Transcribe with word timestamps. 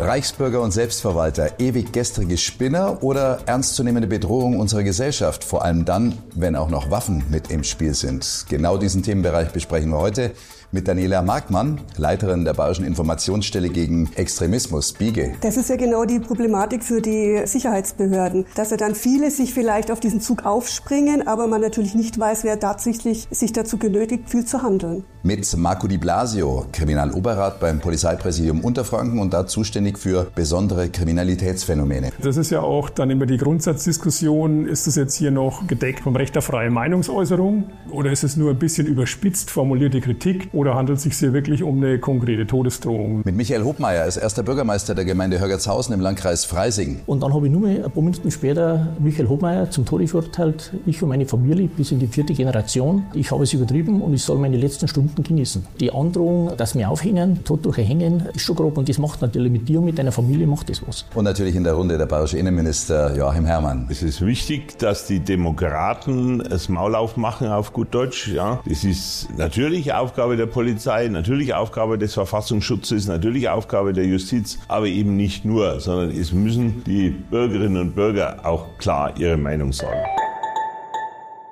Reichsbürger 0.00 0.62
und 0.62 0.70
Selbstverwalter, 0.70 1.58
ewig 1.58 1.92
gestrige 1.92 2.38
Spinner 2.38 3.02
oder 3.02 3.40
ernstzunehmende 3.44 4.08
Bedrohung 4.08 4.58
unserer 4.58 4.82
Gesellschaft, 4.82 5.44
vor 5.44 5.62
allem 5.62 5.84
dann, 5.84 6.16
wenn 6.34 6.56
auch 6.56 6.70
noch 6.70 6.90
Waffen 6.90 7.24
mit 7.30 7.50
im 7.50 7.64
Spiel 7.64 7.92
sind. 7.94 8.46
Genau 8.48 8.78
diesen 8.78 9.02
Themenbereich 9.02 9.50
besprechen 9.50 9.90
wir 9.90 9.98
heute 9.98 10.32
mit 10.72 10.86
Daniela 10.86 11.22
Markmann, 11.22 11.80
Leiterin 11.96 12.44
der 12.44 12.54
Bayerischen 12.54 12.84
Informationsstelle 12.84 13.68
gegen 13.68 14.08
Extremismus, 14.14 14.92
BIGE. 14.92 15.34
Das 15.40 15.56
ist 15.56 15.68
ja 15.68 15.76
genau 15.76 16.04
die 16.04 16.20
Problematik 16.20 16.84
für 16.84 17.02
die 17.02 17.42
Sicherheitsbehörden, 17.44 18.46
dass 18.54 18.70
ja 18.70 18.76
dann 18.76 18.94
viele 18.94 19.30
sich 19.30 19.52
vielleicht 19.52 19.90
auf 19.90 20.00
diesen 20.00 20.20
Zug 20.20 20.46
aufspringen, 20.46 21.26
aber 21.26 21.46
man 21.46 21.60
natürlich 21.60 21.94
nicht 21.94 22.18
weiß, 22.18 22.44
wer 22.44 22.58
tatsächlich 22.60 23.26
sich 23.30 23.52
dazu 23.52 23.78
genötigt 23.78 24.30
fühlt 24.30 24.48
zu 24.48 24.62
handeln. 24.62 25.04
Mit 25.22 25.54
Marco 25.58 25.86
Di 25.86 25.98
Blasio, 25.98 26.64
Kriminaloberrat 26.72 27.60
beim 27.60 27.78
Polizeipräsidium 27.78 28.60
Unterfranken 28.60 29.18
und 29.18 29.34
da 29.34 29.46
zuständig 29.46 29.98
für 29.98 30.26
besondere 30.34 30.88
Kriminalitätsphänomene. 30.88 32.10
Das 32.22 32.38
ist 32.38 32.48
ja 32.50 32.62
auch 32.62 32.88
dann 32.88 33.10
immer 33.10 33.26
die 33.26 33.36
Grundsatzdiskussion, 33.36 34.66
ist 34.66 34.86
das 34.86 34.96
jetzt 34.96 35.16
hier 35.16 35.30
noch 35.30 35.66
gedeckt 35.66 36.00
vom 36.00 36.16
Recht 36.16 36.38
auf 36.38 36.46
freie 36.46 36.70
Meinungsäußerung 36.70 37.64
oder 37.90 38.10
ist 38.10 38.24
es 38.24 38.38
nur 38.38 38.48
ein 38.52 38.58
bisschen 38.58 38.86
überspitzt 38.86 39.50
formulierte 39.50 40.00
Kritik 40.00 40.48
oder 40.54 40.74
handelt 40.74 40.96
es 40.96 41.02
sich 41.02 41.14
hier 41.18 41.34
wirklich 41.34 41.62
um 41.62 41.76
eine 41.76 41.98
konkrete 41.98 42.46
Todesdrohung? 42.46 43.20
Mit 43.22 43.36
Michael 43.36 43.64
Hobmeier 43.64 44.06
ist 44.06 44.16
erster 44.16 44.42
Bürgermeister 44.42 44.94
der 44.94 45.04
Gemeinde 45.04 45.38
Hörgertshausen 45.38 45.92
im 45.92 46.00
Landkreis 46.00 46.46
Freising. 46.46 47.00
Und 47.04 47.22
dann 47.22 47.34
habe 47.34 47.46
ich 47.46 47.52
nur 47.52 47.68
ein 47.68 47.82
paar 47.82 48.02
Minuten 48.02 48.30
später 48.30 48.96
Michael 48.98 49.28
Hobmeier 49.28 49.70
zum 49.70 49.84
Tode 49.84 50.08
verurteilt. 50.08 50.72
Ich 50.86 51.02
und 51.02 51.10
meine 51.10 51.26
Familie 51.26 51.68
bis 51.68 51.92
in 51.92 51.98
die 51.98 52.06
vierte 52.06 52.32
Generation. 52.32 53.04
Ich 53.12 53.30
habe 53.30 53.42
es 53.42 53.52
übertrieben 53.52 54.00
und 54.00 54.14
ich 54.14 54.22
soll 54.22 54.38
meine 54.38 54.56
letzten 54.56 54.88
Stunden 54.88 55.09
Stunden 55.10 55.22
genießen. 55.22 55.66
Die 55.80 55.92
Androhung, 55.92 56.56
dass 56.56 56.76
wir 56.76 56.88
aufhängen, 56.88 57.44
tot 57.44 57.64
durch 57.64 57.78
Hängen, 57.78 58.28
ist 58.34 58.42
schon 58.42 58.56
grob 58.56 58.78
und 58.78 58.88
das 58.88 58.98
macht 58.98 59.22
natürlich 59.22 59.50
mit 59.50 59.68
dir 59.68 59.78
und 59.80 59.86
mit 59.86 59.98
deiner 59.98 60.12
Familie 60.12 60.46
macht 60.46 60.68
das 60.68 60.86
was. 60.86 61.04
Und 61.14 61.24
natürlich 61.24 61.56
in 61.56 61.64
der 61.64 61.74
Runde 61.74 61.98
der 61.98 62.06
bayerische 62.06 62.38
Innenminister 62.38 63.16
Joachim 63.16 63.44
Herrmann. 63.44 63.86
Es 63.90 64.02
ist 64.02 64.24
wichtig, 64.24 64.78
dass 64.78 65.06
die 65.06 65.20
Demokraten 65.20 66.38
das 66.38 66.68
Maul 66.68 66.94
aufmachen 66.94 67.48
auf 67.48 67.72
gut 67.72 67.94
Deutsch. 67.94 68.28
Ja. 68.28 68.60
Das 68.66 68.84
ist 68.84 69.28
natürlich 69.36 69.92
Aufgabe 69.92 70.36
der 70.36 70.46
Polizei, 70.46 71.08
natürlich 71.08 71.54
Aufgabe 71.54 71.98
des 71.98 72.14
Verfassungsschutzes, 72.14 73.08
natürlich 73.08 73.48
Aufgabe 73.48 73.92
der 73.92 74.06
Justiz, 74.06 74.58
aber 74.68 74.86
eben 74.86 75.16
nicht 75.16 75.44
nur, 75.44 75.80
sondern 75.80 76.10
es 76.10 76.32
müssen 76.32 76.84
die 76.84 77.10
Bürgerinnen 77.10 77.76
und 77.78 77.94
Bürger 77.94 78.38
auch 78.44 78.66
klar 78.78 79.12
ihre 79.18 79.36
Meinung 79.36 79.72
sagen. 79.72 79.98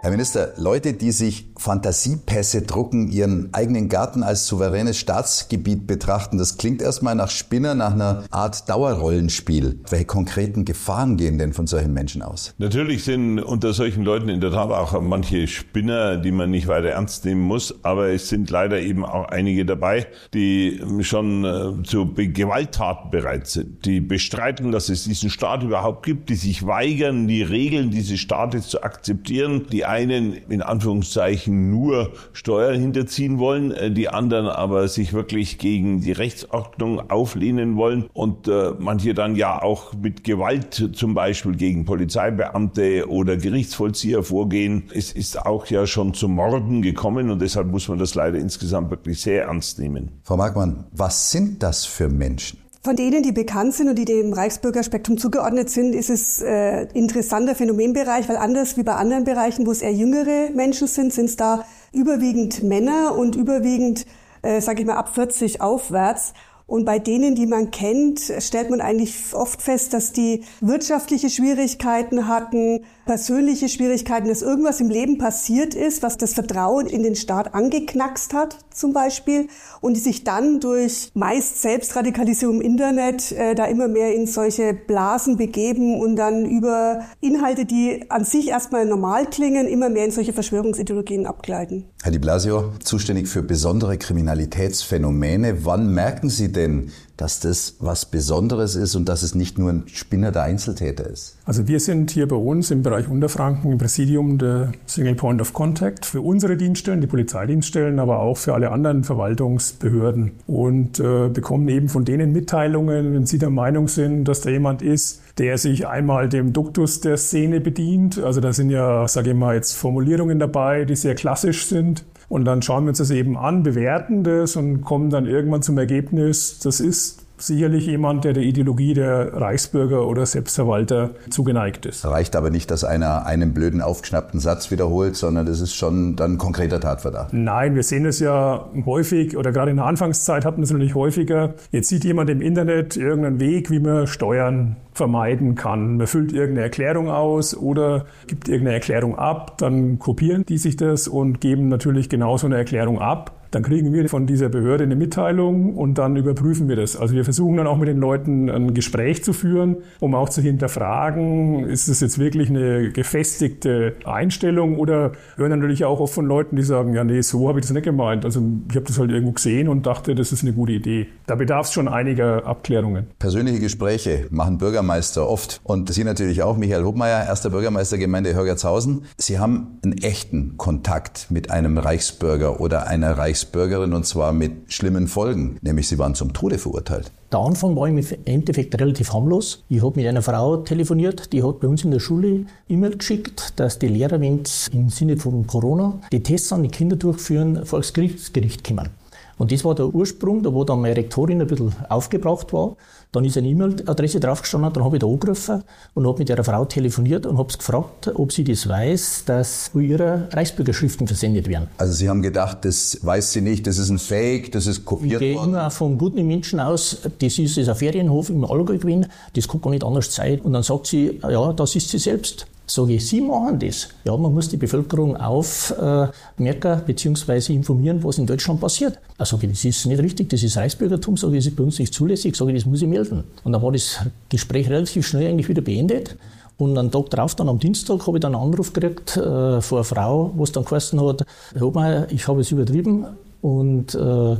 Herr 0.08 0.12
Minister, 0.12 0.54
Leute, 0.56 0.94
die 0.94 1.12
sich 1.12 1.50
Fantasiepässe 1.58 2.62
drucken, 2.62 3.10
ihren 3.10 3.52
eigenen 3.52 3.90
Garten 3.90 4.22
als 4.22 4.46
souveränes 4.46 4.96
Staatsgebiet 4.96 5.86
betrachten, 5.86 6.38
das 6.38 6.56
klingt 6.56 6.80
erstmal 6.80 7.14
nach 7.14 7.28
Spinner, 7.28 7.74
nach 7.74 7.92
einer 7.92 8.24
Art 8.30 8.70
Dauerrollenspiel. 8.70 9.80
Welche 9.90 10.06
konkreten 10.06 10.64
Gefahren 10.64 11.18
gehen 11.18 11.36
denn 11.36 11.52
von 11.52 11.66
solchen 11.66 11.92
Menschen 11.92 12.22
aus? 12.22 12.54
Natürlich 12.56 13.04
sind 13.04 13.38
unter 13.38 13.74
solchen 13.74 14.02
Leuten 14.02 14.30
in 14.30 14.40
der 14.40 14.50
Tat 14.50 14.70
auch 14.70 14.98
manche 15.02 15.46
Spinner, 15.46 16.16
die 16.16 16.32
man 16.32 16.50
nicht 16.50 16.68
weiter 16.68 16.88
ernst 16.88 17.26
nehmen 17.26 17.42
muss, 17.42 17.84
aber 17.84 18.08
es 18.08 18.30
sind 18.30 18.48
leider 18.48 18.80
eben 18.80 19.04
auch 19.04 19.28
einige 19.28 19.66
dabei, 19.66 20.06
die 20.32 20.80
schon 21.00 21.44
äh, 21.44 21.82
zu 21.82 22.14
Gewalttaten 22.14 23.10
bereit 23.10 23.46
sind, 23.46 23.84
die 23.84 24.00
bestreiten, 24.00 24.72
dass 24.72 24.88
es 24.88 25.04
diesen 25.04 25.28
Staat 25.28 25.62
überhaupt 25.62 26.06
gibt, 26.06 26.30
die 26.30 26.36
sich 26.36 26.66
weigern, 26.66 27.28
die 27.28 27.42
Regeln 27.42 27.90
dieses 27.90 28.18
Staates 28.20 28.68
zu 28.68 28.82
akzeptieren, 28.82 29.66
die 29.70 29.84
einen 29.98 30.34
in 30.48 30.62
Anführungszeichen 30.62 31.70
nur 31.70 32.12
Steuern 32.32 32.80
hinterziehen 32.80 33.38
wollen, 33.38 33.72
äh, 33.72 33.90
die 33.90 34.08
anderen 34.08 34.46
aber 34.46 34.86
sich 34.88 35.12
wirklich 35.12 35.58
gegen 35.58 36.00
die 36.00 36.12
Rechtsordnung 36.12 37.10
auflehnen 37.10 37.76
wollen 37.76 38.08
und 38.12 38.46
äh, 38.46 38.72
manche 38.78 39.14
dann 39.14 39.34
ja 39.34 39.60
auch 39.60 39.94
mit 39.94 40.22
Gewalt 40.22 40.90
zum 40.92 41.14
Beispiel 41.14 41.56
gegen 41.56 41.84
Polizeibeamte 41.84 43.08
oder 43.08 43.36
Gerichtsvollzieher 43.36 44.22
vorgehen. 44.22 44.84
Es 44.94 45.12
ist 45.12 45.44
auch 45.44 45.66
ja 45.66 45.86
schon 45.86 46.14
zu 46.14 46.28
Morden 46.28 46.82
gekommen 46.82 47.30
und 47.30 47.42
deshalb 47.42 47.68
muss 47.68 47.88
man 47.88 47.98
das 47.98 48.14
leider 48.14 48.38
insgesamt 48.38 48.90
wirklich 48.90 49.20
sehr 49.20 49.44
ernst 49.44 49.78
nehmen. 49.78 50.20
Frau 50.22 50.36
Markmann, 50.36 50.84
was 50.92 51.32
sind 51.32 51.62
das 51.62 51.84
für 51.84 52.08
Menschen? 52.08 52.67
Von 52.88 52.96
denen, 52.96 53.22
die 53.22 53.32
bekannt 53.32 53.74
sind 53.74 53.90
und 53.90 53.96
die 53.96 54.06
dem 54.06 54.32
Reichsbürgerspektrum 54.32 55.18
zugeordnet 55.18 55.68
sind, 55.68 55.94
ist 55.94 56.08
es 56.08 56.40
äh, 56.40 56.84
interessanter 56.94 57.54
Phänomenbereich, 57.54 58.30
weil 58.30 58.38
anders 58.38 58.78
wie 58.78 58.82
bei 58.82 58.94
anderen 58.94 59.24
Bereichen, 59.24 59.66
wo 59.66 59.72
es 59.72 59.82
eher 59.82 59.92
jüngere 59.92 60.48
Menschen 60.54 60.86
sind, 60.86 61.12
sind 61.12 61.26
es 61.26 61.36
da 61.36 61.66
überwiegend 61.92 62.62
Männer 62.62 63.14
und 63.14 63.36
überwiegend, 63.36 64.06
äh, 64.40 64.62
sage 64.62 64.80
ich 64.80 64.86
mal, 64.86 64.96
ab 64.96 65.14
40 65.14 65.60
aufwärts. 65.60 66.32
Und 66.66 66.86
bei 66.86 66.98
denen, 66.98 67.34
die 67.34 67.46
man 67.46 67.70
kennt, 67.70 68.32
stellt 68.38 68.70
man 68.70 68.80
eigentlich 68.80 69.34
oft 69.34 69.60
fest, 69.60 69.92
dass 69.92 70.12
die 70.12 70.44
wirtschaftliche 70.62 71.28
Schwierigkeiten 71.28 72.26
hatten, 72.26 72.86
persönliche 73.08 73.70
Schwierigkeiten, 73.70 74.28
dass 74.28 74.42
irgendwas 74.42 74.80
im 74.80 74.90
Leben 74.90 75.16
passiert 75.16 75.74
ist, 75.74 76.02
was 76.02 76.18
das 76.18 76.34
Vertrauen 76.34 76.86
in 76.86 77.02
den 77.02 77.16
Staat 77.16 77.54
angeknackst 77.54 78.34
hat, 78.34 78.58
zum 78.70 78.92
Beispiel, 78.92 79.48
und 79.80 79.94
die 79.94 80.00
sich 80.00 80.24
dann 80.24 80.60
durch 80.60 81.10
meist 81.14 81.62
Selbstradikalisierung 81.62 82.56
im 82.56 82.60
Internet 82.60 83.32
äh, 83.32 83.54
da 83.54 83.64
immer 83.64 83.88
mehr 83.88 84.14
in 84.14 84.26
solche 84.26 84.74
Blasen 84.74 85.38
begeben 85.38 85.98
und 85.98 86.16
dann 86.16 86.44
über 86.44 87.06
Inhalte, 87.20 87.64
die 87.64 88.04
an 88.10 88.24
sich 88.24 88.48
erstmal 88.48 88.84
normal 88.84 89.24
klingen, 89.24 89.66
immer 89.66 89.88
mehr 89.88 90.04
in 90.04 90.10
solche 90.10 90.34
Verschwörungsideologien 90.34 91.26
abgleiten. 91.26 91.84
Herr 92.02 92.12
Di 92.12 92.18
Blasio, 92.18 92.72
zuständig 92.84 93.28
für 93.28 93.42
besondere 93.42 93.96
Kriminalitätsphänomene. 93.96 95.64
Wann 95.64 95.94
merken 95.94 96.28
Sie 96.28 96.52
denn, 96.52 96.92
dass 97.18 97.40
das 97.40 97.76
was 97.80 98.06
Besonderes 98.06 98.76
ist 98.76 98.94
und 98.94 99.08
dass 99.08 99.22
es 99.22 99.34
nicht 99.34 99.58
nur 99.58 99.70
ein 99.70 99.82
Spinner 99.86 100.32
der 100.32 100.44
Einzeltäter 100.44 101.06
ist? 101.06 101.36
Also 101.44 101.68
wir 101.68 101.80
sind 101.80 102.10
hier 102.10 102.26
bei 102.26 102.36
uns 102.36 102.70
im 102.70 102.82
Bereich 102.82 103.08
Unterfranken 103.08 103.72
im 103.72 103.78
Präsidium 103.78 104.38
der 104.38 104.72
Single 104.86 105.16
Point 105.16 105.40
of 105.40 105.52
Contact 105.52 106.06
für 106.06 106.20
unsere 106.20 106.56
Dienststellen, 106.56 107.00
die 107.00 107.06
Polizeidienststellen, 107.06 107.98
aber 107.98 108.20
auch 108.20 108.36
für 108.36 108.54
alle 108.54 108.70
anderen 108.70 109.04
Verwaltungsbehörden 109.04 110.32
und 110.46 111.00
äh, 111.00 111.28
bekommen 111.28 111.68
eben 111.68 111.88
von 111.88 112.04
denen 112.04 112.32
Mitteilungen, 112.32 113.12
wenn 113.12 113.26
sie 113.26 113.38
der 113.38 113.50
Meinung 113.50 113.88
sind, 113.88 114.24
dass 114.24 114.40
da 114.40 114.50
jemand 114.50 114.80
ist, 114.80 115.20
der 115.38 115.58
sich 115.58 115.86
einmal 115.86 116.28
dem 116.28 116.52
Duktus 116.52 117.00
der 117.00 117.16
Szene 117.16 117.60
bedient. 117.60 118.18
Also 118.18 118.40
da 118.40 118.52
sind 118.52 118.70
ja, 118.70 119.08
sage 119.08 119.30
ich 119.30 119.36
mal, 119.36 119.56
jetzt 119.56 119.74
Formulierungen 119.74 120.38
dabei, 120.38 120.84
die 120.84 120.96
sehr 120.96 121.16
klassisch 121.16 121.66
sind. 121.66 122.04
Und 122.28 122.44
dann 122.44 122.62
schauen 122.62 122.84
wir 122.84 122.90
uns 122.90 122.98
das 122.98 123.10
eben 123.10 123.36
an, 123.36 123.62
bewerten 123.62 124.22
das 124.22 124.56
und 124.56 124.82
kommen 124.82 125.10
dann 125.10 125.26
irgendwann 125.26 125.62
zum 125.62 125.78
Ergebnis, 125.78 126.58
das 126.58 126.80
ist 126.80 127.24
sicherlich 127.42 127.86
jemand, 127.86 128.24
der 128.24 128.32
der 128.32 128.42
Ideologie 128.42 128.94
der 128.94 129.34
Reichsbürger 129.34 130.06
oder 130.06 130.26
Selbstverwalter 130.26 131.10
zugeneigt 131.30 131.86
ist. 131.86 132.04
Reicht 132.04 132.36
aber 132.36 132.50
nicht, 132.50 132.70
dass 132.70 132.84
einer 132.84 133.26
einen 133.26 133.54
blöden 133.54 133.80
aufgeschnappten 133.80 134.40
Satz 134.40 134.70
wiederholt, 134.70 135.16
sondern 135.16 135.46
das 135.46 135.60
ist 135.60 135.74
schon 135.74 136.16
dann 136.16 136.32
ein 136.32 136.38
konkreter 136.38 136.80
Tatverdacht. 136.80 137.32
Nein, 137.32 137.74
wir 137.74 137.82
sehen 137.82 138.06
es 138.06 138.20
ja 138.20 138.68
häufig 138.86 139.36
oder 139.36 139.52
gerade 139.52 139.70
in 139.70 139.76
der 139.76 139.86
Anfangszeit 139.86 140.44
hatten 140.44 140.58
wir 140.58 140.64
es 140.64 140.70
natürlich 140.70 140.94
häufiger. 140.94 141.54
Jetzt 141.70 141.88
sieht 141.88 142.04
jemand 142.04 142.30
im 142.30 142.40
Internet 142.40 142.96
irgendeinen 142.96 143.40
Weg, 143.40 143.70
wie 143.70 143.80
man 143.80 144.06
Steuern 144.06 144.76
vermeiden 144.92 145.54
kann. 145.54 145.96
Man 145.96 146.06
füllt 146.06 146.32
irgendeine 146.32 146.64
Erklärung 146.64 147.08
aus 147.08 147.56
oder 147.56 148.04
gibt 148.26 148.48
irgendeine 148.48 148.74
Erklärung 148.74 149.16
ab, 149.16 149.56
dann 149.58 149.98
kopieren 149.98 150.44
die 150.46 150.58
sich 150.58 150.76
das 150.76 151.08
und 151.08 151.40
geben 151.40 151.68
natürlich 151.68 152.08
genauso 152.08 152.46
eine 152.46 152.56
Erklärung 152.56 153.00
ab. 153.00 153.37
Dann 153.50 153.62
kriegen 153.62 153.92
wir 153.92 154.08
von 154.08 154.26
dieser 154.26 154.48
Behörde 154.48 154.84
eine 154.84 154.96
Mitteilung 154.96 155.74
und 155.76 155.98
dann 155.98 156.16
überprüfen 156.16 156.68
wir 156.68 156.76
das. 156.76 156.96
Also 156.96 157.14
wir 157.14 157.24
versuchen 157.24 157.56
dann 157.56 157.66
auch 157.66 157.78
mit 157.78 157.88
den 157.88 157.98
Leuten 157.98 158.50
ein 158.50 158.74
Gespräch 158.74 159.24
zu 159.24 159.32
führen, 159.32 159.76
um 160.00 160.14
auch 160.14 160.28
zu 160.28 160.40
hinterfragen, 160.40 161.64
ist 161.68 161.88
das 161.88 162.00
jetzt 162.00 162.18
wirklich 162.18 162.50
eine 162.50 162.90
gefestigte 162.90 163.94
Einstellung 164.04 164.78
oder 164.78 165.12
hören 165.36 165.50
natürlich 165.50 165.84
auch 165.84 166.00
oft 166.00 166.14
von 166.14 166.26
Leuten, 166.26 166.56
die 166.56 166.62
sagen, 166.62 166.94
ja 166.94 167.04
nee, 167.04 167.20
so 167.20 167.48
habe 167.48 167.58
ich 167.58 167.66
das 167.66 167.72
nicht 167.72 167.84
gemeint. 167.84 168.24
Also 168.24 168.42
ich 168.68 168.76
habe 168.76 168.86
das 168.86 168.98
halt 168.98 169.10
irgendwo 169.10 169.32
gesehen 169.32 169.68
und 169.68 169.86
dachte, 169.86 170.14
das 170.14 170.32
ist 170.32 170.42
eine 170.42 170.52
gute 170.52 170.72
Idee. 170.72 171.06
Da 171.26 171.34
bedarf 171.34 171.66
es 171.66 171.72
schon 171.72 171.88
einiger 171.88 172.46
Abklärungen. 172.46 173.06
Persönliche 173.18 173.60
Gespräche 173.60 174.26
machen 174.30 174.58
Bürgermeister 174.58 175.28
oft 175.28 175.60
und 175.64 175.92
Sie 175.92 176.04
natürlich 176.04 176.42
auch, 176.42 176.56
Michael 176.56 176.84
Hubmeier, 176.84 177.26
erster 177.26 177.50
Bürgermeister 177.50 177.98
Gemeinde 177.98 178.34
Hörgertshausen. 178.34 179.02
Sie 179.16 179.38
haben 179.38 179.78
einen 179.82 179.98
echten 179.98 180.56
Kontakt 180.56 181.26
mit 181.30 181.50
einem 181.50 181.78
Reichsbürger 181.78 182.60
oder 182.60 182.86
einer 182.86 183.12
Reichsbürgerin. 183.16 183.37
Reichsbürgerin 183.38 183.92
und 183.92 184.04
zwar 184.04 184.32
mit 184.32 184.72
schlimmen 184.72 185.06
Folgen, 185.06 185.58
nämlich 185.62 185.86
sie 185.86 185.98
waren 185.98 186.14
zum 186.16 186.32
Tode 186.32 186.58
verurteilt. 186.58 187.12
Der 187.30 187.38
Anfang 187.38 187.76
war 187.76 187.86
im 187.86 188.02
Endeffekt 188.24 188.80
relativ 188.80 189.12
harmlos. 189.12 189.62
Ich 189.68 189.82
habe 189.82 189.94
mit 189.96 190.08
einer 190.08 190.22
Frau 190.22 190.56
telefoniert, 190.56 191.32
die 191.32 191.44
hat 191.44 191.60
bei 191.60 191.68
uns 191.68 191.84
in 191.84 191.92
der 191.92 192.00
Schule 192.00 192.46
E-Mail 192.68 192.96
geschickt, 192.96 193.52
dass 193.56 193.78
die 193.78 193.88
Lehrer, 193.88 194.20
wenn 194.20 194.42
im 194.72 194.88
Sinne 194.88 195.16
von 195.18 195.46
Corona 195.46 196.00
die 196.10 196.22
Tests 196.22 196.52
an 196.52 196.64
die 196.64 196.68
Kinder 196.68 196.96
durchführen, 196.96 197.64
vor 197.64 197.78
das 197.78 197.92
Gerichtsgericht 197.92 198.64
kommen. 198.64 198.88
Und 199.36 199.52
das 199.52 199.64
war 199.64 199.76
der 199.76 199.86
Ursprung, 199.94 200.42
da 200.42 200.52
wo 200.52 200.64
dann 200.64 200.80
meine 200.80 200.96
Rektorin 200.96 201.40
ein 201.40 201.46
bisschen 201.46 201.72
aufgebracht 201.88 202.52
war. 202.52 202.76
Dann 203.10 203.24
ist 203.24 203.38
eine 203.38 203.48
E-Mail-Adresse 203.48 204.20
draufgestanden, 204.20 204.72
dann 204.74 204.84
habe 204.84 204.96
ich 204.96 205.00
da 205.00 205.06
angerufen 205.06 205.62
und 205.94 206.06
habe 206.06 206.18
mit 206.18 206.28
der 206.28 206.44
Frau 206.44 206.66
telefoniert 206.66 207.24
und 207.24 207.38
habe 207.38 207.50
sie 207.50 207.56
gefragt, 207.56 208.12
ob 208.14 208.32
sie 208.32 208.44
das 208.44 208.68
weiß, 208.68 209.24
dass 209.24 209.70
ihre 209.74 210.28
Reichsbürgerschriften 210.30 211.06
versendet 211.06 211.48
werden. 211.48 211.68
Also 211.78 211.94
Sie 211.94 212.08
haben 212.08 212.20
gedacht, 212.20 212.66
das 212.66 212.98
weiß 213.00 213.32
sie 213.32 213.40
nicht, 213.40 213.66
das 213.66 213.78
ist 213.78 213.88
ein 213.88 213.98
Fake, 213.98 214.52
das 214.52 214.66
ist 214.66 214.84
kopiert 214.84 215.22
ich 215.22 215.36
worden? 215.36 215.52
gehe 215.52 215.60
immer 215.60 215.70
vom 215.70 215.96
guten 215.96 216.26
Menschen 216.26 216.60
aus, 216.60 216.98
das 217.02 217.38
ist, 217.38 217.56
das 217.56 217.62
ist 217.62 217.68
ein 217.70 217.76
Ferienhof 217.76 218.28
im 218.28 218.44
Allgäu 218.44 218.76
gewesen, 218.76 219.06
das 219.34 219.48
kann 219.48 219.62
gar 219.62 219.70
nicht 219.70 219.84
anders 219.84 220.14
sein. 220.14 220.40
Und 220.40 220.52
dann 220.52 220.62
sagt 220.62 220.88
sie, 220.88 221.18
ja, 221.22 221.52
das 221.54 221.76
ist 221.76 221.88
sie 221.88 221.98
selbst. 221.98 222.46
Sage 222.70 222.92
ich, 222.94 223.06
Sie 223.06 223.22
machen 223.22 223.58
das. 223.58 223.88
Ja, 224.04 224.14
man 224.16 224.34
muss 224.34 224.50
die 224.50 224.58
Bevölkerung 224.58 225.16
aufmerken 225.16 226.82
bzw. 226.86 227.54
informieren, 227.54 228.04
was 228.04 228.18
in 228.18 228.26
Deutschland 228.26 228.60
passiert. 228.60 228.98
Da 229.16 229.24
sage 229.24 229.46
ich, 229.46 229.52
das 229.52 229.64
ist 229.64 229.86
nicht 229.86 230.02
richtig, 230.02 230.28
das 230.28 230.42
ist 230.42 230.58
Reichsbürgertum, 230.58 231.16
sage 231.16 231.38
ich, 231.38 231.44
das 231.44 231.52
ist 231.52 231.56
bei 231.56 231.64
uns 231.64 231.78
nicht 231.78 231.94
zulässig, 231.94 232.36
sage 232.36 232.52
ich, 232.52 232.58
das 232.58 232.66
muss 232.66 232.82
ich 232.82 232.88
melden. 232.88 233.24
Und 233.42 233.52
dann 233.52 233.62
war 233.62 233.72
das 233.72 234.00
Gespräch 234.28 234.68
relativ 234.68 235.06
schnell 235.06 235.28
eigentlich 235.28 235.48
wieder 235.48 235.62
beendet. 235.62 236.16
Und 236.58 236.76
einen 236.76 236.90
Tag 236.90 237.08
drauf, 237.08 237.34
dann 237.36 237.48
am 237.48 237.58
Dienstag, 237.58 238.06
habe 238.06 238.18
ich 238.18 238.20
dann 238.20 238.34
einen 238.34 238.44
Anruf 238.44 238.72
gekriegt 238.74 239.16
äh, 239.16 239.62
von 239.62 239.78
einer 239.78 239.84
Frau, 239.84 240.32
wo 240.36 240.44
dann 240.44 240.64
geheißen 240.64 241.00
hat, 241.00 241.24
Herr 241.54 241.60
Hobmeier, 241.62 242.08
ich 242.10 242.28
habe 242.28 242.40
es 242.42 242.50
übertrieben 242.50 243.06
und 243.40 243.94
äh, 243.94 244.36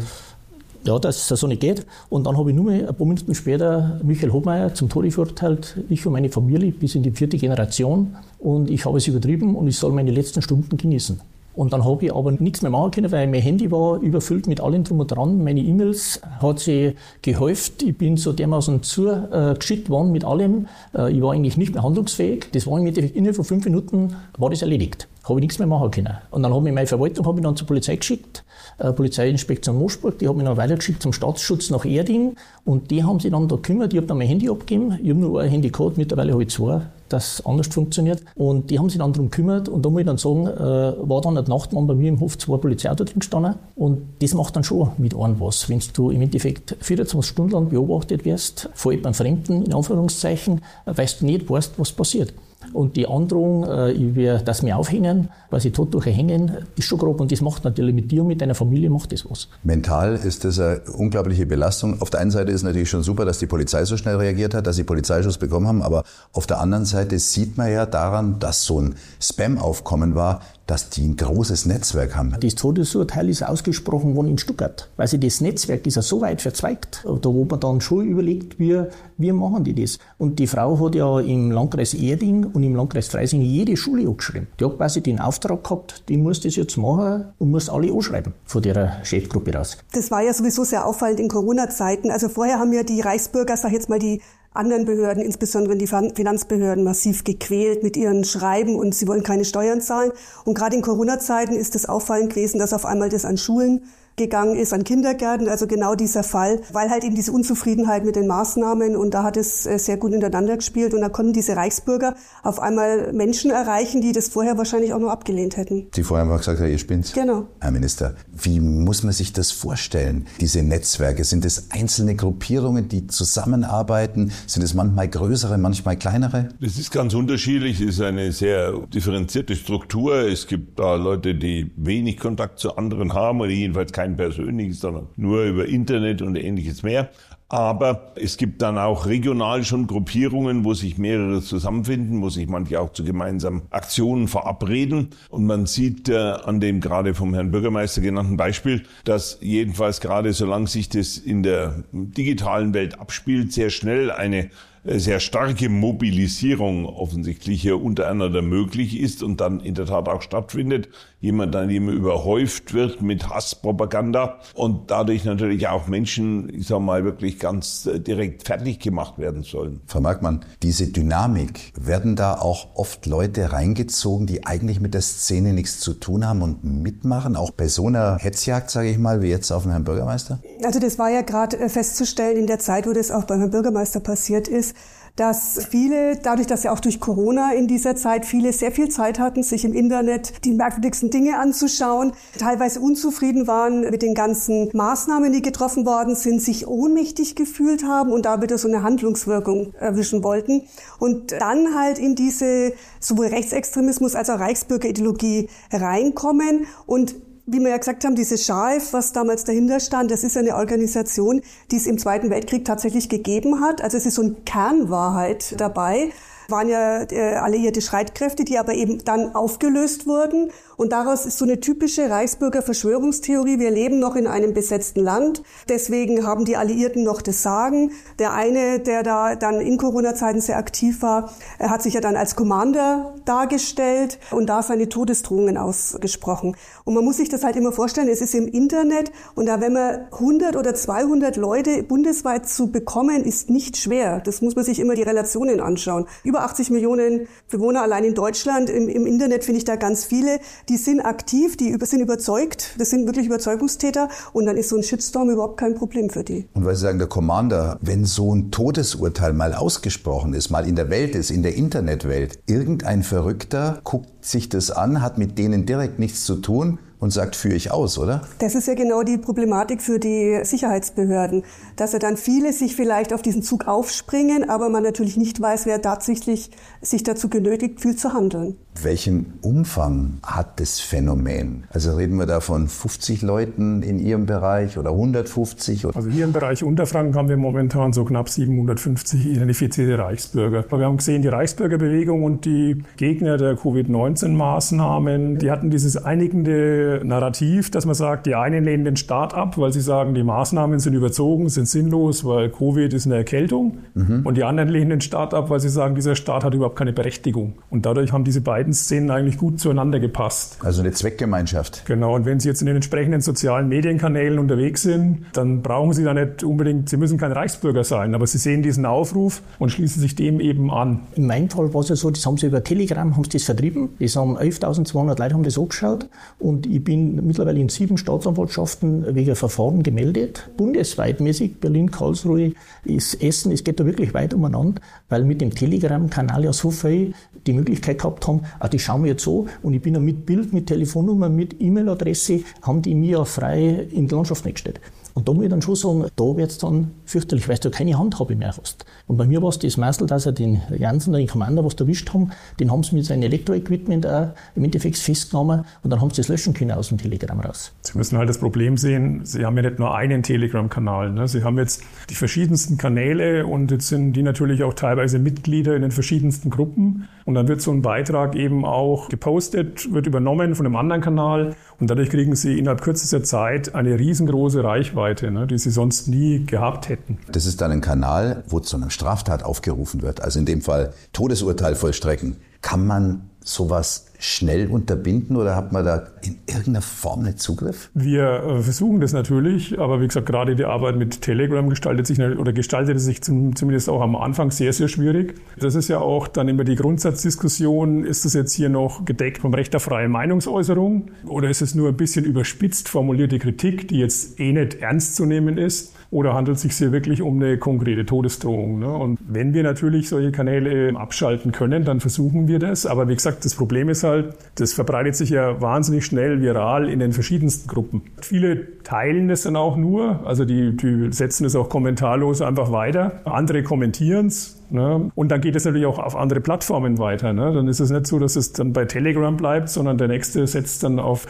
ja, 0.84 0.98
dass 0.98 1.30
es 1.30 1.40
so 1.40 1.46
nicht 1.46 1.60
geht. 1.60 1.86
Und 2.08 2.26
dann 2.26 2.36
habe 2.36 2.50
ich 2.50 2.56
nur 2.56 2.66
mal 2.66 2.88
ein 2.88 2.94
paar 2.94 3.06
Minuten 3.06 3.34
später 3.34 4.00
Michael 4.02 4.32
Hobmeier 4.32 4.74
zum 4.74 4.88
Tode 4.88 5.10
verurteilt, 5.10 5.76
ich 5.88 6.06
und 6.06 6.12
meine 6.12 6.30
Familie 6.30 6.72
bis 6.72 6.94
in 6.94 7.02
die 7.02 7.10
vierte 7.10 7.36
Generation. 7.36 8.16
Und 8.38 8.70
ich 8.70 8.84
habe 8.84 8.98
es 8.98 9.06
übertrieben 9.06 9.56
und 9.56 9.68
ich 9.68 9.76
soll 9.76 9.92
meine 9.92 10.10
letzten 10.10 10.42
Stunden 10.42 10.76
genießen. 10.76 11.20
Und 11.58 11.72
dann 11.72 11.84
habe 11.84 12.04
ich 12.04 12.14
aber 12.14 12.30
nichts 12.30 12.62
mehr 12.62 12.70
machen 12.70 12.92
können, 12.92 13.10
weil 13.10 13.26
mein 13.26 13.42
Handy 13.42 13.68
war 13.72 13.98
überfüllt 13.98 14.46
mit 14.46 14.60
allem 14.60 14.84
drum 14.84 15.00
und 15.00 15.08
dran. 15.08 15.42
Meine 15.42 15.58
E-Mails 15.58 16.20
hat 16.40 16.60
sie 16.60 16.94
gehäuft. 17.20 17.82
Ich 17.82 17.98
bin 17.98 18.16
so 18.16 18.32
dermaßen 18.32 18.84
zugeschickt 18.84 19.90
worden 19.90 20.12
mit 20.12 20.24
allem. 20.24 20.68
Äh, 20.94 21.10
ich 21.12 21.20
war 21.20 21.32
eigentlich 21.32 21.56
nicht 21.56 21.74
mehr 21.74 21.82
handlungsfähig. 21.82 22.46
Das 22.52 22.64
war 22.68 22.78
im 22.78 22.86
Endeffekt 22.86 23.16
innerhalb 23.16 23.34
von 23.34 23.44
fünf 23.44 23.64
Minuten 23.64 24.14
war 24.36 24.50
das 24.50 24.62
erledigt. 24.62 25.08
Habe 25.24 25.40
ich 25.40 25.42
nichts 25.42 25.58
mehr 25.58 25.66
machen 25.66 25.90
können. 25.90 26.16
Und 26.30 26.44
dann 26.44 26.54
habe 26.54 26.68
ich 26.68 26.72
meine 26.72 26.86
Verwaltung 26.86 27.26
habe 27.26 27.40
ich 27.40 27.42
dann 27.42 27.56
zur 27.56 27.66
Polizei 27.66 27.96
geschickt. 27.96 28.44
Äh, 28.78 28.92
Polizeiinspektion 28.92 29.76
Moosburg, 29.76 30.16
die 30.20 30.28
hat 30.28 30.36
mich 30.36 30.44
dann 30.44 30.56
weitergeschickt 30.56 31.02
zum 31.02 31.12
Staatsschutz 31.12 31.70
nach 31.70 31.84
Erding. 31.84 32.36
Und 32.64 32.92
die 32.92 33.02
haben 33.02 33.18
sich 33.18 33.32
dann 33.32 33.48
da 33.48 33.56
gekümmert. 33.56 33.92
Ich 33.92 33.96
habe 33.96 34.06
dann 34.06 34.18
mein 34.18 34.28
Handy 34.28 34.48
abgegeben. 34.48 34.96
Ich 35.02 35.10
habe 35.10 35.18
nur 35.18 35.40
ein 35.40 35.50
Handy 35.50 35.70
gehabt, 35.70 35.98
mittlerweile 35.98 36.34
habe 36.34 36.44
ich 36.44 36.50
zwei 36.50 36.82
das 37.08 37.44
anders 37.44 37.68
funktioniert. 37.68 38.22
Und 38.34 38.70
die 38.70 38.78
haben 38.78 38.88
sich 38.88 38.98
dann 38.98 39.12
darum 39.12 39.30
gekümmert 39.30 39.68
und 39.68 39.84
da 39.84 39.90
muss 39.90 40.00
ich 40.00 40.06
dann 40.06 40.18
sagen, 40.18 40.46
äh, 40.46 41.08
war 41.08 41.20
dann 41.20 41.36
eine 41.36 41.48
Nachtmann 41.48 41.86
bei 41.86 41.94
mir 41.94 42.08
im 42.08 42.20
Hof 42.20 42.38
zwei 42.38 42.56
Polizeiauto 42.56 43.04
drin 43.04 43.20
gestanden 43.20 43.54
und 43.76 44.02
das 44.20 44.34
macht 44.34 44.56
dann 44.56 44.64
schon 44.64 44.90
mit 44.98 45.14
einem 45.14 45.40
was. 45.40 45.68
Wenn 45.68 45.80
du 45.94 46.10
im 46.10 46.22
Endeffekt 46.22 46.76
24 46.80 47.30
Stunden 47.30 47.52
lang 47.52 47.68
beobachtet 47.68 48.24
wirst, 48.24 48.68
vor 48.74 48.92
allem 48.92 49.14
Fremden, 49.14 49.64
in 49.64 49.74
Anführungszeichen, 49.74 50.62
weißt 50.86 51.20
du 51.20 51.26
nicht, 51.26 51.48
weißt, 51.48 51.78
was 51.78 51.92
passiert. 51.92 52.32
Und 52.72 52.96
die 52.96 53.06
Androhung, 53.06 53.64
äh, 53.64 54.42
dass 54.42 54.64
wir 54.64 54.76
aufhängen, 54.76 55.30
quasi 55.48 55.70
tot 55.70 55.94
durchhängen, 55.94 56.58
ist 56.76 56.84
schon 56.84 56.98
grob. 56.98 57.20
Und 57.20 57.32
das 57.32 57.40
macht 57.40 57.64
natürlich 57.64 57.94
mit 57.94 58.10
dir 58.10 58.22
und 58.22 58.28
mit 58.28 58.40
deiner 58.40 58.54
Familie 58.54 58.90
macht 58.90 59.12
das 59.12 59.28
was. 59.28 59.48
Mental 59.62 60.14
ist 60.16 60.44
das 60.44 60.58
eine 60.58 60.80
unglaubliche 60.96 61.46
Belastung. 61.46 62.00
Auf 62.02 62.10
der 62.10 62.20
einen 62.20 62.30
Seite 62.30 62.52
ist 62.52 62.64
natürlich 62.64 62.90
schon 62.90 63.02
super, 63.02 63.24
dass 63.24 63.38
die 63.38 63.46
Polizei 63.46 63.84
so 63.84 63.96
schnell 63.96 64.16
reagiert 64.16 64.54
hat, 64.54 64.66
dass 64.66 64.76
sie 64.76 64.84
Polizeischuss 64.84 65.38
bekommen 65.38 65.68
haben. 65.68 65.82
Aber 65.82 66.04
auf 66.32 66.46
der 66.46 66.60
anderen 66.60 66.84
Seite 66.84 67.18
sieht 67.18 67.56
man 67.56 67.72
ja 67.72 67.86
daran, 67.86 68.38
dass 68.38 68.64
so 68.64 68.80
ein 68.80 68.96
Spam-Aufkommen 69.20 70.14
war, 70.14 70.40
dass 70.68 70.90
die 70.90 71.08
ein 71.08 71.16
großes 71.16 71.64
Netzwerk 71.66 72.14
haben. 72.14 72.36
Das 72.38 72.54
Todesurteil 72.54 73.30
ist 73.30 73.42
ausgesprochen 73.42 74.14
worden 74.14 74.28
in 74.28 74.38
Stuttgart. 74.38 74.88
Weil 74.96 75.08
sie 75.08 75.18
das 75.18 75.40
Netzwerk 75.40 75.86
ist 75.86 75.96
ja 75.96 76.02
so 76.02 76.20
weit 76.20 76.42
verzweigt, 76.42 77.04
da 77.04 77.28
wo 77.28 77.44
man 77.44 77.58
dann 77.58 77.80
schon 77.80 78.06
überlegt, 78.06 78.60
wie, 78.60 78.84
wie 79.16 79.32
machen 79.32 79.64
die 79.64 79.74
das. 79.74 79.98
Und 80.18 80.38
die 80.38 80.46
Frau 80.46 80.78
hat 80.78 80.94
ja 80.94 81.20
im 81.20 81.50
Landkreis 81.50 81.94
Erding 81.94 82.44
und 82.44 82.62
im 82.62 82.76
Landkreis 82.76 83.08
Freising 83.08 83.40
jede 83.40 83.78
Schule 83.78 84.06
angeschrieben. 84.06 84.46
Die 84.60 84.64
hat 84.66 84.76
quasi 84.76 85.00
den 85.00 85.20
Auftrag 85.20 85.64
gehabt, 85.64 86.04
die 86.10 86.18
muss 86.18 86.40
das 86.40 86.56
jetzt 86.56 86.76
machen 86.76 87.24
und 87.38 87.50
muss 87.50 87.70
alle 87.70 87.90
anschreiben 87.90 88.34
von 88.44 88.62
der 88.62 89.02
Chefgruppe 89.04 89.54
raus. 89.54 89.78
Das 89.92 90.10
war 90.10 90.22
ja 90.22 90.34
sowieso 90.34 90.64
sehr 90.64 90.86
auffallend 90.86 91.18
in 91.18 91.28
Corona-Zeiten. 91.28 92.10
Also 92.10 92.28
vorher 92.28 92.58
haben 92.58 92.74
ja 92.74 92.82
die 92.82 93.00
Reichsbürger, 93.00 93.56
sag 93.56 93.68
ich 93.68 93.74
jetzt 93.74 93.88
mal, 93.88 93.98
die 93.98 94.20
anderen 94.52 94.84
Behörden, 94.84 95.22
insbesondere 95.22 95.76
die 95.76 95.86
Finanzbehörden, 95.86 96.84
massiv 96.84 97.24
gequält 97.24 97.82
mit 97.82 97.96
ihren 97.96 98.24
Schreiben 98.24 98.76
und 98.76 98.94
sie 98.94 99.06
wollen 99.06 99.22
keine 99.22 99.44
Steuern 99.44 99.80
zahlen. 99.80 100.12
Und 100.44 100.54
gerade 100.54 100.76
in 100.76 100.82
Corona-Zeiten 100.82 101.54
ist 101.54 101.74
es 101.74 101.86
auffallend 101.86 102.30
gewesen, 102.30 102.58
dass 102.58 102.72
auf 102.72 102.84
einmal 102.84 103.08
das 103.08 103.24
an 103.24 103.36
Schulen 103.36 103.84
gegangen 104.18 104.56
ist 104.56 104.72
an 104.72 104.84
Kindergärten, 104.84 105.48
also 105.48 105.66
genau 105.66 105.94
dieser 105.94 106.22
Fall, 106.22 106.60
weil 106.72 106.90
halt 106.90 107.04
eben 107.04 107.14
diese 107.14 107.32
Unzufriedenheit 107.32 108.04
mit 108.04 108.16
den 108.16 108.26
Maßnahmen 108.26 108.96
und 108.96 109.14
da 109.14 109.22
hat 109.22 109.36
es 109.36 109.64
äh, 109.64 109.78
sehr 109.78 109.96
gut 109.96 110.12
hintereinander 110.12 110.56
gespielt 110.56 110.92
und 110.92 111.00
da 111.00 111.08
konnten 111.08 111.32
diese 111.32 111.56
Reichsbürger 111.56 112.14
auf 112.42 112.60
einmal 112.60 113.12
Menschen 113.12 113.50
erreichen, 113.50 114.00
die 114.00 114.12
das 114.12 114.28
vorher 114.28 114.58
wahrscheinlich 114.58 114.92
auch 114.92 114.98
nur 114.98 115.10
abgelehnt 115.10 115.56
hätten. 115.56 115.88
Sie 115.94 116.02
vorher 116.02 116.26
haben 116.26 116.36
gesagt, 116.36 116.60
ihr 116.60 116.78
spinnt. 116.78 117.12
Genau. 117.14 117.46
Herr 117.60 117.70
Minister, 117.70 118.14
wie 118.32 118.60
muss 118.60 119.02
man 119.02 119.12
sich 119.12 119.32
das 119.32 119.50
vorstellen, 119.50 120.26
diese 120.40 120.62
Netzwerke? 120.62 121.24
Sind 121.24 121.44
es 121.44 121.70
einzelne 121.70 122.14
Gruppierungen, 122.14 122.88
die 122.88 123.06
zusammenarbeiten? 123.06 124.32
Sind 124.46 124.62
es 124.62 124.74
manchmal 124.74 125.08
größere, 125.08 125.58
manchmal 125.58 125.96
kleinere? 125.96 126.50
Das 126.60 126.78
ist 126.78 126.90
ganz 126.90 127.14
unterschiedlich. 127.14 127.80
Es 127.80 127.94
ist 127.96 128.00
eine 128.00 128.32
sehr 128.32 128.72
differenzierte 128.92 129.56
Struktur. 129.56 130.28
Es 130.28 130.46
gibt 130.46 130.78
da 130.78 130.96
Leute, 130.96 131.34
die 131.34 131.70
wenig 131.76 132.18
Kontakt 132.18 132.58
zu 132.58 132.76
anderen 132.76 133.14
haben 133.14 133.40
oder 133.40 133.50
jedenfalls 133.50 133.92
kein 134.08 134.16
persönliches, 134.16 134.80
sondern 134.80 135.08
nur 135.16 135.44
über 135.44 135.66
Internet 135.66 136.22
und 136.22 136.36
ähnliches 136.36 136.82
mehr. 136.82 137.10
Aber 137.50 138.12
es 138.16 138.36
gibt 138.36 138.60
dann 138.60 138.76
auch 138.76 139.06
regional 139.06 139.64
schon 139.64 139.86
Gruppierungen, 139.86 140.64
wo 140.64 140.74
sich 140.74 140.98
mehrere 140.98 141.40
zusammenfinden, 141.40 142.20
wo 142.20 142.28
sich 142.28 142.46
manche 142.46 142.78
auch 142.78 142.92
zu 142.92 143.04
gemeinsamen 143.04 143.62
Aktionen 143.70 144.28
verabreden. 144.28 145.10
Und 145.30 145.46
man 145.46 145.64
sieht 145.64 146.10
äh, 146.10 146.16
an 146.16 146.60
dem 146.60 146.82
gerade 146.82 147.14
vom 147.14 147.32
Herrn 147.32 147.50
Bürgermeister 147.50 148.02
genannten 148.02 148.36
Beispiel, 148.36 148.82
dass 149.04 149.38
jedenfalls 149.40 150.00
gerade 150.00 150.34
solange 150.34 150.66
sich 150.66 150.90
das 150.90 151.16
in 151.16 151.42
der 151.42 151.84
digitalen 151.92 152.74
Welt 152.74 153.00
abspielt, 153.00 153.52
sehr 153.54 153.70
schnell 153.70 154.10
eine 154.10 154.50
sehr 154.84 155.20
starke 155.20 155.68
Mobilisierung 155.68 156.86
offensichtlich 156.86 157.60
hier 157.60 157.80
untereinander 157.80 158.42
möglich 158.42 158.98
ist 158.98 159.22
und 159.22 159.40
dann 159.40 159.60
in 159.60 159.74
der 159.74 159.86
Tat 159.86 160.08
auch 160.08 160.22
stattfindet. 160.22 160.88
Jemand, 161.20 161.56
an 161.56 161.68
dem 161.68 161.88
überhäuft 161.88 162.74
wird 162.74 163.02
mit 163.02 163.28
Hasspropaganda 163.28 164.38
und 164.54 164.92
dadurch 164.92 165.24
natürlich 165.24 165.66
auch 165.66 165.88
Menschen, 165.88 166.48
ich 166.54 166.68
sag 166.68 166.78
mal, 166.78 167.04
wirklich 167.04 167.40
ganz 167.40 167.86
äh, 167.86 167.98
direkt 167.98 168.46
fertig 168.46 168.78
gemacht 168.78 169.18
werden 169.18 169.42
sollen. 169.42 169.80
Frau 169.86 170.00
Markmann, 170.00 170.44
diese 170.62 170.86
Dynamik, 170.86 171.72
werden 171.76 172.14
da 172.14 172.34
auch 172.34 172.76
oft 172.76 173.06
Leute 173.06 173.52
reingezogen, 173.52 174.28
die 174.28 174.46
eigentlich 174.46 174.80
mit 174.80 174.94
der 174.94 175.00
Szene 175.00 175.54
nichts 175.54 175.80
zu 175.80 175.94
tun 175.94 176.24
haben 176.24 176.40
und 176.40 176.62
mitmachen, 176.62 177.34
auch 177.34 177.50
bei 177.50 177.66
so 177.66 177.88
einer 177.88 178.18
Hetzjagd, 178.18 178.70
sage 178.70 178.88
ich 178.88 178.98
mal, 178.98 179.20
wie 179.20 179.28
jetzt 179.28 179.50
auf 179.50 179.64
den 179.64 179.72
Herrn 179.72 179.82
Bürgermeister? 179.82 180.38
Also 180.64 180.78
das 180.78 181.00
war 181.00 181.10
ja 181.10 181.22
gerade 181.22 181.58
äh, 181.58 181.68
festzustellen 181.68 182.36
in 182.36 182.46
der 182.46 182.60
Zeit, 182.60 182.86
wo 182.86 182.92
das 182.92 183.10
auch 183.10 183.24
beim 183.24 183.40
Herrn 183.40 183.50
Bürgermeister 183.50 183.98
passiert 183.98 184.46
ist, 184.46 184.76
dass 185.18 185.66
viele, 185.68 186.16
dadurch, 186.16 186.46
dass 186.46 186.62
ja 186.62 186.72
auch 186.72 186.78
durch 186.78 187.00
Corona 187.00 187.52
in 187.52 187.66
dieser 187.66 187.96
Zeit 187.96 188.24
viele 188.24 188.52
sehr 188.52 188.70
viel 188.70 188.88
Zeit 188.88 189.18
hatten, 189.18 189.42
sich 189.42 189.64
im 189.64 189.74
Internet 189.74 190.44
die 190.44 190.52
merkwürdigsten 190.52 191.10
Dinge 191.10 191.38
anzuschauen, 191.38 192.12
teilweise 192.38 192.80
unzufrieden 192.80 193.48
waren 193.48 193.80
mit 193.80 194.02
den 194.02 194.14
ganzen 194.14 194.70
Maßnahmen, 194.72 195.32
die 195.32 195.42
getroffen 195.42 195.84
worden 195.84 196.14
sind, 196.14 196.40
sich 196.40 196.68
ohnmächtig 196.68 197.34
gefühlt 197.34 197.84
haben 197.84 198.12
und 198.12 198.26
da 198.26 198.40
wieder 198.40 198.58
so 198.58 198.68
eine 198.68 198.84
Handlungswirkung 198.84 199.74
erwischen 199.74 200.22
wollten. 200.22 200.62
Und 201.00 201.32
dann 201.32 201.74
halt 201.74 201.98
in 201.98 202.14
diese 202.14 202.72
sowohl 203.00 203.26
Rechtsextremismus 203.26 204.14
als 204.14 204.30
auch 204.30 204.38
Reichsbürgerideologie 204.38 205.48
reinkommen 205.72 206.66
und 206.86 207.16
wie 207.50 207.60
wir 207.60 207.70
ja 207.70 207.78
gesagt 207.78 208.04
haben, 208.04 208.14
diese 208.14 208.36
Scharf, 208.36 208.92
was 208.92 209.12
damals 209.12 209.44
dahinter 209.44 209.80
stand, 209.80 210.10
das 210.10 210.22
ist 210.22 210.36
eine 210.36 210.54
Organisation, 210.54 211.40
die 211.70 211.76
es 211.76 211.86
im 211.86 211.98
Zweiten 211.98 212.28
Weltkrieg 212.28 212.64
tatsächlich 212.64 213.08
gegeben 213.08 213.60
hat. 213.60 213.82
Also 213.82 213.96
es 213.96 214.04
ist 214.04 214.16
so 214.16 214.22
eine 214.22 214.34
Kernwahrheit 214.44 215.54
dabei 215.58 216.12
waren 216.48 216.68
ja 216.68 217.02
äh, 217.02 217.34
alliierte 217.34 217.82
Streitkräfte, 217.82 218.44
die 218.44 218.58
aber 218.58 218.72
eben 218.72 219.04
dann 219.04 219.34
aufgelöst 219.34 220.06
wurden. 220.06 220.50
Und 220.78 220.92
daraus 220.92 221.26
ist 221.26 221.36
so 221.36 221.44
eine 221.44 221.60
typische 221.60 222.08
Reichsbürger 222.08 222.62
Verschwörungstheorie. 222.62 223.58
Wir 223.58 223.70
leben 223.70 223.98
noch 223.98 224.16
in 224.16 224.26
einem 224.26 224.54
besetzten 224.54 225.00
Land. 225.00 225.42
Deswegen 225.68 226.26
haben 226.26 226.46
die 226.46 226.56
Alliierten 226.56 227.04
noch 227.04 227.20
das 227.20 227.42
Sagen. 227.42 227.92
Der 228.18 228.32
eine, 228.32 228.80
der 228.80 229.02
da 229.02 229.36
dann 229.36 229.60
in 229.60 229.76
Corona-Zeiten 229.76 230.40
sehr 230.40 230.56
aktiv 230.56 231.02
war, 231.02 231.30
hat 231.60 231.82
sich 231.82 231.92
ja 231.92 232.00
dann 232.00 232.16
als 232.16 232.34
Commander 232.34 233.14
dargestellt 233.26 234.18
und 234.30 234.46
da 234.46 234.62
seine 234.62 234.88
Todesdrohungen 234.88 235.58
ausgesprochen. 235.58 236.56
Und 236.84 236.94
man 236.94 237.04
muss 237.04 237.18
sich 237.18 237.28
das 237.28 237.44
halt 237.44 237.56
immer 237.56 237.72
vorstellen, 237.72 238.08
es 238.08 238.22
ist 238.22 238.34
im 238.34 238.48
Internet 238.48 239.12
und 239.34 239.46
da, 239.46 239.60
wenn 239.60 239.74
man 239.74 240.06
100 240.12 240.56
oder 240.56 240.74
200 240.74 241.36
Leute 241.36 241.82
bundesweit 241.82 242.48
zu 242.48 242.72
bekommen, 242.72 243.24
ist 243.24 243.50
nicht 243.50 243.76
schwer. 243.76 244.20
Das 244.20 244.40
muss 244.40 244.56
man 244.56 244.64
sich 244.64 244.78
immer 244.78 244.94
die 244.94 245.02
Relationen 245.02 245.60
anschauen. 245.60 246.06
Über 246.24 246.38
über 246.38 246.44
80 246.44 246.70
Millionen 246.70 247.28
Bewohner 247.50 247.82
allein 247.82 248.04
in 248.04 248.14
Deutschland. 248.14 248.70
Im, 248.70 248.88
im 248.88 249.06
Internet 249.06 249.44
finde 249.44 249.58
ich 249.58 249.64
da 249.64 249.76
ganz 249.76 250.04
viele. 250.04 250.38
Die 250.68 250.76
sind 250.76 251.00
aktiv, 251.00 251.56
die 251.56 251.74
sind 251.80 252.00
überzeugt. 252.00 252.74
Das 252.78 252.90
sind 252.90 253.06
wirklich 253.06 253.26
Überzeugungstäter. 253.26 254.08
Und 254.34 254.44
dann 254.44 254.58
ist 254.58 254.68
so 254.68 254.76
ein 254.76 254.82
Shitstorm 254.82 255.30
überhaupt 255.30 255.58
kein 255.58 255.74
Problem 255.74 256.10
für 256.10 256.22
die. 256.22 256.46
Und 256.52 256.66
weil 256.66 256.74
Sie 256.74 256.82
sagen, 256.82 256.98
der 256.98 257.08
Commander, 257.08 257.78
wenn 257.80 258.04
so 258.04 258.34
ein 258.34 258.50
Todesurteil 258.50 259.32
mal 259.32 259.54
ausgesprochen 259.54 260.34
ist, 260.34 260.50
mal 260.50 260.66
in 260.68 260.76
der 260.76 260.90
Welt 260.90 261.14
ist, 261.14 261.30
in 261.30 261.42
der 261.42 261.54
Internetwelt, 261.54 262.38
irgendein 262.46 263.02
Verrückter 263.02 263.80
guckt 263.82 264.24
sich 264.24 264.50
das 264.50 264.70
an, 264.70 265.00
hat 265.00 265.16
mit 265.16 265.38
denen 265.38 265.64
direkt 265.64 265.98
nichts 265.98 266.24
zu 266.24 266.36
tun 266.36 266.78
und 267.00 267.12
sagt, 267.12 267.36
führe 267.36 267.54
ich 267.54 267.70
aus, 267.70 267.98
oder? 267.98 268.22
Das 268.38 268.54
ist 268.54 268.66
ja 268.66 268.74
genau 268.74 269.02
die 269.02 269.18
Problematik 269.18 269.82
für 269.82 269.98
die 269.98 270.40
Sicherheitsbehörden, 270.42 271.44
dass 271.76 271.94
er 271.94 272.00
dann 272.00 272.16
viele 272.16 272.52
sich 272.52 272.74
vielleicht 272.74 273.12
auf 273.12 273.22
diesen 273.22 273.42
Zug 273.42 273.66
aufspringen, 273.66 274.48
aber 274.48 274.68
man 274.68 274.82
natürlich 274.82 275.16
nicht 275.16 275.40
weiß, 275.40 275.66
wer 275.66 275.80
tatsächlich 275.80 276.50
sich 276.82 277.02
dazu 277.02 277.28
genötigt 277.28 277.80
fühlt 277.80 278.00
zu 278.00 278.12
handeln. 278.12 278.56
Welchen 278.82 279.34
Umfang 279.42 280.18
hat 280.22 280.60
das 280.60 280.80
Phänomen? 280.80 281.64
Also 281.70 281.96
reden 281.96 282.16
wir 282.18 282.26
da 282.26 282.40
von 282.40 282.68
50 282.68 283.22
Leuten 283.22 283.82
in 283.82 283.98
Ihrem 283.98 284.26
Bereich 284.26 284.78
oder 284.78 284.90
150? 284.90 285.86
Also 285.86 286.08
hier 286.08 286.24
im 286.24 286.32
Bereich 286.32 286.62
Unterfranken 286.62 287.14
haben 287.16 287.28
wir 287.28 287.36
momentan 287.36 287.92
so 287.92 288.04
knapp 288.04 288.28
750 288.28 289.26
identifizierte 289.26 289.98
Reichsbürger. 289.98 290.64
Wir 290.70 290.86
haben 290.86 290.98
gesehen, 290.98 291.22
die 291.22 291.28
Reichsbürgerbewegung 291.28 292.22
und 292.22 292.44
die 292.44 292.82
Gegner 292.96 293.36
der 293.36 293.56
Covid-19-Maßnahmen, 293.56 295.38
die 295.38 295.50
hatten 295.50 295.70
dieses 295.70 295.96
einigende 295.96 297.00
Narrativ, 297.04 297.70
dass 297.70 297.84
man 297.86 297.94
sagt, 297.94 298.26
die 298.26 298.34
einen 298.34 298.64
lehnen 298.64 298.84
den 298.84 298.96
Staat 298.96 299.34
ab, 299.34 299.58
weil 299.58 299.72
sie 299.72 299.80
sagen, 299.80 300.14
die 300.14 300.22
Maßnahmen 300.22 300.78
sind 300.78 300.94
überzogen, 300.94 301.48
sind 301.48 301.66
sinnlos, 301.68 302.24
weil 302.24 302.50
Covid 302.50 302.92
ist 302.92 303.06
eine 303.06 303.16
Erkältung. 303.16 303.78
Mhm. 303.94 304.22
Und 304.24 304.36
die 304.36 304.44
anderen 304.44 304.68
lehnen 304.68 304.90
den 304.90 305.00
Staat 305.00 305.34
ab, 305.34 305.50
weil 305.50 305.60
sie 305.60 305.68
sagen, 305.68 305.94
dieser 305.94 306.14
Staat 306.14 306.44
hat 306.44 306.54
überhaupt 306.54 306.76
keine 306.76 306.92
Berechtigung. 306.92 307.54
Und 307.70 307.86
dadurch 307.86 308.12
haben 308.12 308.24
diese 308.24 308.40
beiden 308.40 308.67
beiden 308.68 308.74
Szenen 308.74 309.10
eigentlich 309.10 309.38
gut 309.38 309.60
zueinander 309.60 309.98
gepasst. 309.98 310.58
Also 310.62 310.82
eine 310.82 310.92
Zweckgemeinschaft. 310.92 311.86
Genau, 311.86 312.14
und 312.14 312.26
wenn 312.26 312.38
Sie 312.38 312.48
jetzt 312.48 312.60
in 312.60 312.66
den 312.66 312.76
entsprechenden 312.76 313.20
sozialen 313.20 313.68
Medienkanälen 313.68 314.38
unterwegs 314.38 314.82
sind, 314.82 315.26
dann 315.32 315.62
brauchen 315.62 315.94
Sie 315.94 316.04
da 316.04 316.12
nicht 316.12 316.44
unbedingt, 316.44 316.88
Sie 316.88 316.96
müssen 316.96 317.18
kein 317.18 317.32
Reichsbürger 317.32 317.84
sein, 317.84 318.14
aber 318.14 318.26
Sie 318.26 318.38
sehen 318.38 318.62
diesen 318.62 318.84
Aufruf 318.84 319.42
und 319.58 319.70
schließen 319.70 320.02
sich 320.02 320.14
dem 320.14 320.40
eben 320.40 320.70
an. 320.70 321.00
In 321.14 321.26
meinem 321.26 321.48
Fall 321.48 321.72
war 321.72 321.80
es 321.80 321.88
ja 321.88 321.96
so, 321.96 322.10
das 322.10 322.24
haben 322.26 322.36
sie 322.36 322.46
über 322.46 322.62
Telegram 322.62 323.14
haben 323.16 323.24
sie 323.24 323.30
das 323.30 323.44
vertrieben. 323.44 323.90
Das 323.98 324.16
haben 324.16 324.36
11.200 324.36 325.18
Leute 325.18 325.34
haben 325.34 325.42
das 325.42 325.58
angeschaut 325.58 326.08
und 326.38 326.66
ich 326.66 326.82
bin 326.84 327.26
mittlerweile 327.26 327.60
in 327.60 327.68
sieben 327.68 327.96
Staatsanwaltschaften 327.96 329.14
wegen 329.14 329.34
Verfahren 329.34 329.82
gemeldet. 329.82 330.50
Bundesweit 330.56 331.20
mäßig, 331.20 331.60
Berlin, 331.60 331.90
Karlsruhe, 331.90 332.52
ist 332.84 333.22
Essen, 333.22 333.52
es 333.52 333.64
geht 333.64 333.80
da 333.80 333.86
wirklich 333.86 334.14
weit 334.14 334.34
umeinander, 334.34 334.80
weil 335.08 335.24
mit 335.24 335.40
dem 335.40 335.54
Telegram-Kanal 335.54 336.44
ja 336.44 336.52
so 336.52 336.70
viel 336.70 337.14
die 337.46 337.52
Möglichkeit 337.52 337.98
gehabt 337.98 338.26
haben, 338.26 338.42
ah, 338.58 338.68
die 338.68 338.78
schauen 338.78 339.04
wir 339.04 339.12
jetzt 339.12 339.24
so 339.24 339.46
und 339.62 339.74
ich 339.74 339.82
bin 339.82 339.94
ja 339.94 340.00
mit 340.00 340.26
Bild, 340.26 340.52
mit 340.52 340.66
Telefonnummer, 340.66 341.28
mit 341.28 341.60
E-Mail-Adresse, 341.60 342.40
haben 342.62 342.82
die 342.82 342.94
mir 342.94 343.18
ja 343.18 343.24
frei 343.24 343.86
in 343.90 344.08
die 344.08 344.14
Landschaft 344.14 344.46
eingestellt. 344.46 344.80
Und 345.18 345.26
da 345.26 345.32
muss 345.32 345.42
ich 345.42 345.50
dann 345.50 345.62
schon 345.62 345.74
sagen, 345.74 346.04
da 346.14 346.36
wird 346.36 346.52
es 346.52 346.58
dann 346.58 346.92
fürchterlich, 347.04 347.48
weil 347.48 347.58
du 347.58 347.70
keine 347.70 347.98
Handhabe 347.98 348.36
mehr 348.36 348.54
hast. 348.56 348.84
Und 349.08 349.16
bei 349.16 349.26
mir 349.26 349.42
war 349.42 349.48
es 349.48 349.58
das 349.58 349.76
Meißel, 349.76 350.06
dass 350.06 350.26
er 350.26 350.32
den 350.32 350.62
Jansen, 350.78 351.12
den 351.12 351.26
Commander, 351.26 351.64
was 351.64 351.74
da 351.74 351.84
erwischt 351.84 352.14
haben, 352.14 352.30
den 352.60 352.70
haben 352.70 352.84
sie 352.84 352.94
mit 352.94 353.04
seinem 353.04 353.22
Elektroequipment 353.22 354.06
auch 354.06 354.28
im 354.54 354.62
Endeffekt 354.62 354.96
festgenommen 354.96 355.64
und 355.82 355.90
dann 355.90 356.00
haben 356.00 356.10
sie 356.10 356.18
das 356.18 356.28
löschen 356.28 356.54
können 356.54 356.70
aus 356.70 356.90
dem 356.90 356.98
Telegram 356.98 357.40
raus. 357.40 357.72
Sie 357.80 357.98
müssen 357.98 358.16
halt 358.16 358.28
das 358.28 358.38
Problem 358.38 358.76
sehen, 358.76 359.22
Sie 359.24 359.44
haben 359.44 359.56
ja 359.56 359.64
nicht 359.64 359.80
nur 359.80 359.92
einen 359.92 360.22
Telegram-Kanal. 360.22 361.10
Ne? 361.10 361.26
Sie 361.26 361.42
haben 361.42 361.58
jetzt 361.58 361.82
die 362.10 362.14
verschiedensten 362.14 362.78
Kanäle 362.78 363.44
und 363.44 363.72
jetzt 363.72 363.88
sind 363.88 364.12
die 364.12 364.22
natürlich 364.22 364.62
auch 364.62 364.74
teilweise 364.74 365.18
Mitglieder 365.18 365.74
in 365.74 365.82
den 365.82 365.90
verschiedensten 365.90 366.48
Gruppen. 366.48 367.08
Und 367.24 367.34
dann 367.34 367.48
wird 367.48 367.60
so 367.60 367.72
ein 367.72 367.82
Beitrag 367.82 368.36
eben 368.36 368.64
auch 368.64 369.08
gepostet, 369.08 369.92
wird 369.92 370.06
übernommen 370.06 370.54
von 370.54 370.64
einem 370.64 370.76
anderen 370.76 371.02
Kanal 371.02 371.56
und 371.80 371.88
dadurch 371.88 372.10
kriegen 372.10 372.34
sie 372.34 372.58
innerhalb 372.58 372.82
kürzester 372.82 373.22
Zeit 373.22 373.74
eine 373.74 373.98
riesengroße 373.98 374.64
Reichweite, 374.64 375.30
ne, 375.30 375.46
die 375.46 375.58
sie 375.58 375.70
sonst 375.70 376.08
nie 376.08 376.44
gehabt 376.44 376.88
hätten. 376.88 377.18
Das 377.30 377.46
ist 377.46 377.60
dann 377.60 377.70
ein 377.70 377.80
Kanal, 377.80 378.42
wo 378.48 378.60
zu 378.60 378.76
einer 378.76 378.90
Straftat 378.90 379.44
aufgerufen 379.44 380.02
wird, 380.02 380.20
also 380.20 380.38
in 380.38 380.46
dem 380.46 380.60
Fall 380.60 380.92
Todesurteil 381.12 381.74
vollstrecken. 381.74 382.36
Kann 382.62 382.86
man 382.86 383.30
sowas 383.44 384.07
schnell 384.18 384.66
unterbinden 384.66 385.36
oder 385.36 385.54
hat 385.54 385.72
man 385.72 385.84
da 385.84 386.08
in 386.22 386.38
irgendeiner 386.46 386.82
Form 386.82 387.20
einen 387.20 387.36
Zugriff? 387.36 387.88
Wir 387.94 388.24
äh, 388.24 388.62
versuchen 388.62 389.00
das 389.00 389.12
natürlich, 389.12 389.78
aber 389.78 390.00
wie 390.00 390.08
gesagt, 390.08 390.26
gerade 390.26 390.56
die 390.56 390.64
Arbeit 390.64 390.96
mit 390.96 391.22
Telegram 391.22 391.68
gestaltet 391.70 392.06
sich 392.06 392.18
oder 392.20 392.52
gestaltete 392.52 392.98
sich 392.98 393.22
zum, 393.22 393.54
zumindest 393.54 393.88
auch 393.88 394.00
am 394.00 394.16
Anfang 394.16 394.50
sehr, 394.50 394.72
sehr 394.72 394.88
schwierig. 394.88 395.34
Das 395.58 395.76
ist 395.76 395.88
ja 395.88 396.00
auch 396.00 396.26
dann 396.26 396.48
immer 396.48 396.64
die 396.64 396.74
Grundsatzdiskussion, 396.74 398.04
ist 398.04 398.24
das 398.24 398.34
jetzt 398.34 398.52
hier 398.54 398.68
noch 398.68 399.04
gedeckt 399.04 399.38
vom 399.38 399.54
Recht 399.54 399.76
auf 399.76 399.84
freie 399.84 400.08
Meinungsäußerung 400.08 401.12
oder 401.26 401.48
ist 401.48 401.62
es 401.62 401.76
nur 401.76 401.88
ein 401.88 401.96
bisschen 401.96 402.24
überspitzt 402.24 402.88
formulierte 402.88 403.38
Kritik, 403.38 403.86
die 403.86 403.98
jetzt 403.98 404.40
eh 404.40 404.52
nicht 404.52 404.74
ernst 404.80 405.14
zu 405.14 405.26
nehmen 405.26 405.58
ist? 405.58 405.94
Oder 406.10 406.32
handelt 406.32 406.56
es 406.56 406.62
sich 406.62 406.72
hier 406.72 406.90
wirklich 406.90 407.20
um 407.20 407.36
eine 407.36 407.58
konkrete 407.58 408.06
Todesdrohung? 408.06 408.78
Ne? 408.78 408.90
Und 408.90 409.18
wenn 409.28 409.52
wir 409.52 409.62
natürlich 409.62 410.08
solche 410.08 410.32
Kanäle 410.32 410.96
abschalten 410.96 411.52
können, 411.52 411.84
dann 411.84 412.00
versuchen 412.00 412.48
wir 412.48 412.58
das. 412.58 412.86
Aber 412.86 413.08
wie 413.08 413.14
gesagt, 413.14 413.44
das 413.44 413.54
Problem 413.54 413.90
ist 413.90 414.04
halt, 414.04 414.07
das 414.54 414.72
verbreitet 414.72 415.16
sich 415.16 415.30
ja 415.30 415.60
wahnsinnig 415.60 416.04
schnell 416.04 416.40
viral 416.40 416.88
in 416.88 416.98
den 416.98 417.12
verschiedensten 417.12 417.68
Gruppen. 417.68 418.02
Viele 418.20 418.82
teilen 418.82 419.28
das 419.28 419.42
dann 419.42 419.56
auch 419.56 419.76
nur, 419.76 420.26
also 420.26 420.44
die, 420.44 420.76
die 420.76 421.12
setzen 421.12 421.44
es 421.44 421.56
auch 421.56 421.68
kommentarlos 421.68 422.42
einfach 422.42 422.72
weiter. 422.72 423.20
Andere 423.24 423.62
kommentieren 423.62 424.26
es, 424.26 424.58
Ne? 424.70 425.10
Und 425.14 425.30
dann 425.30 425.40
geht 425.40 425.56
es 425.56 425.64
natürlich 425.64 425.86
auch 425.86 425.98
auf 425.98 426.14
andere 426.14 426.40
Plattformen 426.40 426.98
weiter. 426.98 427.32
Ne? 427.32 427.52
Dann 427.54 427.68
ist 427.68 427.80
es 427.80 427.90
nicht 427.90 428.06
so, 428.06 428.18
dass 428.18 428.36
es 428.36 428.52
dann 428.52 428.72
bei 428.72 428.84
Telegram 428.84 429.36
bleibt, 429.36 429.70
sondern 429.70 429.96
der 429.96 430.08
nächste 430.08 430.46
setzt 430.46 430.82
dann 430.82 430.98
auf 430.98 431.26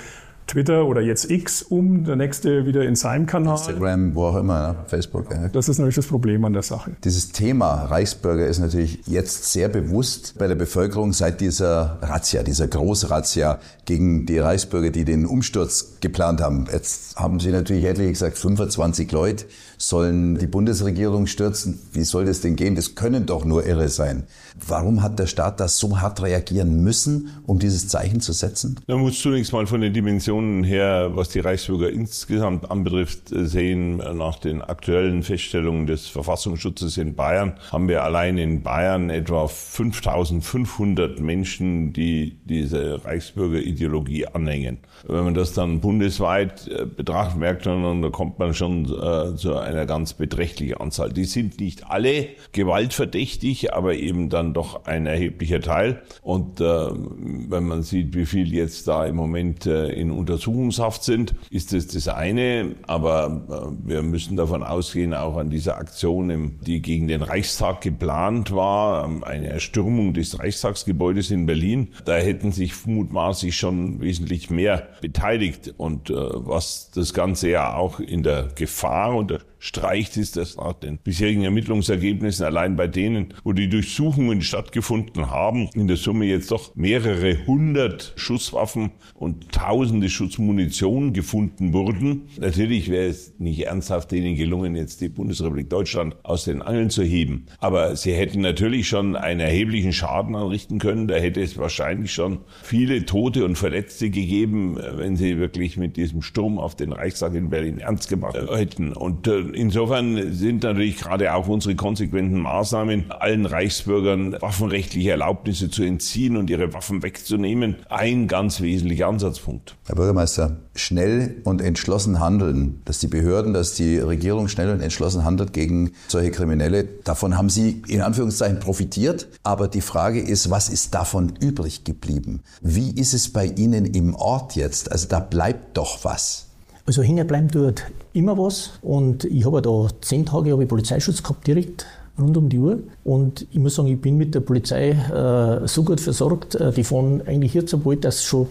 Twitter 0.49 0.87
oder 0.87 1.01
jetzt 1.01 1.31
X 1.31 1.63
um, 1.63 2.05
der 2.05 2.17
nächste 2.17 2.67
wieder 2.67 2.83
in 2.83 2.97
seinem 2.97 3.27
Kanal. 3.27 3.57
Instagram, 3.57 4.15
wo 4.15 4.25
auch 4.25 4.37
immer, 4.37 4.73
ne? 4.73 4.77
Facebook. 4.87 5.31
Ja. 5.31 5.49
Das 5.49 5.69
ist 5.69 5.79
natürlich 5.79 5.95
das 5.95 6.07
Problem 6.07 6.45
an 6.45 6.53
der 6.55 6.63
Sache. 6.63 6.93
Dieses 7.05 7.31
Thema 7.31 7.85
Reichsbürger 7.85 8.47
ist 8.47 8.59
natürlich 8.59 9.07
jetzt 9.07 9.53
sehr 9.53 9.69
bewusst 9.69 10.35
bei 10.39 10.49
der 10.49 10.57
Bevölkerung 10.57 11.13
seit 11.13 11.41
dieser 11.41 11.99
Razzia, 12.03 12.43
dieser 12.43 12.67
Großrazzia 12.67 13.61
gegen 13.85 14.27
die 14.27 14.39
Reichsbürger, 14.39 14.91
die 14.91 15.05
den 15.05 15.27
Umsturz 15.27 15.99
geplant 16.01 16.41
haben. 16.41 16.67
Jetzt 16.73 17.17
haben 17.17 17.39
sie 17.39 17.51
natürlich 17.51 17.85
etliche 17.85 18.11
gesagt, 18.11 18.39
25 18.39 19.13
Leute 19.13 19.45
sollen 19.79 20.37
die 20.39 20.47
Bundesregierung 20.47 21.27
stürzen. 21.27 21.79
Wie 21.93 22.03
soll 22.03 22.27
das 22.27 22.41
denn 22.41 22.57
gehen? 22.57 22.75
Das 22.75 22.97
können 22.97 23.27
doch 23.27 23.45
nur 23.45 23.65
Irre 23.65 23.89
sein. 23.89 24.25
Warum 24.67 25.03
hat 25.03 25.19
der 25.19 25.27
Staat 25.27 25.61
das 25.61 25.79
so 25.79 26.01
hart 26.01 26.21
reagieren 26.23 26.83
müssen, 26.83 27.31
um 27.47 27.59
dieses 27.59 27.89
Zeichen 27.89 28.21
zu 28.21 28.33
setzen? 28.33 28.81
Man 28.89 28.99
muss 28.99 29.21
zunächst 29.21 29.53
mal 29.53 29.67
von 29.67 29.81
den 29.81 29.93
Dimensionen 29.93 30.65
her, 30.65 31.11
was 31.15 31.29
die 31.29 31.41
Reichsbürger 31.41 31.91
insgesamt 31.91 32.71
anbetrifft, 32.71 33.29
sehen. 33.31 33.99
Nach 33.99 34.39
den 34.39 34.63
aktuellen 34.63 35.23
Feststellungen 35.23 35.87
des 35.87 36.09
Verfassungsschutzes 36.09 36.97
in 36.97 37.15
Bayern 37.15 37.55
haben 37.71 37.89
wir 37.89 38.03
allein 38.03 38.37
in 38.37 38.63
Bayern 38.63 39.11
etwa 39.11 39.47
5500 39.47 41.21
Menschen, 41.21 41.93
die 41.93 42.39
diese 42.45 43.05
Reichsbürgerideologie 43.05 44.27
anhängen. 44.27 44.79
Wenn 45.07 45.25
man 45.25 45.35
das 45.35 45.53
dann 45.53 45.81
bundesweit 45.81 46.67
äh, 46.67 46.85
betrachtet, 46.85 47.39
merkt 47.39 47.67
man, 47.67 48.03
da 48.03 48.11
kommt 48.11 48.39
man 48.39 48.55
schon 48.55 48.85
äh, 48.85 49.37
zu 49.37 49.55
einer 49.69 49.87
ganz 49.87 50.15
beträchtlichen 50.15 50.79
Anzahl. 50.79 51.13
Die 51.13 51.25
sind 51.25 51.61
nicht 51.61 51.89
alle 51.89 52.29
gewaltverdächtig, 52.53 53.75
aber 53.75 53.95
eben 53.95 54.31
dann 54.31 54.55
doch 54.55 54.87
ein 54.87 55.07
erheblicher 55.07 55.61
Teil. 55.61 56.03
Und 56.23 56.61
äh, 56.61 56.65
wenn 56.65 57.65
man 57.65 57.83
sieht, 57.83 58.15
wie 58.15 58.27
viel 58.27 58.53
jetzt 58.53 58.89
da 58.89 59.07
im 59.07 59.17
Moment 59.17 59.67
äh, 59.67 59.89
in 59.93 60.11
Untersuchungshaft 60.11 61.05
sind, 61.05 61.35
ist 61.51 61.73
das 61.73 61.87
das 61.87 62.09
eine. 62.09 62.75
Aber 62.87 63.77
äh, 63.85 63.89
wir 63.89 64.03
müssen 64.03 64.37
davon 64.37 64.63
ausgehen, 64.63 65.15
auch 65.15 65.37
an 65.37 65.51
dieser 65.51 65.79
Aktion, 65.79 66.31
im, 66.31 66.61
die 66.61 66.81
gegen 66.83 67.07
den 67.07 67.23
Reichstag 67.23 67.83
geplant 67.83 68.53
war, 68.55 69.05
ähm, 69.05 69.23
eine 69.23 69.49
Erstürmung 69.49 70.15
des 70.15 70.39
Reichstagsgebäudes 70.39 71.31
in 71.31 71.47
Berlin, 71.47 71.89
da 72.05 72.17
hätten 72.17 72.53
sich 72.53 72.87
mutmaßlich 72.87 73.57
schon 73.57 74.01
wesentlich 74.01 74.51
mehr 74.51 74.89
beteiligt. 75.01 75.75
Und 75.77 76.11
äh, 76.11 76.15
was 76.15 76.91
das 76.95 77.13
Ganze 77.13 77.51
ja 77.51 77.75
auch 77.75 78.01
in 78.01 78.23
der 78.23 78.49
Gefahr 78.55 79.15
und 79.15 79.39
streicht, 79.59 80.17
ist, 80.17 80.37
dass 80.37 80.57
nach 80.57 80.75
den 80.75 80.99
bisherigen 80.99 81.43
Ermittlungsergebnissen 81.43 82.45
allein 82.45 82.77
bei 82.77 82.87
denen, 82.87 83.35
wo 83.45 83.53
die 83.53 83.69
Durchsuchungen 83.69 84.43
stattgefunden 84.43 85.31
haben, 85.31 85.69
in 85.75 85.89
der 85.89 85.97
Summe 85.97 86.27
jetzt 86.27 86.51
doch 86.51 86.77
mehrere 86.77 87.47
hundert 87.47 88.13
Schusswaffen 88.17 88.91
und 89.15 89.51
tausende 89.53 90.09
Schussschutzmunition 90.09 91.13
gefunden 91.13 91.73
wurden. 91.73 92.29
Natürlich 92.39 92.91
wäre 92.91 93.07
es 93.07 93.35
nicht 93.39 93.67
ernsthaft 93.67 94.11
denen 94.11 94.37
gelungen, 94.37 94.77
jetzt 94.77 95.01
die 95.01 95.09
Bundesrepublik 95.09 95.71
Deutschland 95.71 96.17
aus 96.23 96.45
den 96.45 96.63
Angeln 96.63 96.91
zu 96.91 97.03
heben. 97.03 97.47
Aber 97.59 97.97
sie 97.97 98.13
hätten 98.13 98.41
natürlich 98.41 98.89
schon 98.89 99.17
einen 99.17 99.41
erheblichen 99.41 99.93
Schaden 99.93 100.35
anrichten 100.35 100.79
können. 100.79 101.09
Da 101.09 101.17
hätte 101.17 101.41
es 101.41 101.57
wahrscheinlich 101.57 102.13
schon 102.13 102.41
viele 102.63 103.05
Tote 103.07 103.45
und 103.45 103.57
Verletzte 103.57 104.11
gegeben, 104.11 104.77
wenn 104.97 105.17
sie 105.17 105.39
wirklich 105.39 105.77
mit 105.77 105.97
diesem 105.97 106.23
Sturm 106.23 106.59
auf 106.59 106.77
den 106.77 106.93
Reichstag 106.93 107.35
in 107.35 107.51
Berlin 107.51 107.79
ernst 107.79 108.09
gemacht 108.09 108.37
hätten. 108.51 108.93
Und 108.93 109.27
äh, 109.27 109.48
insofern 109.55 110.33
sind 110.33 110.63
natürlich 110.63 110.99
gerade 110.99 111.35
auch 111.35 111.49
unsere 111.49 111.75
konsequenten 111.75 112.41
Maßnahmen, 112.41 113.11
allen 113.11 113.47
Reichsbürgern 113.47 114.37
waffenrechtliche 114.41 115.11
Erlaubnisse 115.11 115.71
zu 115.71 115.83
entziehen 115.83 116.37
und 116.37 116.51
ihre 116.51 116.73
Waffen 116.73 117.03
wegzunehmen, 117.03 117.77
ein 117.89 118.29
ganz 118.29 118.61
wesentlicher 118.61 119.07
Ansatzpunkt. 119.09 119.77
Herr 119.87 119.97
Bürgermeister, 119.97 120.59
schnell 120.75 121.41
und 121.45 121.61
entschlossen 121.61 122.21
handeln, 122.21 122.81
dass 122.85 122.99
die 122.99 123.07
Behörden, 123.07 123.53
dass 123.53 123.75
die 123.75 123.99
Regierung 123.99 124.49
schnell 124.49 124.71
und 124.71 124.81
entschlossen 124.81 125.25
handelt 125.25 125.53
gegen 125.53 125.93
solche 126.09 126.31
Kriminelle, 126.31 126.85
davon 127.05 127.37
haben 127.37 127.51
Sie 127.51 127.83
in 127.89 128.01
Anführungszeichen 128.01 128.61
profitiert. 128.61 129.29
Aber 129.43 129.69
die 129.69 129.81
Frage 129.81 130.21
ist, 130.21 130.51
was 130.51 130.69
ist 130.69 130.95
davon 130.95 131.35
übrig 131.41 131.85
geblieben? 131.85 132.43
Wie 132.61 132.91
ist 132.91 133.15
es 133.15 133.33
bei 133.33 133.47
Ihnen 133.47 133.87
im 133.87 134.15
Ort 134.15 134.57
jetzt? 134.57 134.93
Also 134.93 135.09
da 135.09 135.21
bleibt 135.21 135.77
doch 135.77 136.05
was. 136.05 136.48
Also 136.89 137.03
hängen 137.03 137.27
bleiben 137.27 137.51
tut 137.51 137.85
immer 138.15 138.39
was. 138.39 138.79
Und 138.81 139.27
ich 139.27 139.45
habe 139.45 139.61
da 139.61 139.89
zehn 140.01 140.25
Tage 140.25 140.49
ich 140.59 140.65
Polizeischutz 140.65 141.23
gehabt, 141.23 141.47
direkt 141.47 141.85
rund 142.19 142.35
um 142.39 142.49
die 142.49 142.59
Uhr. 142.59 142.79
Und 143.05 143.47
ich 143.51 143.59
muss 143.59 143.75
sagen, 143.75 143.89
ich 143.89 144.01
bin 144.01 144.17
mit 144.17 144.35
der 144.35 144.41
Polizei 144.41 144.93
äh, 144.93 145.69
so 145.69 145.85
gut 145.85 146.01
versorgt. 146.01 146.55
Äh, 146.55 146.73
die 146.73 146.85
fahren 146.85 147.21
eigentlich 147.27 147.53
jetzt, 147.53 147.75
obwohl 147.75 147.97
das 147.97 148.25
schon 148.25 148.47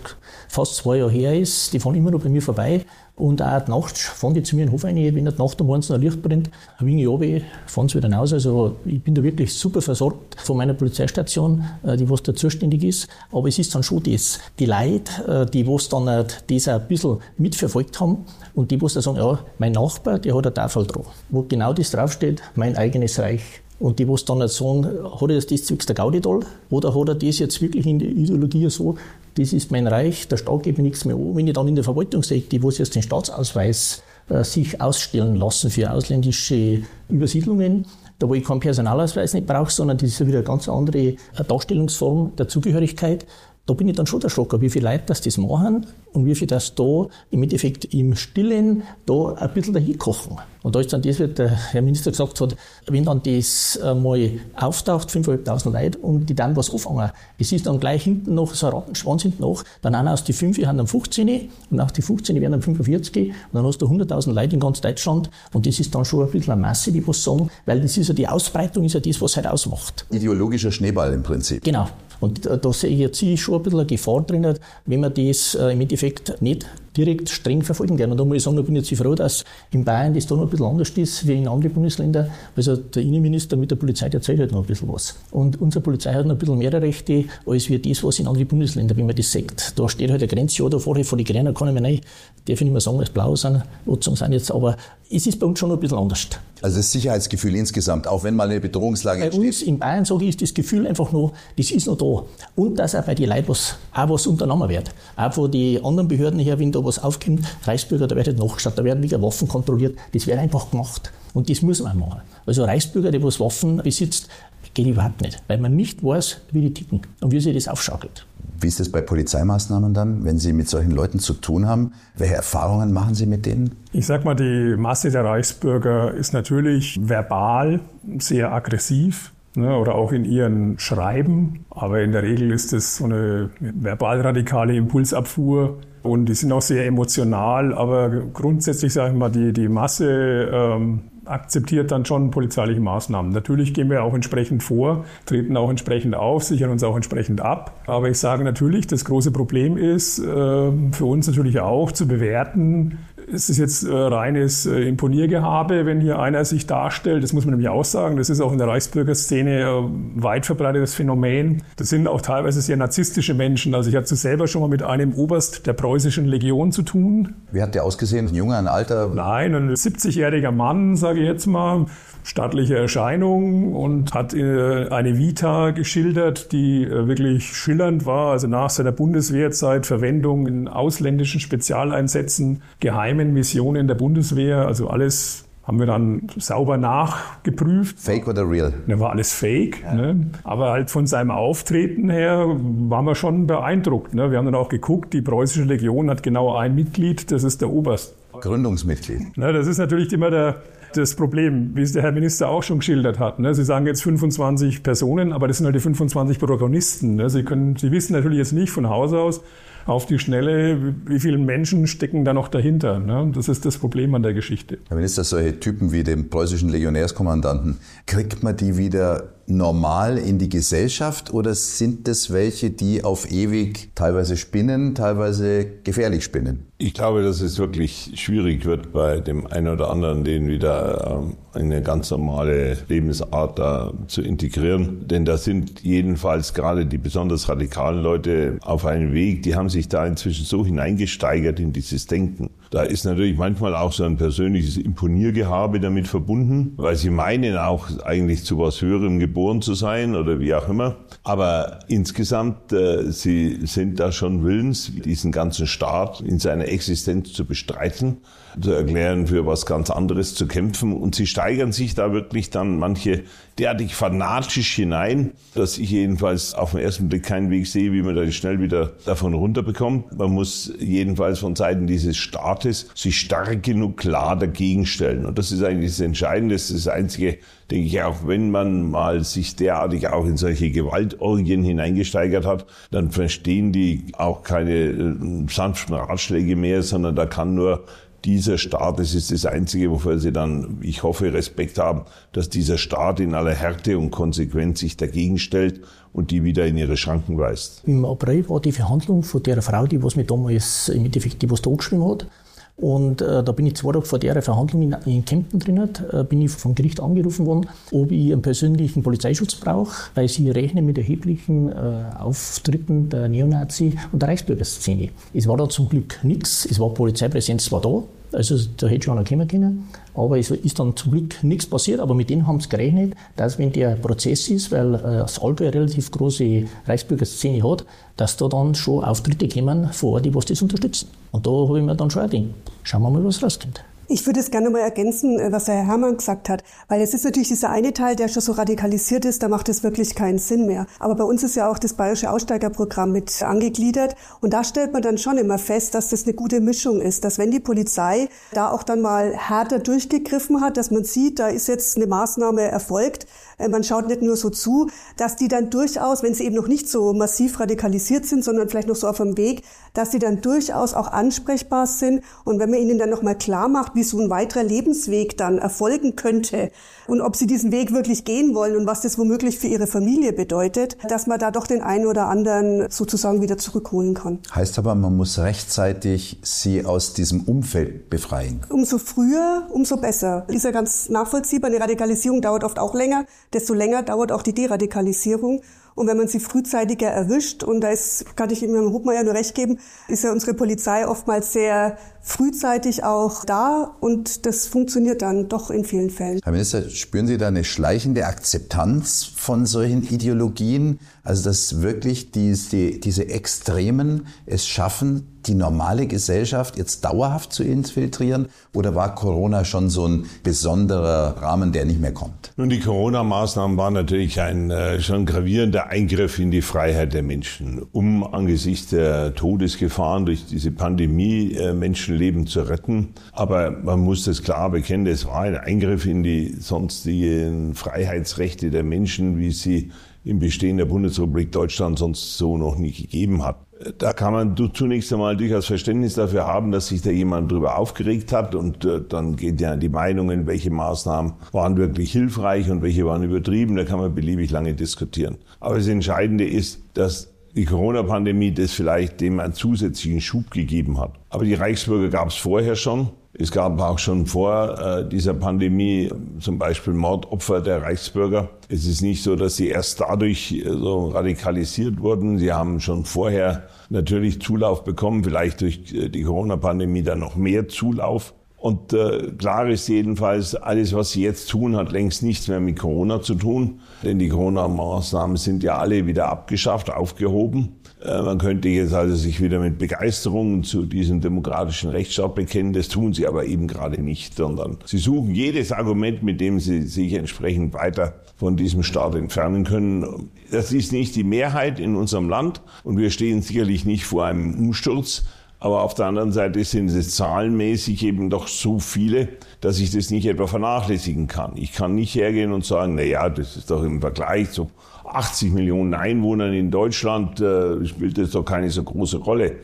fast 0.49 0.75
zwei 0.75 0.97
Jahre 0.97 1.09
her 1.09 1.35
ist, 1.35 1.73
die 1.73 1.79
fahren 1.79 1.95
immer 1.95 2.11
noch 2.11 2.21
bei 2.21 2.29
mir 2.29 2.43
vorbei. 2.43 2.85
Und 3.17 3.41
auch 3.41 3.67
nachts 3.67 4.01
fahren 4.01 4.35
die 4.35 4.43
zu 4.43 4.55
mir 4.55 4.61
in 4.61 4.67
den 4.67 4.73
Hof 4.73 4.83
rein, 4.83 4.95
wenn 4.95 5.15
die 5.15 5.21
Nacht 5.23 5.59
um 5.59 5.71
eins 5.71 5.89
ein 5.89 5.99
Licht 6.01 6.21
brennt, 6.21 6.51
ein 6.77 6.85
wenig 6.85 7.07
runter, 7.07 7.43
fahren 7.65 7.89
sie 7.89 7.95
wieder 7.95 8.11
raus. 8.11 8.31
Also 8.31 8.75
ich 8.85 9.01
bin 9.01 9.15
da 9.15 9.23
wirklich 9.23 9.51
super 9.55 9.81
versorgt 9.81 10.39
von 10.39 10.55
meiner 10.55 10.75
Polizeistation, 10.75 11.63
äh, 11.81 11.97
die 11.97 12.07
was 12.07 12.21
da 12.21 12.35
zuständig 12.35 12.83
ist. 12.83 13.07
Aber 13.31 13.47
es 13.47 13.57
ist 13.57 13.73
dann 13.73 13.81
schon 13.81 14.03
das, 14.03 14.39
die 14.59 14.67
Leute, 14.67 15.47
äh, 15.47 15.51
die 15.51 15.65
was 15.65 15.89
dann 15.89 16.05
das 16.05 16.67
auch 16.67 16.73
ein 16.73 16.87
bisschen 16.87 17.17
mitverfolgt 17.39 17.99
haben 17.99 18.23
und 18.53 18.69
die 18.69 18.79
was 18.79 18.93
dann 18.93 19.01
sagen, 19.01 19.17
ja, 19.17 19.39
mein 19.57 19.71
Nachbar, 19.71 20.19
der 20.19 20.35
hat 20.35 20.45
eine 20.45 20.53
Tafel 20.53 20.85
drauf, 20.85 21.07
wo 21.29 21.41
genau 21.41 21.73
das 21.73 21.89
draufsteht, 21.89 22.43
mein 22.53 22.77
eigenes 22.77 23.17
Reich. 23.17 23.61
Und 23.79 23.99
die, 23.99 24.07
was 24.07 24.25
dann 24.25 24.39
nicht 24.39 24.53
sagen, 24.53 24.85
hat 24.85 25.29
er 25.29 25.39
das 25.39 25.45
zwecks 25.45 25.85
der 25.85 25.95
Gaudi 25.95 26.19
toll 26.19 26.39
oder 26.69 26.95
hat 26.95 27.09
er 27.09 27.15
das 27.15 27.39
jetzt 27.39 27.61
wirklich 27.61 27.85
in 27.85 27.99
der 27.99 28.09
Ideologie 28.09 28.69
so, 28.69 28.95
das 29.35 29.53
ist 29.53 29.71
mein 29.71 29.85
Reich, 29.85 30.27
der 30.27 30.37
Staat 30.37 30.63
gibt 30.63 30.79
mir 30.79 30.83
nichts 30.83 31.05
mehr 31.05 31.15
an. 31.15 31.35
Wenn 31.35 31.47
ich 31.47 31.53
dann 31.53 31.67
in 31.67 31.75
der 31.75 31.83
Verwaltung 31.83 32.23
sehe, 32.23 32.41
die 32.41 32.63
wo 32.63 32.71
jetzt 32.71 32.95
den 32.95 33.03
Staatsausweis 33.03 34.01
äh, 34.29 34.43
sich 34.43 34.81
ausstellen 34.81 35.35
lassen 35.35 35.69
für 35.69 35.91
ausländische 35.91 36.81
Übersiedlungen, 37.07 37.85
da 38.17 38.27
wo 38.27 38.33
ich 38.33 38.43
keinen 38.43 38.61
Personalausweis 38.61 39.35
nicht 39.35 39.45
brauche, 39.45 39.71
sondern 39.71 39.97
das 39.97 40.09
ist 40.09 40.25
wieder 40.25 40.39
eine 40.39 40.47
ganz 40.47 40.67
andere 40.67 40.97
äh, 40.97 41.15
Darstellungsform 41.47 42.35
der 42.35 42.47
Zugehörigkeit, 42.47 43.27
da 43.67 43.73
bin 43.73 43.89
ich 43.89 43.95
dann 43.95 44.07
schon 44.07 44.21
erschrocken, 44.21 44.61
wie 44.61 44.69
viele 44.69 44.89
Leute 44.89 45.03
das 45.07 45.37
machen 45.37 45.85
und 46.17 46.25
wie 46.25 46.33
viel 46.33 46.47
das 46.47 46.73
da 46.73 47.05
im 47.29 47.43
Endeffekt 47.43 47.85
im 47.93 48.15
Stillen 48.15 48.81
da 49.05 49.33
ein 49.33 49.53
bisschen 49.53 49.73
dahin 49.73 49.97
kochen. 49.99 50.37
Und 50.63 50.75
da 50.75 50.79
ist 50.79 50.91
dann 50.91 51.03
das, 51.03 51.19
was 51.19 51.33
der 51.35 51.49
Herr 51.49 51.83
Minister 51.83 52.09
gesagt 52.09 52.41
hat, 52.41 52.57
wenn 52.87 53.05
dann 53.05 53.21
das 53.23 53.79
mal 53.83 54.31
auftaucht, 54.55 55.09
5.500 55.09 55.71
Leute, 55.71 55.97
und 55.99 56.25
die 56.25 56.33
dann 56.33 56.55
was 56.55 56.71
anfangen, 56.71 57.11
es 57.37 57.51
ist 57.51 57.67
dann 57.67 57.79
gleich 57.79 58.03
hinten 58.03 58.33
noch 58.33 58.53
so 58.55 58.65
ein 58.65 58.73
Rattenschwanz 58.73 59.21
hinten 59.21 59.43
noch, 59.43 59.63
dann 59.83 59.93
auch 59.93 60.11
aus 60.11 60.23
die 60.23 60.33
5 60.33 60.57
haben 60.65 60.77
dann 60.77 60.87
15 60.87 61.49
und 61.69 61.79
auch 61.79 61.91
die 61.91 62.01
15 62.01 62.41
werden 62.41 62.53
dann 62.53 62.61
45 62.63 63.27
und 63.27 63.35
dann 63.53 63.63
hast 63.63 63.77
du 63.77 63.85
100.000 63.85 64.33
Leute 64.33 64.55
in 64.55 64.59
ganz 64.59 64.81
Deutschland 64.81 65.29
und 65.53 65.67
das 65.67 65.79
ist 65.79 65.93
dann 65.93 66.03
schon 66.03 66.25
ein 66.25 66.31
bisschen 66.31 66.53
eine 66.53 66.61
Masse, 66.61 66.91
die 66.91 67.07
was 67.07 67.23
sagen, 67.23 67.49
weil 67.65 67.79
das 67.79 67.95
ist 67.95 68.07
ja 68.07 68.13
die 68.15 68.27
Ausbreitung, 68.27 68.83
ist 68.85 68.93
ja 68.93 68.99
das, 68.99 69.21
was 69.21 69.35
halt 69.35 69.45
ausmacht. 69.45 70.07
Ideologischer 70.09 70.71
Schneeball 70.71 71.13
im 71.13 71.21
Prinzip. 71.21 71.63
Genau. 71.63 71.87
Und 72.19 72.45
da 72.45 72.73
sehe 72.73 72.89
ich 72.89 72.99
jetzt 72.99 73.39
schon 73.39 73.55
ein 73.55 73.63
bisschen 73.63 73.79
eine 73.79 73.87
Gefahr 73.87 74.21
drin, 74.21 74.55
wenn 74.85 74.99
man 74.99 75.13
das 75.13 75.55
äh, 75.55 75.71
im 75.71 75.81
Endeffekt 75.81 76.06
nicht 76.39 76.65
direkt 76.97 77.29
streng 77.29 77.61
verfolgen 77.61 77.97
kann. 77.97 78.11
Und 78.11 78.17
da 78.19 78.25
muss 78.25 78.37
ich 78.37 78.43
sagen, 78.43 78.57
da 78.57 78.63
bin 78.63 78.75
ich 78.75 78.89
jetzt 78.89 79.01
froh, 79.01 79.15
dass 79.15 79.45
in 79.71 79.85
Bayern 79.85 80.13
das 80.13 80.25
da 80.25 80.35
noch 80.35 80.43
ein 80.43 80.49
bisschen 80.49 80.65
anders 80.65 80.89
ist 80.89 81.27
wie 81.27 81.33
in 81.33 81.47
anderen 81.47 81.73
Bundesländern. 81.73 82.29
Also 82.55 82.75
der 82.75 83.03
Innenminister 83.03 83.55
mit 83.55 83.71
der 83.71 83.75
Polizei, 83.75 84.09
der 84.09 84.21
zählt 84.21 84.39
halt 84.39 84.51
noch 84.51 84.61
ein 84.61 84.65
bisschen 84.65 84.91
was. 84.91 85.15
Und 85.31 85.61
unsere 85.61 85.83
Polizei 85.83 86.13
hat 86.13 86.25
noch 86.25 86.35
ein 86.35 86.37
bisschen 86.37 86.57
mehr 86.57 86.73
Rechte 86.73 87.25
als 87.45 87.69
wir 87.69 87.81
das, 87.81 88.03
was 88.03 88.19
in 88.19 88.27
anderen 88.27 88.47
Bundesländern, 88.47 88.97
wenn 88.97 89.05
man 89.05 89.15
das 89.15 89.31
sagt. 89.31 89.77
Da 89.77 89.87
steht 89.87 90.09
halt 90.09 90.21
eine 90.21 90.27
Grenze, 90.27 90.63
ja, 90.63 90.69
da 90.69 90.79
vorher 90.79 91.05
vor 91.05 91.17
die 91.17 91.23
Grenzen 91.23 91.53
kann 91.53 91.67
ich 91.67 91.73
mir 91.73 91.81
nicht, 91.81 92.03
darf 92.45 92.55
ich 92.55 92.61
nicht 92.61 92.71
mehr 92.71 92.81
sagen, 92.81 92.97
dass 92.99 93.09
blau 93.09 93.35
sind, 93.35 93.63
sind 94.01 94.33
jetzt, 94.33 94.51
aber 94.51 94.75
es 95.09 95.25
ist 95.25 95.39
bei 95.39 95.45
uns 95.45 95.59
schon 95.59 95.69
noch 95.69 95.77
ein 95.77 95.79
bisschen 95.79 95.97
anders. 95.97 96.27
Also 96.61 96.77
das 96.77 96.91
Sicherheitsgefühl 96.91 97.55
insgesamt, 97.55 98.07
auch 98.07 98.23
wenn 98.23 98.35
mal 98.35 98.49
eine 98.49 98.59
Bedrohungslage 98.59 99.19
bei 99.19 99.25
entsteht. 99.25 99.41
Bei 99.41 99.47
uns 99.47 99.61
in 99.61 99.79
Bayern, 99.79 100.05
sage 100.05 100.23
ich, 100.23 100.29
ist 100.29 100.41
das 100.41 100.53
Gefühl 100.53 100.87
einfach 100.87 101.11
noch, 101.11 101.33
das 101.55 101.71
ist 101.71 101.87
noch 101.87 101.97
da. 101.97 102.25
Und 102.55 102.79
dass 102.79 102.95
auch 102.95 103.03
bei 103.03 103.15
den 103.15 103.29
Leuten 103.29 103.47
was, 103.47 103.75
auch 103.93 104.09
was 104.09 104.27
unternommen 104.27 104.67
wird. 104.67 104.91
Auch 105.15 105.33
von 105.33 105.51
den 105.51 105.83
anderen 105.85 106.07
Behörden 106.07 106.39
her, 106.39 106.59
wenn 106.59 106.71
da 106.71 106.83
was 106.87 106.99
aufkommt, 106.99 107.45
Reichsbürger, 107.63 108.07
da 108.07 108.15
wird 108.15 108.27
nicht 108.27 108.39
nachgeschaut, 108.39 108.73
da 108.77 108.83
werden 108.83 109.03
wieder 109.03 109.21
Waffen 109.21 109.47
kontrolliert, 109.47 109.97
das 110.13 110.25
wird 110.25 110.39
einfach 110.39 110.71
gemacht. 110.71 111.11
Und 111.33 111.49
das 111.49 111.61
muss 111.61 111.81
man 111.81 111.99
machen. 111.99 112.21
Also 112.45 112.63
Reichsbürger, 112.63 113.11
der 113.11 113.21
was 113.21 113.39
Waffen 113.39 113.77
besitzt, 113.77 114.27
geht 114.73 114.87
überhaupt 114.87 115.21
nicht, 115.21 115.41
weil 115.47 115.57
man 115.57 115.75
nicht 115.75 116.03
weiß, 116.03 116.41
wie 116.51 116.61
die 116.61 116.73
ticken 116.73 117.01
und 117.21 117.31
wie 117.31 117.39
sich 117.39 117.53
das 117.53 117.67
aufschaukelt. 117.67 118.25
Wie 118.59 118.67
ist 118.67 118.79
es 118.79 118.91
bei 118.91 119.01
Polizeimaßnahmen 119.01 119.93
dann, 119.93 120.25
wenn 120.25 120.39
Sie 120.39 120.51
mit 120.51 120.67
solchen 120.67 120.91
Leuten 120.91 121.19
zu 121.19 121.33
tun 121.33 121.67
haben? 121.67 121.93
Welche 122.15 122.35
Erfahrungen 122.35 122.91
machen 122.91 123.13
Sie 123.13 123.27
mit 123.27 123.45
denen? 123.45 123.75
Ich 123.91 124.07
sag 124.07 124.25
mal, 124.25 124.35
die 124.35 124.75
Masse 124.77 125.11
der 125.11 125.23
Reichsbürger 125.25 126.13
ist 126.13 126.33
natürlich 126.33 126.97
verbal 126.99 127.81
sehr 128.17 128.51
aggressiv 128.51 129.31
oder 129.55 129.95
auch 129.95 130.11
in 130.11 130.25
ihren 130.25 130.77
Schreiben. 130.79 131.65
Aber 131.69 132.01
in 132.01 132.11
der 132.11 132.23
Regel 132.23 132.51
ist 132.51 132.73
es 132.73 132.97
so 132.97 133.05
eine 133.05 133.49
verbal-radikale 133.59 134.75
Impulsabfuhr. 134.75 135.79
Und 136.03 136.25
die 136.27 136.33
sind 136.33 136.51
auch 136.51 136.61
sehr 136.61 136.85
emotional, 136.85 137.73
aber 137.73 138.09
grundsätzlich 138.31 138.93
sage 138.93 139.11
ich 139.11 139.17
mal, 139.17 139.29
die, 139.29 139.51
die 139.51 139.67
Masse 139.67 140.49
ähm, 140.53 141.01
akzeptiert 141.25 141.91
dann 141.91 142.05
schon 142.05 142.31
polizeiliche 142.31 142.79
Maßnahmen. 142.79 143.31
Natürlich 143.31 143.73
gehen 143.73 143.89
wir 143.89 144.03
auch 144.03 144.13
entsprechend 144.13 144.63
vor, 144.63 145.05
treten 145.25 145.57
auch 145.57 145.69
entsprechend 145.69 146.15
auf, 146.15 146.43
sichern 146.43 146.69
uns 146.69 146.83
auch 146.83 146.95
entsprechend 146.95 147.41
ab. 147.41 147.81
Aber 147.87 148.09
ich 148.09 148.19
sage 148.19 148.43
natürlich, 148.43 148.87
das 148.87 149.05
große 149.05 149.31
Problem 149.31 149.77
ist 149.77 150.19
äh, 150.19 150.23
für 150.23 151.05
uns 151.05 151.27
natürlich 151.27 151.59
auch 151.59 151.91
zu 151.91 152.07
bewerten, 152.07 152.99
ist 153.27 153.49
es 153.49 153.57
jetzt 153.57 153.83
äh, 153.83 153.93
reines 153.93 154.65
äh, 154.65 154.79
Imponiergehabe, 154.87 155.85
wenn 155.85 155.99
hier 155.99 156.19
einer 156.19 156.45
sich 156.45 156.65
darstellt. 156.65 157.23
Das 157.23 157.33
muss 157.33 157.45
man 157.45 157.51
nämlich 157.51 157.69
auch 157.69 157.83
sagen. 157.83 158.15
Das 158.15 158.29
ist 158.29 158.39
auch 158.39 158.53
in 158.53 158.57
der 158.57 158.67
Reichsbürgerszene 158.67 159.61
äh, 159.61 160.23
weit 160.23 160.45
verbreitetes 160.45 160.95
Phänomen. 160.95 161.61
Das 161.75 161.89
sind 161.89 162.07
auch 162.07 162.21
teilweise 162.21 162.61
sehr 162.61 162.77
narzisstische 162.77 163.33
Menschen. 163.33 163.75
Also 163.75 163.89
ich 163.89 163.95
hatte 163.97 164.15
selber 164.15 164.47
schon 164.47 164.61
mal 164.61 164.69
mit 164.69 164.81
einem 164.81 165.13
Oberst 165.13 165.67
der 165.67 165.73
preußischen 165.73 166.25
Legion 166.25 166.71
zu 166.71 166.83
tun. 166.83 167.35
Wie 167.51 167.61
hat 167.61 167.75
der 167.75 167.83
ausgesehen? 167.83 168.29
Ein 168.29 168.35
junger, 168.35 168.57
ein 168.57 168.67
alter? 168.67 169.09
Nein, 169.13 169.53
ein 169.53 169.71
70-jähriger 169.71 170.51
Mann, 170.51 170.95
sage 170.95 171.19
ich 171.19 171.27
jetzt 171.27 171.47
mal 171.47 171.85
stattliche 172.27 172.75
Erscheinung 172.75 173.73
und 173.73 174.13
hat 174.13 174.33
äh, 174.33 174.89
eine 174.89 175.17
Vita 175.17 175.71
geschildert, 175.71 176.51
die 176.51 176.83
äh, 176.83 177.07
wirklich 177.07 177.55
schillernd 177.55 178.05
war. 178.05 178.31
Also 178.31 178.47
nach 178.47 178.69
seiner 178.69 178.91
Bundeswehrzeit 178.91 179.85
Verwendung 179.85 180.45
in 180.45 180.67
ausländischen 180.67 181.39
Spezialeinsätzen, 181.39 182.61
geheimen 182.81 183.33
Missionen 183.33 183.87
der 183.87 183.95
Bundeswehr, 183.95 184.67
also 184.67 184.89
alles 184.89 185.45
haben 185.63 185.79
wir 185.79 185.85
dann 185.85 186.27
sauber 186.37 186.77
nachgeprüft. 186.77 187.99
Fake 187.99 188.27
oder 188.27 188.49
real? 188.49 188.73
Da 188.87 188.99
war 188.99 189.11
alles 189.11 189.33
fake. 189.33 189.83
Ja. 189.83 189.93
Ne? 189.93 190.27
Aber 190.43 190.71
halt 190.71 190.89
von 190.89 191.07
seinem 191.07 191.31
Auftreten 191.31 192.09
her 192.09 192.45
waren 192.47 193.05
wir 193.05 193.15
schon 193.15 193.47
beeindruckt. 193.47 194.13
Ne? 194.13 194.31
Wir 194.31 194.37
haben 194.37 194.45
dann 194.45 194.55
auch 194.55 194.69
geguckt, 194.69 195.13
die 195.13 195.21
preußische 195.21 195.63
Legion 195.63 196.09
hat 196.09 196.23
genau 196.23 196.55
ein 196.55 196.75
Mitglied, 196.75 197.31
das 197.31 197.43
ist 197.43 197.61
der 197.61 197.69
Oberst. 197.69 198.15
Gründungsmitglied. 198.39 199.37
Ne, 199.37 199.53
das 199.53 199.67
ist 199.67 199.77
natürlich 199.77 200.11
immer 200.13 200.29
der, 200.29 200.61
das 200.93 201.15
Problem, 201.15 201.71
wie 201.75 201.81
es 201.81 201.93
der 201.93 202.03
Herr 202.03 202.11
Minister 202.11 202.49
auch 202.49 202.63
schon 202.63 202.79
geschildert 202.79 203.19
hat. 203.19 203.39
Ne? 203.39 203.53
Sie 203.53 203.63
sagen 203.63 203.85
jetzt 203.85 204.03
25 204.03 204.83
Personen, 204.83 205.33
aber 205.33 205.47
das 205.47 205.57
sind 205.57 205.65
halt 205.65 205.75
die 205.75 205.79
25 205.79 206.39
Protagonisten. 206.39 207.15
Ne? 207.15 207.29
Sie, 207.29 207.43
können, 207.43 207.75
Sie 207.75 207.91
wissen 207.91 208.13
natürlich 208.13 208.37
jetzt 208.37 208.53
nicht 208.53 208.71
von 208.71 208.89
Haus 208.89 209.13
aus 209.13 209.41
auf 209.87 210.05
die 210.05 210.19
Schnelle, 210.19 210.95
wie 211.05 211.19
viele 211.19 211.37
Menschen 211.37 211.87
stecken 211.87 212.25
da 212.25 212.33
noch 212.33 212.49
dahinter. 212.49 212.99
Ne? 212.99 213.31
Das 213.33 213.47
ist 213.47 213.65
das 213.65 213.77
Problem 213.77 214.13
an 214.15 214.21
der 214.21 214.33
Geschichte. 214.33 214.79
Herr 214.89 214.97
Minister, 214.97 215.23
solche 215.23 215.59
Typen 215.59 215.91
wie 215.91 216.03
den 216.03 216.29
preußischen 216.29 216.69
Legionärskommandanten, 216.69 217.77
kriegt 218.05 218.43
man 218.43 218.57
die 218.57 218.77
wieder 218.77 219.33
normal 219.47 220.17
in 220.17 220.39
die 220.39 220.49
Gesellschaft 220.49 221.33
oder 221.33 221.55
sind 221.55 222.07
es 222.09 222.33
welche, 222.33 222.69
die 222.69 223.05
auf 223.05 223.31
ewig 223.31 223.91
teilweise 223.95 224.35
spinnen, 224.35 224.93
teilweise 224.93 225.65
gefährlich 225.83 226.25
spinnen? 226.25 226.67
Ich 226.79 226.93
glaube, 226.93 227.23
dass 227.23 227.41
es 227.41 227.57
wirklich 227.57 228.11
schwierig 228.13 228.63
wird, 228.65 228.93
bei 228.93 229.19
dem 229.19 229.47
einen 229.47 229.69
oder 229.69 229.89
anderen 229.89 230.23
den 230.23 230.47
wieder 230.47 231.23
ähm, 231.23 231.33
eine 231.53 231.81
ganz 231.81 232.11
normale 232.11 232.77
Lebensart 232.87 233.57
da 233.57 233.93
zu 234.05 234.21
integrieren. 234.21 235.07
Denn 235.07 235.25
da 235.25 235.37
sind 235.37 235.81
jedenfalls 235.81 236.53
gerade 236.53 236.85
die 236.85 236.99
besonders 236.99 237.49
radikalen 237.49 238.03
Leute 238.03 238.59
auf 238.61 238.85
einem 238.85 239.13
Weg, 239.13 239.41
die 239.41 239.55
haben 239.55 239.69
sich 239.69 239.87
da 239.87 240.05
inzwischen 240.05 240.45
so 240.45 240.63
hineingesteigert 240.63 241.59
in 241.59 241.73
dieses 241.73 242.05
Denken. 242.05 242.51
Da 242.69 242.83
ist 242.83 243.05
natürlich 243.05 243.37
manchmal 243.37 243.75
auch 243.75 243.93
so 243.93 244.03
ein 244.03 244.17
persönliches 244.17 244.77
Imponiergehabe 244.77 245.79
damit 245.79 246.07
verbunden, 246.07 246.73
weil 246.75 246.95
sie 246.95 247.09
meinen 247.09 247.57
auch 247.57 247.87
eigentlich 248.03 248.43
zu 248.43 248.59
was 248.59 248.81
Höherem 248.81 249.19
geboren 249.19 249.61
zu 249.61 249.73
sein 249.73 250.15
oder 250.15 250.39
wie 250.39 250.53
auch 250.53 250.67
immer. 250.67 250.97
Aber 251.23 251.79
insgesamt, 251.87 252.73
äh, 252.73 253.11
sie 253.11 253.65
sind 253.65 253.99
da 253.99 254.11
schon 254.11 254.43
willens, 254.43 254.91
diesen 254.93 255.31
ganzen 255.31 255.65
Staat 255.65 256.21
in 256.21 256.39
seiner 256.39 256.66
Existenz 256.67 257.33
zu 257.33 257.45
bestreiten, 257.45 258.17
zu 258.61 258.71
erklären, 258.71 259.27
für 259.27 259.45
was 259.45 259.65
ganz 259.65 259.89
anderes 259.89 260.35
zu 260.35 260.47
kämpfen. 260.47 260.93
Und 260.93 261.15
sie 261.15 261.27
steigern 261.27 261.71
sich 261.71 261.95
da 261.95 262.11
wirklich 262.13 262.49
dann 262.49 262.79
manche 262.79 263.23
derartig 263.57 263.95
fanatisch 263.95 264.75
hinein, 264.75 265.31
dass 265.55 265.77
ich 265.77 265.89
jedenfalls 265.89 266.53
auf 266.53 266.71
den 266.71 266.81
ersten 266.81 267.09
Blick 267.09 267.23
keinen 267.23 267.49
Weg 267.49 267.67
sehe, 267.67 267.91
wie 267.91 268.03
man 268.03 268.15
da 268.15 268.29
schnell 268.31 268.61
wieder 268.61 268.91
davon 269.05 269.33
runterbekommt. 269.33 270.17
Man 270.17 270.31
muss 270.31 270.71
jedenfalls 270.79 271.39
von 271.39 271.55
Seiten 271.55 271.87
dieses 271.87 272.17
Staates 272.17 272.89
sich 272.93 273.19
stark 273.19 273.63
genug 273.63 273.97
klar 273.97 274.37
dagegen 274.37 274.85
stellen. 274.85 275.25
Und 275.25 275.37
das 275.37 275.51
ist 275.51 275.63
eigentlich 275.63 275.91
das 275.91 276.01
Entscheidende, 276.01 276.55
das 276.55 276.69
ist 276.69 276.85
das 276.85 276.93
Einzige, 276.93 277.37
denke 277.71 277.87
ich, 277.87 278.01
auch 278.01 278.27
wenn 278.27 278.51
man 278.51 278.89
mal 278.89 279.23
sich 279.23 279.55
derartig 279.55 280.07
auch 280.07 280.25
in 280.25 280.37
solche 280.37 280.69
Gewaltorgien 280.69 281.63
hineingesteigert 281.63 282.45
hat, 282.45 282.65
dann 282.91 283.11
verstehen 283.11 283.71
die 283.71 284.05
auch 284.13 284.43
keine 284.43 284.73
äh, 284.73 285.15
sanften 285.49 285.95
Ratschläge 285.95 286.55
mehr, 286.55 286.83
sondern 286.83 287.15
da 287.15 287.25
kann 287.25 287.55
nur 287.55 287.83
dieser 288.27 288.57
Staat, 288.57 288.99
das 288.99 289.15
ist 289.15 289.31
das 289.31 289.45
Einzige, 289.45 289.89
wofür 289.89 290.19
sie 290.19 290.33
dann, 290.33 290.79
ich 290.81 291.01
hoffe, 291.01 291.31
Respekt 291.33 291.79
haben, 291.79 292.01
dass 292.33 292.49
dieser 292.49 292.77
Staat 292.77 293.21
in 293.21 293.33
aller 293.33 293.53
Härte 293.53 293.97
und 293.97 294.11
Konsequenz 294.11 294.81
sich 294.81 294.97
dagegen 294.97 295.39
stellt 295.39 295.79
und 296.11 296.29
die 296.29 296.43
wieder 296.43 296.67
in 296.67 296.77
ihre 296.77 296.97
Schranken 296.97 297.37
weist. 297.37 297.83
Im 297.85 298.03
April 298.03 298.47
war 298.49 298.59
die 298.59 298.73
Verhandlung 298.73 299.23
von 299.23 299.41
der 299.43 299.61
Frau, 299.61 299.87
die 299.87 300.03
was 300.03 300.17
mir 300.17 300.25
damals 300.25 300.89
im 300.89 301.05
Endeffekt, 301.05 301.41
die 301.41 301.49
was 301.49 301.61
totgeschrieben 301.61 302.05
hat. 302.05 302.27
Und 302.75 303.21
äh, 303.21 303.43
da 303.43 303.51
bin 303.53 303.65
ich 303.65 303.75
zwei 303.75 303.93
Tage 303.93 304.05
vor 304.05 304.19
der 304.19 304.39
Verhandlung 304.41 304.83
in, 304.83 304.95
in 305.05 305.25
Kempten 305.25 305.59
drin, 305.59 305.89
äh, 306.11 306.23
bin 306.23 306.41
ich 306.41 306.51
vom 306.51 306.75
Gericht 306.75 306.99
angerufen 306.99 307.45
worden, 307.45 307.67
ob 307.91 308.11
ich 308.11 308.31
einen 308.31 308.43
persönlichen 308.43 309.01
Polizeischutz 309.01 309.55
brauche, 309.55 310.11
weil 310.13 310.27
sie 310.27 310.51
rechnen 310.51 310.85
mit 310.85 310.97
erheblichen 310.97 311.71
äh, 311.71 312.03
Auftritten 312.19 313.09
der 313.09 313.29
Neonazi- 313.29 313.97
und 314.11 314.21
der 314.21 314.29
Reichsbürgerszene. 314.29 315.09
Es 315.33 315.47
war 315.47 315.57
da 315.57 315.67
zum 315.67 315.89
Glück 315.89 316.19
nichts, 316.23 316.67
es 316.69 316.79
war 316.79 316.93
Polizeipräsenz 316.93 317.65
zwar 317.65 317.81
da, 317.81 318.03
also 318.37 318.55
da 318.77 318.87
hätte 318.87 319.05
schon 319.05 319.17
einer 319.17 319.27
kommen 319.27 319.47
können. 319.47 319.87
Aber 320.13 320.37
es 320.37 320.51
ist 320.51 320.77
dann 320.77 320.95
zum 320.95 321.11
Glück 321.11 321.43
nichts 321.43 321.65
passiert. 321.65 321.99
Aber 321.99 322.13
mit 322.13 322.29
denen 322.29 322.45
haben 322.45 322.59
sie 322.59 322.69
gerechnet, 322.69 323.15
dass 323.35 323.57
wenn 323.57 323.71
der 323.71 323.95
Prozess 323.95 324.47
ist, 324.47 324.71
weil 324.71 324.93
äh, 324.93 324.99
das 325.01 325.39
Allgäu 325.39 325.65
eine 325.65 325.73
relativ 325.73 326.11
große 326.11 326.65
Reichsbürgerszene 326.85 327.67
hat, 327.67 327.83
dass 328.15 328.37
da 328.37 328.47
dann 328.47 328.75
schon 328.75 329.03
Auftritte 329.03 329.47
kommen 329.47 329.89
vor 329.91 330.13
Ort, 330.13 330.25
die 330.25 330.35
was 330.35 330.45
das 330.45 330.61
unterstützen. 330.61 331.07
Und 331.31 331.47
da 331.47 331.51
habe 331.51 331.79
ich 331.79 331.85
mir 331.85 331.95
dann 331.95 332.11
schon 332.11 332.29
gedacht, 332.29 332.53
schauen 332.83 333.01
wir 333.01 333.09
mal, 333.09 333.25
was 333.25 333.41
rauskommt. 333.41 333.81
Ich 334.09 334.25
würde 334.25 334.39
es 334.39 334.51
gerne 334.51 334.69
mal 334.69 334.79
ergänzen, 334.79 335.37
äh, 335.37 335.51
was 335.51 335.67
Herr 335.67 335.85
Herrmann 335.85 336.15
gesagt 336.15 336.47
hat, 336.47 336.63
weil 336.87 337.01
es 337.01 337.13
ist 337.13 337.25
natürlich 337.25 337.49
dieser 337.49 337.69
eine 337.71 337.91
Teil, 337.91 338.15
der 338.15 338.29
schon 338.29 338.41
so 338.41 338.53
radikalisiert 338.53 339.25
ist, 339.25 339.43
da 339.43 339.49
macht 339.49 339.67
es 339.67 339.83
wirklich 339.83 340.15
keinen 340.15 340.37
Sinn 340.39 340.65
mehr. 340.65 340.85
Aber 340.99 341.15
bei 341.15 341.25
uns 341.25 341.43
ist 341.43 341.57
ja 341.57 341.69
auch 341.69 341.77
das 341.77 341.93
Bayerische 341.93 342.31
Aussteigerprogramm 342.31 343.11
mit 343.11 343.43
angegliedert 343.43 344.15
und 344.39 344.53
da 344.53 344.63
stellt 344.63 344.93
man 344.93 345.01
dann 345.01 345.17
schon 345.17 345.37
immer 345.37 345.57
fest, 345.57 345.93
dass 345.93 346.07
das 346.09 346.23
eine 346.23 346.35
gute 346.35 346.61
Mischung 346.61 347.01
ist, 347.01 347.25
dass 347.25 347.37
wenn 347.37 347.51
die 347.51 347.59
Polizei 347.59 348.29
da 348.53 348.71
auch 348.71 348.83
dann 348.83 349.01
mal 349.01 349.35
härter 349.35 349.79
durchgegriffen 349.79 350.61
hat, 350.61 350.77
dass 350.77 350.89
man 350.89 351.03
sieht, 351.03 351.39
da 351.39 351.49
ist 351.49 351.67
jetzt 351.67 351.97
eine 351.97 352.07
Maßnahme 352.07 352.61
erfolgt, 352.61 353.27
man 353.57 353.83
schaut 353.83 354.07
nicht 354.07 354.21
nur 354.21 354.37
so 354.37 354.51
zu, 354.51 354.87
dass 355.17 355.35
die 355.35 355.47
dann 355.47 355.71
durchaus, 355.71 356.21
wenn 356.21 356.35
sie 356.35 356.43
eben 356.43 356.55
noch 356.55 356.67
nicht 356.67 356.87
so 356.87 357.13
massiv 357.13 357.59
radikalisiert 357.59 358.25
sind, 358.25 358.43
sondern 358.43 358.69
vielleicht 358.69 358.87
noch 358.87 358.95
so 358.95 359.07
auf 359.07 359.17
dem 359.17 359.35
Weg, 359.35 359.63
dass 359.95 360.11
sie 360.11 360.19
dann 360.19 360.41
durchaus 360.41 360.93
auch 360.93 361.11
ansprechbar 361.11 361.87
sind. 361.87 362.23
Und 362.45 362.59
wenn 362.59 362.69
man 362.69 362.79
ihnen 362.79 362.99
dann 362.99 363.09
nochmal 363.09 363.35
klar 363.35 363.67
macht, 363.67 363.95
wie 363.95 364.03
so 364.03 364.19
ein 364.19 364.29
weiterer 364.29 364.63
Lebensweg 364.63 365.37
dann 365.37 365.57
erfolgen 365.57 366.15
könnte 366.15 366.71
und 367.07 367.19
ob 367.19 367.35
sie 367.35 367.47
diesen 367.47 367.71
Weg 367.71 367.91
wirklich 367.91 368.25
gehen 368.25 368.53
wollen 368.53 368.75
und 368.75 368.85
was 368.85 369.01
das 369.01 369.17
womöglich 369.17 369.57
für 369.57 369.67
ihre 369.67 369.87
Familie 369.87 370.33
bedeutet, 370.33 370.97
dass 371.09 371.25
man 371.25 371.39
da 371.39 371.49
doch 371.49 371.65
den 371.65 371.81
einen 371.81 372.05
oder 372.05 372.27
anderen 372.27 372.91
sozusagen 372.91 373.41
wieder 373.41 373.57
zurückholen 373.57 374.13
kann. 374.13 374.39
Heißt 374.53 374.77
aber, 374.77 374.93
man 374.93 375.17
muss 375.17 375.39
rechtzeitig 375.39 376.39
sie 376.43 376.85
aus 376.85 377.13
diesem 377.13 377.41
Umfeld 377.41 378.11
befreien. 378.11 378.61
Umso 378.69 378.99
früher, 378.99 379.67
umso 379.71 379.97
besser. 379.97 380.45
Ist 380.47 380.63
ja 380.63 380.71
ganz 380.71 381.09
nachvollziehbar. 381.09 381.71
Eine 381.71 381.79
Radikalisierung 381.79 382.41
dauert 382.41 382.63
oft 382.63 382.77
auch 382.77 382.93
länger. 382.93 383.25
Desto 383.53 383.73
länger 383.73 384.03
dauert 384.03 384.31
auch 384.31 384.43
die 384.43 384.53
Deradikalisierung. 384.53 385.61
Und 385.97 386.05
wenn 386.05 386.17
man 386.17 386.27
sie 386.27 386.39
frühzeitiger 386.39 387.07
erwischt, 387.07 387.63
und 387.63 387.81
da 387.81 387.89
ist, 387.89 388.35
kann 388.35 388.51
ich 388.51 388.61
Ihnen 388.61 388.93
Hubmeier 388.93 389.23
nur 389.23 389.33
recht 389.33 389.55
geben, 389.55 389.79
ist 390.07 390.23
ja 390.23 390.31
unsere 390.31 390.53
Polizei 390.53 391.07
oftmals 391.07 391.53
sehr 391.53 391.97
frühzeitig 392.21 393.03
auch 393.03 393.45
da 393.45 393.95
und 393.99 394.45
das 394.45 394.67
funktioniert 394.67 395.21
dann 395.21 395.47
doch 395.47 395.71
in 395.71 395.85
vielen 395.85 396.09
Fällen. 396.09 396.41
Herr 396.43 396.51
Minister, 396.51 396.87
spüren 396.89 397.25
Sie 397.25 397.37
da 397.37 397.47
eine 397.47 397.63
schleichende 397.63 398.25
Akzeptanz 398.25 399.23
von 399.23 399.65
solchen 399.65 400.03
Ideologien? 400.03 400.99
Also 401.23 401.45
dass 401.45 401.81
wirklich 401.81 402.31
diese, 402.31 402.99
diese 402.99 403.29
Extremen 403.29 404.27
es 404.45 404.67
schaffen, 404.67 405.37
die 405.45 405.55
normale 405.55 406.07
Gesellschaft 406.07 406.77
jetzt 406.77 407.05
dauerhaft 407.05 407.53
zu 407.53 407.63
infiltrieren? 407.63 408.47
Oder 408.73 408.95
war 408.95 409.15
Corona 409.15 409.63
schon 409.63 409.89
so 409.89 410.05
ein 410.05 410.25
besonderer 410.43 411.41
Rahmen, 411.41 411.71
der 411.71 411.85
nicht 411.85 412.01
mehr 412.01 412.13
kommt? 412.13 412.51
Nun, 412.57 412.69
die 412.69 412.79
Corona-Maßnahmen 412.79 413.77
waren 413.77 413.93
natürlich 413.93 414.39
ein 414.41 414.71
äh, 414.71 415.01
schon 415.01 415.25
gravierender 415.25 415.86
Eingriff 415.87 416.39
in 416.39 416.51
die 416.51 416.61
Freiheit 416.61 417.13
der 417.13 417.23
Menschen, 417.23 417.81
um 417.91 418.23
angesichts 418.23 418.89
der 418.89 419.33
Todesgefahren 419.33 420.25
durch 420.25 420.45
diese 420.45 420.71
Pandemie 420.71 421.53
äh, 421.53 421.73
Menschenleben 421.73 422.47
zu 422.47 422.61
retten. 422.61 423.09
Aber 423.31 423.71
man 423.71 423.99
muss 423.99 424.25
das 424.25 424.43
klar 424.43 424.69
bekennen, 424.69 425.07
es 425.07 425.25
war 425.25 425.41
ein 425.41 425.57
Eingriff 425.57 426.05
in 426.05 426.23
die 426.23 426.55
sonstigen 426.59 427.75
Freiheitsrechte 427.75 428.69
der 428.69 428.83
Menschen, 428.83 429.37
wie 429.37 429.51
sie 429.51 429.91
im 430.23 430.39
Bestehen 430.39 430.77
der 430.77 430.85
Bundesrepublik 430.85 431.51
Deutschland 431.51 431.97
sonst 431.97 432.37
so 432.37 432.57
noch 432.57 432.77
nie 432.77 432.91
gegeben 432.91 433.43
hat. 433.43 433.66
Da 433.97 434.13
kann 434.13 434.33
man 434.33 434.55
zunächst 434.73 435.13
einmal 435.13 435.37
durchaus 435.37 435.67
Verständnis 435.67 436.15
dafür 436.15 436.47
haben, 436.47 436.71
dass 436.71 436.87
sich 436.87 437.01
da 437.01 437.11
jemand 437.11 437.51
drüber 437.51 437.77
aufgeregt 437.77 438.31
hat 438.31 438.55
und 438.55 438.85
äh, 438.85 439.01
dann 439.07 439.35
geht 439.35 439.61
ja 439.61 439.75
die 439.75 439.89
Meinungen, 439.89 440.47
welche 440.47 440.71
Maßnahmen 440.71 441.33
waren 441.51 441.77
wirklich 441.77 442.11
hilfreich 442.11 442.71
und 442.71 442.81
welche 442.81 443.05
waren 443.05 443.23
übertrieben, 443.23 443.75
da 443.75 443.83
kann 443.83 443.99
man 443.99 444.15
beliebig 444.15 444.49
lange 444.51 444.73
diskutieren. 444.73 445.37
Aber 445.59 445.75
das 445.75 445.87
Entscheidende 445.87 446.47
ist, 446.47 446.81
dass 446.95 447.33
die 447.55 447.65
Corona-Pandemie 447.65 448.51
das 448.51 448.71
vielleicht 448.71 449.19
dem 449.21 449.39
einen 449.39 449.53
zusätzlichen 449.53 450.21
Schub 450.21 450.51
gegeben 450.51 450.99
hat. 450.99 451.13
Aber 451.29 451.43
die 451.43 451.55
Reichsbürger 451.55 452.09
gab 452.09 452.29
es 452.29 452.35
vorher 452.35 452.75
schon. 452.75 453.09
Es 453.39 453.51
gab 453.51 453.79
auch 453.79 453.99
schon 453.99 454.25
vor 454.25 454.79
äh, 454.79 455.07
dieser 455.07 455.35
Pandemie 455.35 456.11
zum 456.39 456.57
Beispiel 456.57 456.93
Mordopfer 456.93 457.61
der 457.61 457.83
Reichsbürger. 457.83 458.49
Es 458.67 458.87
ist 458.87 459.01
nicht 459.01 459.21
so, 459.21 459.35
dass 459.35 459.57
sie 459.57 459.67
erst 459.67 460.01
dadurch 460.01 460.53
äh, 460.53 460.63
so 460.67 461.09
radikalisiert 461.09 462.01
wurden. 462.01 462.39
Sie 462.39 462.51
haben 462.51 462.79
schon 462.79 463.05
vorher 463.05 463.67
natürlich 463.89 464.41
Zulauf 464.41 464.83
bekommen, 464.83 465.23
vielleicht 465.23 465.61
durch 465.61 465.93
äh, 465.93 466.09
die 466.09 466.23
Corona-Pandemie 466.23 467.03
dann 467.03 467.19
noch 467.19 467.35
mehr 467.35 467.67
Zulauf. 467.67 468.33
Und 468.59 468.89
klar 469.37 469.69
ist 469.69 469.87
jedenfalls, 469.87 470.55
alles, 470.55 470.91
was 470.91 471.11
sie 471.11 471.21
jetzt 471.21 471.47
tun, 471.47 471.75
hat 471.75 471.91
längst 471.91 472.23
nichts 472.23 472.47
mehr 472.47 472.59
mit 472.59 472.79
Corona 472.79 473.21
zu 473.21 473.35
tun. 473.35 473.81
Denn 474.03 474.17
die 474.17 474.29
Corona-Maßnahmen 474.29 475.37
sind 475.37 475.61
ja 475.61 475.77
alle 475.77 476.07
wieder 476.07 476.27
abgeschafft, 476.29 476.89
aufgehoben. 476.89 477.76
Äh, 478.03 478.21
man 478.21 478.37
könnte 478.37 478.69
jetzt 478.69 478.93
also 478.93 479.15
sich 479.15 479.41
wieder 479.41 479.59
mit 479.59 479.77
Begeisterung 479.77 480.63
zu 480.63 480.85
diesem 480.85 481.21
demokratischen 481.21 481.89
Rechtsstaat 481.89 482.35
bekennen. 482.35 482.73
Das 482.73 482.87
tun 482.87 483.13
sie 483.13 483.27
aber 483.27 483.45
eben 483.45 483.67
gerade 483.67 484.01
nicht, 484.01 484.35
sondern 484.35 484.77
sie 484.85 484.99
suchen 484.99 485.33
jedes 485.33 485.71
Argument, 485.71 486.23
mit 486.23 486.39
dem 486.39 486.59
sie 486.59 486.83
sich 486.83 487.13
entsprechend 487.13 487.73
weiter 487.73 488.13
von 488.35 488.55
diesem 488.55 488.83
Staat 488.83 489.15
entfernen 489.15 489.63
können. 489.63 490.29
Das 490.51 490.71
ist 490.71 490.91
nicht 490.91 491.15
die 491.15 491.23
Mehrheit 491.23 491.79
in 491.79 491.95
unserem 491.95 492.29
Land 492.29 492.61
und 492.83 492.97
wir 492.97 493.09
stehen 493.09 493.41
sicherlich 493.41 493.85
nicht 493.85 494.05
vor 494.05 494.25
einem 494.25 494.53
Umsturz. 494.53 495.23
Aber 495.59 495.81
auf 495.81 495.95
der 495.95 496.05
anderen 496.05 496.31
Seite 496.31 496.63
sind 496.63 496.89
es 496.89 497.15
zahlenmäßig 497.15 498.03
eben 498.03 498.29
doch 498.29 498.47
so 498.47 498.79
viele, 498.79 499.29
dass 499.59 499.79
ich 499.79 499.91
das 499.91 500.11
nicht 500.11 500.27
etwa 500.27 500.45
vernachlässigen 500.45 501.27
kann. 501.27 501.53
Ich 501.55 501.73
kann 501.73 501.95
nicht 501.95 502.13
hergehen 502.13 502.51
und 502.51 502.63
sagen, 502.63 502.93
na 502.95 503.01
ja, 503.01 503.27
das 503.27 503.57
ist 503.57 503.71
doch 503.71 503.83
im 503.83 503.99
Vergleich 503.99 504.51
zu 504.51 504.69
80 505.05 505.53
Millionen 505.53 505.93
Einwohnern 505.95 506.53
in 506.53 506.69
Deutschland, 506.69 507.39
äh, 507.39 507.83
spielt 507.85 508.17
das 508.17 508.31
doch 508.31 508.43
keine 508.43 508.69
so 508.69 508.83
große 508.83 509.17
Rolle. 509.17 509.55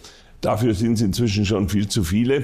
Dafür 0.41 0.73
sind 0.73 0.93
es 0.93 1.01
inzwischen 1.01 1.45
schon 1.45 1.69
viel 1.69 1.87
zu 1.87 2.03
viele. 2.03 2.43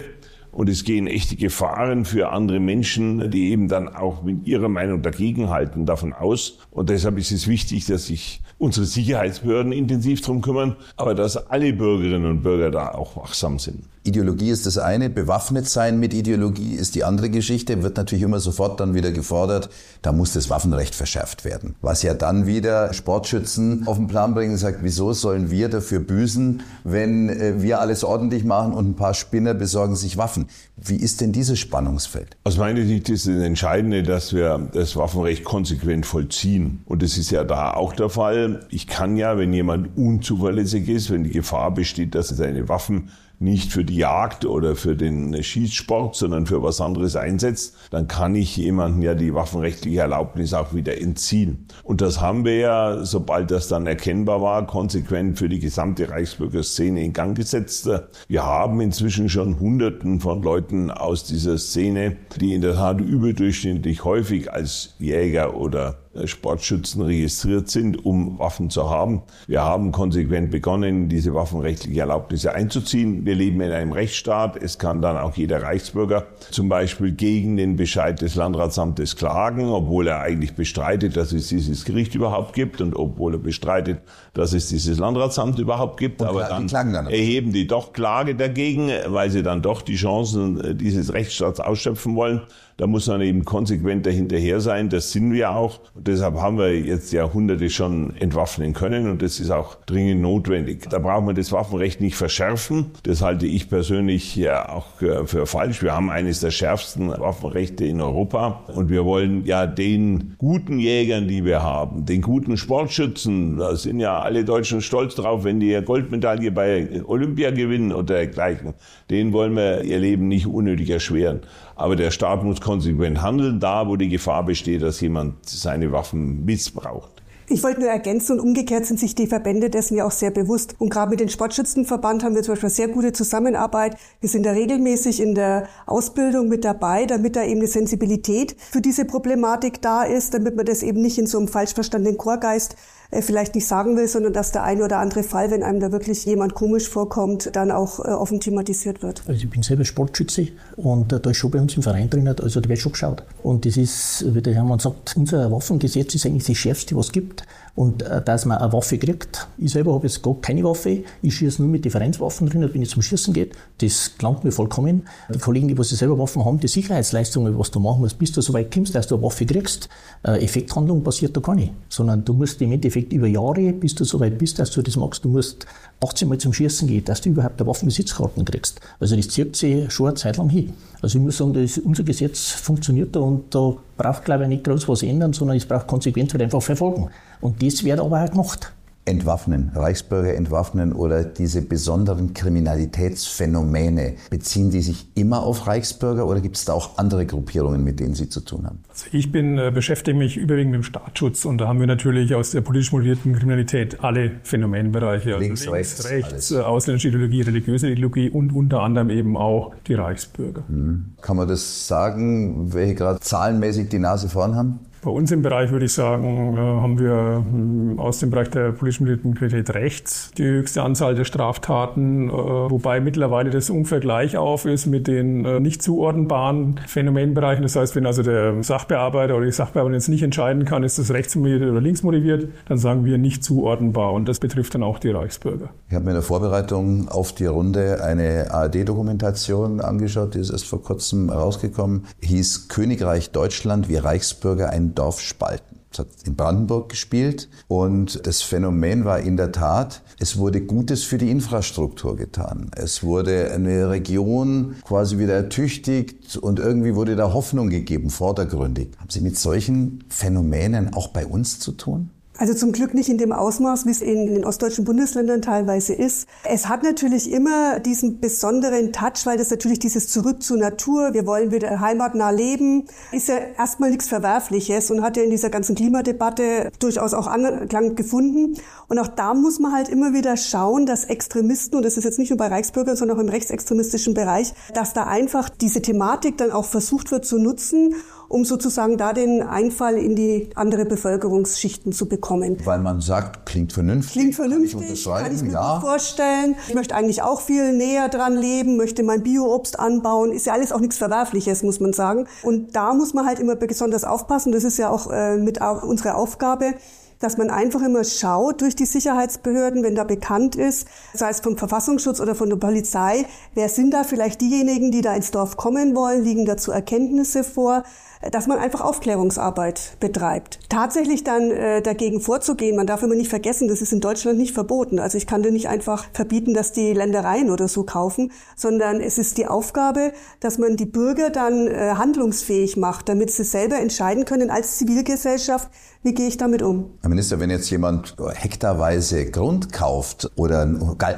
Und 0.59 0.67
es 0.67 0.83
gehen 0.83 1.07
echte 1.07 1.37
Gefahren 1.37 2.03
für 2.03 2.33
andere 2.33 2.59
Menschen, 2.59 3.31
die 3.31 3.51
eben 3.51 3.69
dann 3.69 3.87
auch 3.87 4.23
mit 4.23 4.45
ihrer 4.45 4.67
Meinung 4.67 5.01
dagegenhalten, 5.01 5.85
davon 5.85 6.11
aus. 6.11 6.57
Und 6.69 6.89
deshalb 6.89 7.17
ist 7.17 7.31
es 7.31 7.47
wichtig, 7.47 7.85
dass 7.85 8.07
sich 8.07 8.41
unsere 8.57 8.85
Sicherheitsbehörden 8.85 9.71
intensiv 9.71 10.19
drum 10.19 10.41
kümmern, 10.41 10.75
aber 10.97 11.15
dass 11.15 11.37
alle 11.49 11.71
Bürgerinnen 11.71 12.29
und 12.29 12.43
Bürger 12.43 12.71
da 12.71 12.89
auch 12.89 13.15
wachsam 13.15 13.57
sind. 13.57 13.85
Ideologie 14.09 14.49
ist 14.49 14.65
das 14.65 14.77
eine, 14.77 15.09
bewaffnet 15.09 15.69
sein 15.69 15.99
mit 15.99 16.13
Ideologie 16.13 16.73
ist 16.73 16.95
die 16.95 17.03
andere 17.03 17.29
Geschichte, 17.29 17.83
wird 17.83 17.97
natürlich 17.97 18.23
immer 18.23 18.39
sofort 18.39 18.79
dann 18.79 18.93
wieder 18.95 19.11
gefordert, 19.11 19.69
da 20.01 20.11
muss 20.11 20.33
das 20.33 20.49
Waffenrecht 20.49 20.95
verschärft 20.95 21.45
werden. 21.45 21.75
Was 21.81 22.01
ja 22.01 22.15
dann 22.15 22.47
wieder 22.47 22.91
Sportschützen 22.93 23.87
auf 23.87 23.97
den 23.97 24.07
Plan 24.07 24.33
bringen 24.33 24.53
und 24.53 24.57
sagt, 24.57 24.79
wieso 24.81 25.13
sollen 25.13 25.51
wir 25.51 25.69
dafür 25.69 25.99
büßen, 25.99 26.63
wenn 26.83 27.29
äh, 27.29 27.61
wir 27.61 27.79
alles 27.81 28.03
ordentlich 28.03 28.43
machen 28.43 28.73
und 28.73 28.89
ein 28.89 28.95
paar 28.95 29.13
Spinner 29.13 29.53
besorgen 29.53 29.95
sich 29.95 30.17
Waffen. 30.17 30.47
Wie 30.75 30.95
ist 30.95 31.21
denn 31.21 31.31
dieses 31.31 31.59
Spannungsfeld? 31.59 32.35
Aus 32.43 32.57
meiner 32.57 32.85
Sicht 32.85 33.09
ist 33.09 33.27
es 33.27 33.43
entscheidende, 33.43 34.01
dass 34.01 34.33
wir 34.33 34.69
das 34.73 34.95
Waffenrecht 34.95 35.43
konsequent 35.43 36.05
vollziehen. 36.05 36.81
Und 36.85 37.03
das 37.03 37.17
ist 37.17 37.29
ja 37.29 37.43
da 37.43 37.73
auch 37.73 37.93
der 37.93 38.09
Fall. 38.09 38.65
Ich 38.69 38.87
kann 38.87 39.17
ja, 39.17 39.37
wenn 39.37 39.53
jemand 39.53 39.95
unzuverlässig 39.97 40.89
ist, 40.89 41.11
wenn 41.11 41.25
die 41.25 41.31
Gefahr 41.31 41.71
besteht, 41.71 42.15
dass 42.15 42.31
er 42.31 42.37
seine 42.37 42.69
Waffen 42.69 43.09
nicht 43.39 43.71
für 43.71 43.85
die 43.85 43.97
Jagd 43.97 44.45
oder 44.45 44.75
für 44.75 44.95
den 44.95 45.41
Schießsport, 45.41 46.15
sondern 46.15 46.45
für 46.45 46.61
was 46.61 46.81
anderes 46.81 47.15
einsetzt, 47.15 47.75
dann 47.89 48.07
kann 48.07 48.35
ich 48.35 48.57
jemanden 48.57 49.01
ja 49.01 49.15
die 49.15 49.33
waffenrechtliche 49.33 50.01
Erlaubnis 50.01 50.53
auch 50.53 50.73
wieder 50.73 50.99
entziehen. 50.99 51.67
Und 51.83 52.01
das 52.01 52.19
haben 52.19 52.45
wir 52.45 52.57
ja, 52.57 53.05
sobald 53.05 53.51
das 53.51 53.67
dann 53.67 53.87
erkennbar 53.87 54.41
war, 54.41 54.67
konsequent 54.67 55.37
für 55.37 55.49
die 55.49 55.59
gesamte 55.59 56.09
Reichsbürgerszene 56.09 57.03
in 57.03 57.13
Gang 57.13 57.35
gesetzt. 57.35 57.89
Wir 58.27 58.45
haben 58.45 58.81
inzwischen 58.81 59.29
schon 59.29 59.59
Hunderten 59.59 60.19
von 60.19 60.43
Leuten 60.43 60.91
aus 60.91 61.23
dieser 61.23 61.57
Szene, 61.57 62.17
die 62.39 62.53
in 62.53 62.61
der 62.61 62.75
Tat 62.75 62.99
überdurchschnittlich 62.99 64.03
häufig 64.03 64.51
als 64.51 64.95
Jäger 64.99 65.55
oder 65.55 65.99
Sportschützen 66.27 67.01
registriert 67.01 67.69
sind, 67.69 68.05
um 68.05 68.39
Waffen 68.39 68.69
zu 68.69 68.89
haben. 68.89 69.21
Wir 69.47 69.63
haben 69.63 69.91
konsequent 69.91 70.51
begonnen, 70.51 71.09
diese 71.09 71.33
waffenrechtliche 71.33 72.01
Erlaubnisse 72.01 72.53
einzuziehen. 72.53 73.25
Wir 73.25 73.35
leben 73.35 73.61
in 73.61 73.71
einem 73.71 73.91
Rechtsstaat. 73.91 74.55
Es 74.61 74.77
kann 74.77 75.01
dann 75.01 75.17
auch 75.17 75.35
jeder 75.35 75.61
Reichsbürger 75.61 76.27
zum 76.51 76.69
Beispiel 76.69 77.11
gegen 77.11 77.57
den 77.57 77.75
Bescheid 77.75 78.21
des 78.21 78.35
Landratsamtes 78.35 79.15
klagen, 79.15 79.69
obwohl 79.69 80.07
er 80.07 80.21
eigentlich 80.21 80.55
bestreitet, 80.55 81.17
dass 81.17 81.31
es 81.31 81.47
dieses 81.47 81.85
Gericht 81.85 82.15
überhaupt 82.15 82.53
gibt 82.53 82.81
und 82.81 82.95
obwohl 82.95 83.35
er 83.35 83.39
bestreitet, 83.39 83.99
dass 84.33 84.53
es 84.53 84.69
dieses 84.69 84.99
Landratsamt 84.99 85.59
überhaupt 85.59 85.99
gibt. 85.99 86.21
Und 86.21 86.27
Aber 86.27 86.43
die 86.43 86.49
dann, 86.49 86.67
klagen 86.67 86.93
dann. 86.93 87.07
erheben 87.07 87.53
die 87.53 87.67
doch 87.67 87.93
Klage 87.93 88.35
dagegen, 88.35 88.91
weil 89.07 89.29
sie 89.29 89.43
dann 89.43 89.61
doch 89.61 89.81
die 89.81 89.95
Chancen 89.95 90.77
dieses 90.77 91.13
Rechtsstaats 91.13 91.59
ausschöpfen 91.59 92.15
wollen. 92.15 92.41
Da 92.79 92.87
muss 92.87 93.07
man 93.07 93.19
eben 93.19 93.43
konsequent 93.43 94.05
dahinterher 94.05 94.61
sein. 94.61 94.87
Das 94.87 95.11
sind 95.11 95.33
wir 95.33 95.51
auch. 95.51 95.81
Und 95.95 96.07
deshalb 96.07 96.35
haben 96.35 96.57
wir 96.57 96.79
jetzt 96.79 97.11
Jahrhunderte 97.11 97.69
schon 97.69 98.15
entwaffnen 98.15 98.71
können 98.71 99.09
und 99.09 99.21
das 99.21 99.41
ist 99.41 99.51
auch 99.51 99.75
dringend 99.85 100.21
notwendig. 100.21 100.87
Da 100.89 100.99
braucht 100.99 101.25
man 101.25 101.35
das 101.35 101.51
Waffenrecht 101.51 101.99
nicht 101.99 102.15
verschärfen. 102.15 102.91
Das 103.03 103.21
halte 103.21 103.47
ich 103.47 103.69
persönlich 103.69 104.33
ja 104.37 104.69
auch 104.69 104.87
für 105.25 105.45
falsch. 105.45 105.83
Wir 105.83 105.93
haben 105.93 106.09
eines 106.09 106.39
der 106.39 106.51
schärfsten 106.51 107.09
Waffenrechte 107.09 107.83
in 107.83 107.99
Europa 107.99 108.63
und 108.73 108.89
wir 108.89 109.03
wollen 109.03 109.43
ja 109.43 109.67
den 109.67 110.35
guten 110.37 110.79
Jägern, 110.79 111.27
die 111.27 111.43
wir 111.43 111.61
haben, 111.61 112.05
den 112.05 112.21
guten 112.21 112.55
Sportschützen, 112.55 113.57
da 113.57 113.75
sind 113.75 113.99
ja 113.99 114.19
alle 114.19 114.45
Deutschen 114.45 114.81
stolz 114.81 115.15
drauf, 115.15 115.43
wenn 115.43 115.59
die 115.59 115.77
Goldmedaille 115.83 116.51
bei 116.51 117.03
Olympia 117.03 117.51
gewinnen 117.51 117.91
oder 117.91 118.15
dergleichen, 118.15 118.73
denen 119.09 119.33
wollen 119.33 119.57
wir 119.57 119.83
ihr 119.83 119.99
Leben 119.99 120.29
nicht 120.29 120.47
unnötig 120.47 120.89
erschweren. 120.89 121.41
Aber 121.79 121.95
der 121.95 122.11
Staat 122.11 122.43
muss 122.43 122.59
konsequent 122.59 123.21
handeln, 123.21 123.61
da 123.61 123.87
wo 123.87 123.95
die 123.95 124.09
Gefahr 124.09 124.43
besteht, 124.43 124.81
dass 124.81 124.99
jemand 124.99 125.47
seine 125.47 125.93
Waffen 125.93 126.43
missbraucht. 126.43 127.23
Ich 127.47 127.63
wollte 127.63 127.79
nur 127.79 127.89
ergänzen 127.89 128.33
und 128.37 128.45
umgekehrt 128.45 128.85
sind 128.85 128.99
sich 128.99 129.15
die 129.15 129.27
Verbände 129.27 129.69
dessen 129.69 129.95
ja 129.95 130.05
auch 130.05 130.11
sehr 130.11 130.29
bewusst. 130.29 130.75
Und 130.77 130.89
gerade 130.89 131.09
mit 131.09 131.21
dem 131.21 131.29
Sportschützenverband 131.29 132.21
haben 132.21 132.35
wir 132.35 132.43
zum 132.43 132.55
Beispiel 132.55 132.69
sehr 132.69 132.89
gute 132.89 133.13
Zusammenarbeit. 133.13 133.95
Wir 134.19 134.27
sind 134.27 134.45
da 134.45 134.51
regelmäßig 134.51 135.21
in 135.21 135.35
der 135.35 135.69
Ausbildung 135.85 136.49
mit 136.49 136.65
dabei, 136.65 137.05
damit 137.05 137.37
da 137.37 137.43
eben 137.43 137.61
eine 137.61 137.67
Sensibilität 137.67 138.57
für 138.59 138.81
diese 138.81 139.05
Problematik 139.05 139.81
da 139.81 140.03
ist, 140.03 140.33
damit 140.33 140.57
man 140.57 140.65
das 140.65 140.83
eben 140.83 141.01
nicht 141.01 141.17
in 141.17 141.27
so 141.27 141.37
einem 141.37 141.47
falsch 141.47 141.73
verstandenen 141.73 142.17
Chorgeist 142.17 142.75
vielleicht 143.11 143.55
nicht 143.55 143.67
sagen 143.67 143.97
will, 143.97 144.07
sondern 144.07 144.33
dass 144.33 144.51
der 144.51 144.63
eine 144.63 144.83
oder 144.83 144.99
andere 144.99 145.23
Fall, 145.23 145.49
wenn 145.49 145.63
einem 145.63 145.79
da 145.79 145.91
wirklich 145.91 146.25
jemand 146.25 146.53
komisch 146.53 146.87
vorkommt, 146.87 147.55
dann 147.55 147.71
auch 147.71 147.99
äh, 147.99 148.09
offen 148.09 148.39
thematisiert 148.39 149.01
wird. 149.01 149.23
Also 149.27 149.43
ich 149.43 149.49
bin 149.49 149.63
selber 149.63 149.83
Sportschütze 149.83 150.49
und 150.75 151.11
äh, 151.11 151.19
da 151.19 151.31
ist 151.31 151.37
schon 151.37 151.51
bei 151.51 151.59
uns 151.59 151.75
im 151.75 151.83
Verein 151.83 152.09
drin, 152.09 152.27
also 152.27 152.61
da 152.61 152.69
wird 152.69 152.79
schon 152.79 152.91
geschaut. 152.91 153.23
Und 153.41 153.65
das 153.65 153.77
ist, 153.77 154.25
wie 154.27 154.41
der 154.41 154.53
Hermann 154.53 154.79
sagt, 154.79 155.15
unser 155.17 155.51
Waffengesetz 155.51 156.13
ist 156.13 156.25
eigentlich 156.25 156.45
das 156.45 156.57
schärfste, 156.57 156.95
was 156.95 157.07
es 157.07 157.11
gibt. 157.11 157.43
Und 157.75 158.01
äh, 158.01 158.21
dass 158.21 158.45
man 158.45 158.57
eine 158.57 158.73
Waffe 158.73 158.97
kriegt, 158.97 159.47
ich 159.57 159.71
selber 159.71 159.93
habe 159.93 160.07
jetzt 160.07 160.21
gar 160.21 160.35
keine 160.41 160.63
Waffe, 160.63 161.03
ich 161.21 161.35
schieße 161.35 161.61
nur 161.61 161.71
mit 161.71 161.85
Differenzwaffen 161.85 162.49
drin, 162.49 162.69
wenn 162.73 162.81
es 162.81 162.89
zum 162.89 163.01
Schießen 163.01 163.33
geht, 163.33 163.55
das 163.79 164.17
gelangt 164.17 164.43
mir 164.43 164.51
vollkommen. 164.51 165.07
Die 165.33 165.39
Kollegen, 165.39 165.67
die 165.67 165.77
was 165.77 165.89
selber 165.89 166.17
Waffen 166.17 166.43
haben, 166.45 166.59
die 166.59 166.67
Sicherheitsleistungen, 166.67 167.57
was 167.57 167.71
du 167.71 167.79
machen 167.79 168.01
musst, 168.01 168.19
bis 168.19 168.31
du 168.31 168.41
so 168.41 168.53
weit 168.53 168.73
kommst, 168.73 168.95
dass 168.95 169.07
du 169.07 169.15
eine 169.15 169.23
Waffe 169.23 169.45
kriegst, 169.45 169.89
äh, 170.23 170.43
Effekthandlung 170.43 171.03
passiert 171.03 171.35
da 171.35 171.41
gar 171.41 171.55
nicht. 171.55 171.73
Sondern 171.89 172.25
du 172.25 172.33
musst 172.33 172.61
im 172.61 172.71
Endeffekt 172.71 173.13
über 173.13 173.27
Jahre, 173.27 173.73
bis 173.73 173.95
du 173.95 174.03
so 174.03 174.19
weit 174.19 174.37
bist, 174.37 174.59
dass 174.59 174.71
du 174.71 174.81
das 174.81 174.95
magst, 174.95 175.23
du 175.23 175.29
musst 175.29 175.65
18 176.01 176.27
Mal 176.29 176.37
zum 176.37 176.53
Schießen 176.53 176.87
gehen, 176.87 177.03
dass 177.03 177.21
du 177.21 177.29
überhaupt 177.29 177.59
eine 177.59 177.67
Waffenbesitzkarten 177.67 178.45
kriegst. 178.45 178.79
Also 178.99 179.15
das 179.15 179.27
zieht 179.27 179.55
sich 179.55 179.91
schon 179.91 180.07
eine 180.07 180.15
Zeit 180.15 180.37
lang 180.37 180.49
hin. 180.49 180.73
Also 181.01 181.17
ich 181.17 181.23
muss 181.23 181.37
sagen, 181.37 181.53
das, 181.53 181.77
unser 181.77 182.03
Gesetz 182.03 182.51
funktioniert 182.51 183.15
da 183.15 183.19
und 183.19 183.53
da 183.53 183.75
braucht, 183.97 184.23
glaube 184.23 184.43
ich, 184.43 184.49
nicht 184.49 184.63
groß 184.63 184.87
was 184.87 185.03
ändern, 185.03 185.33
sondern 185.33 185.57
es 185.57 185.65
braucht 185.65 185.87
konsequent 185.87 186.31
halt 186.33 186.43
einfach 186.43 186.61
verfolgen. 186.61 187.09
Und 187.41 187.61
das 187.61 187.83
wird 187.83 187.99
aber 187.99 188.23
auch 188.23 188.31
gemacht 188.31 188.71
entwaffnen, 189.09 189.71
Reichsbürger 189.75 190.35
entwaffnen 190.35 190.93
oder 190.93 191.23
diese 191.23 191.61
besonderen 191.61 192.33
Kriminalitätsphänomene, 192.33 194.15
beziehen 194.29 194.69
die 194.69 194.81
sich 194.81 195.07
immer 195.15 195.43
auf 195.43 195.67
Reichsbürger 195.67 196.27
oder 196.27 196.39
gibt 196.39 196.57
es 196.57 196.65
da 196.65 196.73
auch 196.73 196.97
andere 196.97 197.25
Gruppierungen, 197.25 197.83
mit 197.83 197.99
denen 197.99 198.13
Sie 198.13 198.29
zu 198.29 198.41
tun 198.41 198.65
haben? 198.65 198.79
Also 198.89 199.05
ich 199.11 199.31
bin, 199.31 199.57
äh, 199.57 199.71
beschäftige 199.73 200.17
mich 200.17 200.37
überwiegend 200.37 200.71
mit 200.71 200.81
dem 200.81 200.83
Staatsschutz 200.83 201.45
und 201.45 201.57
da 201.59 201.67
haben 201.67 201.79
wir 201.79 201.87
natürlich 201.87 202.33
aus 202.35 202.51
der 202.51 202.61
politisch 202.61 202.91
motivierten 202.91 203.35
Kriminalität 203.35 204.03
alle 204.03 204.31
Phänomenbereiche. 204.43 205.29
Also 205.29 205.39
links, 205.39 205.65
links, 205.65 205.73
rechts, 205.73 206.09
rechts 206.09 206.51
äh, 206.51 206.59
ausländische 206.59 207.09
Ideologie, 207.09 207.41
religiöse 207.41 207.89
Ideologie 207.89 208.29
und 208.29 208.53
unter 208.53 208.81
anderem 208.81 209.09
eben 209.09 209.35
auch 209.35 209.73
die 209.87 209.95
Reichsbürger. 209.95 210.63
Mhm. 210.67 211.13
Kann 211.21 211.37
man 211.37 211.47
das 211.47 211.87
sagen, 211.87 212.73
welche 212.73 212.95
gerade 212.95 213.19
zahlenmäßig 213.19 213.89
die 213.89 213.99
Nase 213.99 214.29
vorn 214.29 214.55
haben? 214.55 214.79
Bei 215.01 215.11
uns 215.11 215.31
im 215.31 215.41
Bereich 215.41 215.71
würde 215.71 215.85
ich 215.85 215.93
sagen, 215.93 216.57
äh, 216.57 216.59
haben 216.59 216.99
wir 216.99 217.43
hm, 217.49 217.99
aus 217.99 218.19
dem 218.19 218.31
Bereich 218.31 218.49
der 218.49 218.73
politischen 218.73 219.05
Kriminalität 219.05 219.73
rechts 219.73 220.31
die 220.37 220.43
höchste 220.43 220.83
Anzahl 220.83 221.15
der 221.15 221.23
Straftaten, 221.23 222.29
äh, 222.29 222.31
wobei 222.33 222.99
mittlerweile 222.99 223.49
das 223.49 223.69
ungefähr 223.69 224.01
gleich 224.01 224.35
auf 224.35 224.65
ist 224.65 224.87
mit 224.87 225.07
den 225.07 225.45
äh, 225.45 225.59
nicht 225.61 225.81
zuordnenbaren 225.81 226.81
Phänomenbereichen. 226.85 227.63
Das 227.63 227.77
heißt, 227.77 227.95
wenn 227.95 228.05
also 228.05 228.23
der 228.23 228.61
Sachbearbeiter 228.61 229.35
oder 229.35 229.45
die 229.45 229.51
Sachbearbeiterin 229.53 229.93
jetzt 229.93 230.09
nicht 230.09 230.23
entscheiden 230.23 230.65
kann, 230.65 230.83
ist 230.83 230.99
das 230.99 231.11
rechtsmotiviert 231.11 231.69
oder 231.69 231.79
linksmotiviert, 231.79 232.49
dann 232.67 232.77
sagen 232.77 233.05
wir 233.05 233.17
nicht 233.17 233.43
zuordnenbar 233.43 234.11
und 234.11 234.27
das 234.27 234.39
betrifft 234.39 234.75
dann 234.75 234.83
auch 234.83 234.99
die 234.99 235.11
Reichsbürger. 235.11 235.69
Ich 235.87 235.95
habe 235.95 236.03
mir 236.03 236.11
in 236.11 236.15
der 236.15 236.23
Vorbereitung 236.23 237.07
auf 237.07 237.31
die 237.31 237.45
Runde 237.45 238.03
eine 238.03 238.51
ARD-Dokumentation 238.51 239.79
angeschaut, 239.79 240.35
die 240.35 240.39
ist 240.39 240.49
erst 240.49 240.67
vor 240.67 240.83
kurzem 240.83 241.29
rausgekommen, 241.29 242.05
hieß 242.21 242.67
Königreich 242.67 243.31
Deutschland 243.31 243.87
wie 243.87 243.95
Reichsbürger 243.95 244.69
ein 244.69 244.88
Dorf 244.95 245.21
spalten. 245.21 245.79
Es 245.91 245.99
hat 245.99 246.07
in 246.25 246.35
Brandenburg 246.35 246.89
gespielt 246.89 247.49
und 247.67 248.25
das 248.27 248.43
Phänomen 248.43 249.05
war 249.05 249.19
in 249.19 249.37
der 249.37 249.51
Tat, 249.51 250.03
es 250.19 250.37
wurde 250.37 250.61
Gutes 250.61 251.03
für 251.03 251.17
die 251.17 251.31
Infrastruktur 251.31 252.15
getan. 252.15 252.69
Es 252.75 253.01
wurde 253.01 253.51
eine 253.51 253.89
Region 253.89 254.75
quasi 254.83 255.17
wieder 255.17 255.33
ertüchtigt 255.33 256.37
und 256.37 256.59
irgendwie 256.59 256.93
wurde 256.93 257.15
da 257.15 257.33
Hoffnung 257.33 257.69
gegeben, 257.69 258.11
vordergründig. 258.11 258.89
Haben 258.99 259.09
Sie 259.09 259.21
mit 259.21 259.37
solchen 259.37 260.03
Phänomenen 260.09 260.93
auch 260.93 261.07
bei 261.07 261.25
uns 261.25 261.59
zu 261.59 261.71
tun? 261.71 262.11
Also 262.39 262.53
zum 262.53 262.71
Glück 262.71 262.93
nicht 262.93 263.09
in 263.09 263.17
dem 263.17 263.33
Ausmaß, 263.33 263.85
wie 263.85 263.91
es 263.91 264.01
in 264.01 264.33
den 264.33 264.45
ostdeutschen 264.45 264.85
Bundesländern 264.85 265.41
teilweise 265.41 265.93
ist. 265.93 266.25
Es 266.45 266.69
hat 266.69 266.83
natürlich 266.83 267.29
immer 267.29 267.81
diesen 267.81 268.21
besonderen 268.21 268.93
Touch, 268.93 269.25
weil 269.25 269.37
das 269.37 269.49
natürlich 269.49 269.79
dieses 269.79 270.07
Zurück 270.07 270.41
zur 270.41 270.55
Natur, 270.55 271.13
wir 271.13 271.27
wollen 271.27 271.51
wieder 271.51 271.81
heimatnah 271.81 272.29
leben, 272.29 272.85
ist 273.11 273.27
ja 273.27 273.35
erstmal 273.57 273.89
nichts 273.89 274.07
Verwerfliches 274.07 274.89
und 274.89 275.01
hat 275.01 275.17
ja 275.17 275.23
in 275.23 275.31
dieser 275.31 275.49
ganzen 275.49 275.75
Klimadebatte 275.75 276.71
durchaus 276.79 277.13
auch 277.13 277.27
Anklang 277.27 277.95
gefunden. 277.95 278.55
Und 278.87 278.99
auch 278.99 279.07
da 279.07 279.33
muss 279.33 279.59
man 279.59 279.73
halt 279.73 279.89
immer 279.89 280.13
wieder 280.13 280.37
schauen, 280.37 280.85
dass 280.85 281.03
Extremisten, 281.03 281.75
und 281.75 281.83
das 281.83 281.97
ist 281.97 282.05
jetzt 282.05 282.19
nicht 282.19 282.29
nur 282.29 282.37
bei 282.37 282.47
Reichsbürgern, 282.47 282.95
sondern 282.95 283.17
auch 283.17 283.21
im 283.21 283.27
rechtsextremistischen 283.27 284.13
Bereich, 284.13 284.53
dass 284.73 284.93
da 284.93 285.03
einfach 285.03 285.49
diese 285.49 285.81
Thematik 285.81 286.37
dann 286.37 286.51
auch 286.51 286.65
versucht 286.65 287.11
wird 287.11 287.25
zu 287.25 287.37
nutzen 287.37 287.95
um 288.29 288.45
sozusagen 288.45 288.97
da 288.97 289.11
den 289.11 289.41
Einfall 289.41 289.97
in 289.97 290.15
die 290.15 290.49
andere 290.55 290.85
Bevölkerungsschichten 290.85 291.91
zu 291.91 292.07
bekommen. 292.07 292.57
Weil 292.63 292.79
man 292.79 293.01
sagt, 293.01 293.47
klingt 293.47 293.73
vernünftig. 293.73 294.13
Klingt 294.13 294.35
vernünftig, 294.35 294.73
kann 294.73 294.93
ich, 294.93 295.03
kann 295.03 295.35
ich 295.35 295.41
mir 295.41 295.51
ja. 295.53 295.79
vorstellen. 295.81 296.55
Ich 296.67 296.75
möchte 296.75 296.95
eigentlich 296.95 297.23
auch 297.23 297.41
viel 297.41 297.73
näher 297.73 298.07
dran 298.07 298.37
leben, 298.37 298.77
möchte 298.77 299.03
mein 299.03 299.23
Bioobst 299.23 299.79
anbauen. 299.79 300.31
Ist 300.31 300.45
ja 300.45 300.53
alles 300.53 300.71
auch 300.71 300.79
nichts 300.79 300.97
Verwerfliches, 300.97 301.63
muss 301.63 301.79
man 301.79 301.91
sagen. 301.91 302.27
Und 302.43 302.75
da 302.75 302.93
muss 302.93 303.13
man 303.13 303.25
halt 303.25 303.39
immer 303.39 303.55
besonders 303.55 304.03
aufpassen. 304.03 304.51
Das 304.51 304.63
ist 304.63 304.77
ja 304.77 304.89
auch 304.89 305.09
äh, 305.11 305.37
mit 305.37 305.59
unsere 305.59 306.13
Aufgabe, 306.13 306.75
dass 307.19 307.37
man 307.37 307.49
einfach 307.49 307.81
immer 307.81 308.03
schaut 308.03 308.61
durch 308.61 308.75
die 308.75 308.85
Sicherheitsbehörden, 308.85 309.83
wenn 309.83 309.95
da 309.95 310.03
bekannt 310.03 310.55
ist, 310.55 310.87
sei 311.13 311.29
es 311.29 311.41
vom 311.41 311.57
Verfassungsschutz 311.57 312.21
oder 312.21 312.33
von 312.33 312.49
der 312.49 312.57
Polizei, 312.57 313.25
wer 313.55 313.69
sind 313.69 313.93
da 313.93 314.03
vielleicht 314.03 314.41
diejenigen, 314.41 314.91
die 314.91 315.01
da 315.01 315.13
ins 315.13 315.31
Dorf 315.31 315.57
kommen 315.57 315.95
wollen, 315.95 316.23
liegen 316.23 316.45
dazu 316.45 316.71
Erkenntnisse 316.71 317.43
vor, 317.43 317.83
dass 318.31 318.47
man 318.47 318.59
einfach 318.59 318.81
Aufklärungsarbeit 318.81 319.97
betreibt. 319.99 320.59
Tatsächlich 320.67 321.23
dann 321.23 321.51
äh, 321.51 321.81
dagegen 321.81 322.19
vorzugehen, 322.19 322.75
man 322.75 322.87
darf 322.87 323.01
immer 323.01 323.15
nicht 323.15 323.29
vergessen, 323.29 323.67
das 323.69 323.81
ist 323.81 323.93
in 323.93 324.01
Deutschland 324.01 324.37
nicht 324.37 324.53
verboten. 324.53 324.99
Also 324.99 325.17
ich 325.17 325.25
kann 325.25 325.41
dir 325.41 325.51
nicht 325.51 325.69
einfach 325.69 326.05
verbieten, 326.13 326.53
dass 326.53 326.73
die 326.73 326.93
Ländereien 326.93 327.49
oder 327.49 327.67
so 327.67 327.83
kaufen, 327.83 328.31
sondern 328.55 328.99
es 328.99 329.17
ist 329.17 329.37
die 329.37 329.47
Aufgabe, 329.47 330.11
dass 330.41 330.57
man 330.57 330.75
die 330.75 330.85
Bürger 330.85 331.29
dann 331.29 331.67
äh, 331.67 331.93
handlungsfähig 331.95 332.75
macht, 332.75 333.07
damit 333.07 333.31
sie 333.31 333.45
selber 333.45 333.77
entscheiden 333.77 334.25
können 334.25 334.49
als 334.49 334.77
Zivilgesellschaft, 334.77 335.69
wie 336.01 336.13
gehe 336.13 336.27
ich 336.27 336.37
damit 336.37 336.61
um? 336.61 336.91
Herr 337.01 337.09
Minister, 337.09 337.41
wenn 337.41 337.49
jetzt 337.49 337.69
jemand 337.69 338.15
hektarweise 338.33 339.29
Grund 339.29 339.73
kauft 339.73 340.31
oder 340.35 340.67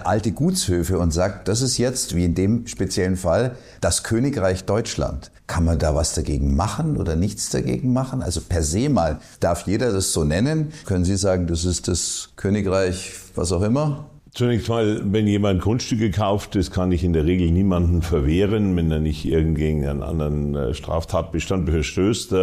alte 0.04 0.32
Gutshöfe 0.32 0.98
und 0.98 1.12
sagt, 1.12 1.48
das 1.48 1.62
ist 1.62 1.78
jetzt, 1.78 2.15
wie 2.15 2.26
in 2.26 2.34
dem 2.34 2.65
speziellen 2.65 3.15
Fall, 3.15 3.58
das 3.80 4.04
Königreich 4.04 4.65
Deutschland, 4.65 5.32
kann 5.46 5.65
man 5.65 5.78
da 5.78 5.94
was 5.94 6.15
dagegen 6.15 6.56
machen 6.56 6.98
oder 6.98 7.15
nichts 7.15 7.50
dagegen 7.50 7.94
machen? 7.94 8.24
Also 8.24 8.41
per 8.41 8.63
se 8.63 8.89
mal, 8.89 9.20
darf 9.39 9.67
jeder 9.67 9.91
das 9.91 10.13
so 10.13 10.24
nennen? 10.24 10.72
Können 10.86 11.06
Sie 11.06 11.17
sagen, 11.17 11.46
das 11.46 11.63
ist 11.63 11.88
das 11.88 12.30
Königreich, 12.36 13.13
was 13.36 13.52
auch 13.52 13.62
immer? 13.62 14.06
Zunächst 14.34 14.70
mal, 14.70 15.02
wenn 15.04 15.28
jemand 15.28 15.62
Grundstücke 15.62 16.10
kauft, 16.10 16.56
das 16.56 16.72
kann 16.72 16.94
ich 16.94 17.04
in 17.04 17.12
der 17.12 17.26
Regel 17.26 17.52
niemanden 17.52 18.02
verwehren, 18.02 18.78
wenn 18.78 18.89
er 18.89 19.02
nicht 19.02 19.26
irgend 19.26 19.60
einen 19.60 20.02
anderen 20.02 20.56
äh, 20.56 20.74
Straftatbestand 20.74 21.70
verstößt. 21.70 22.34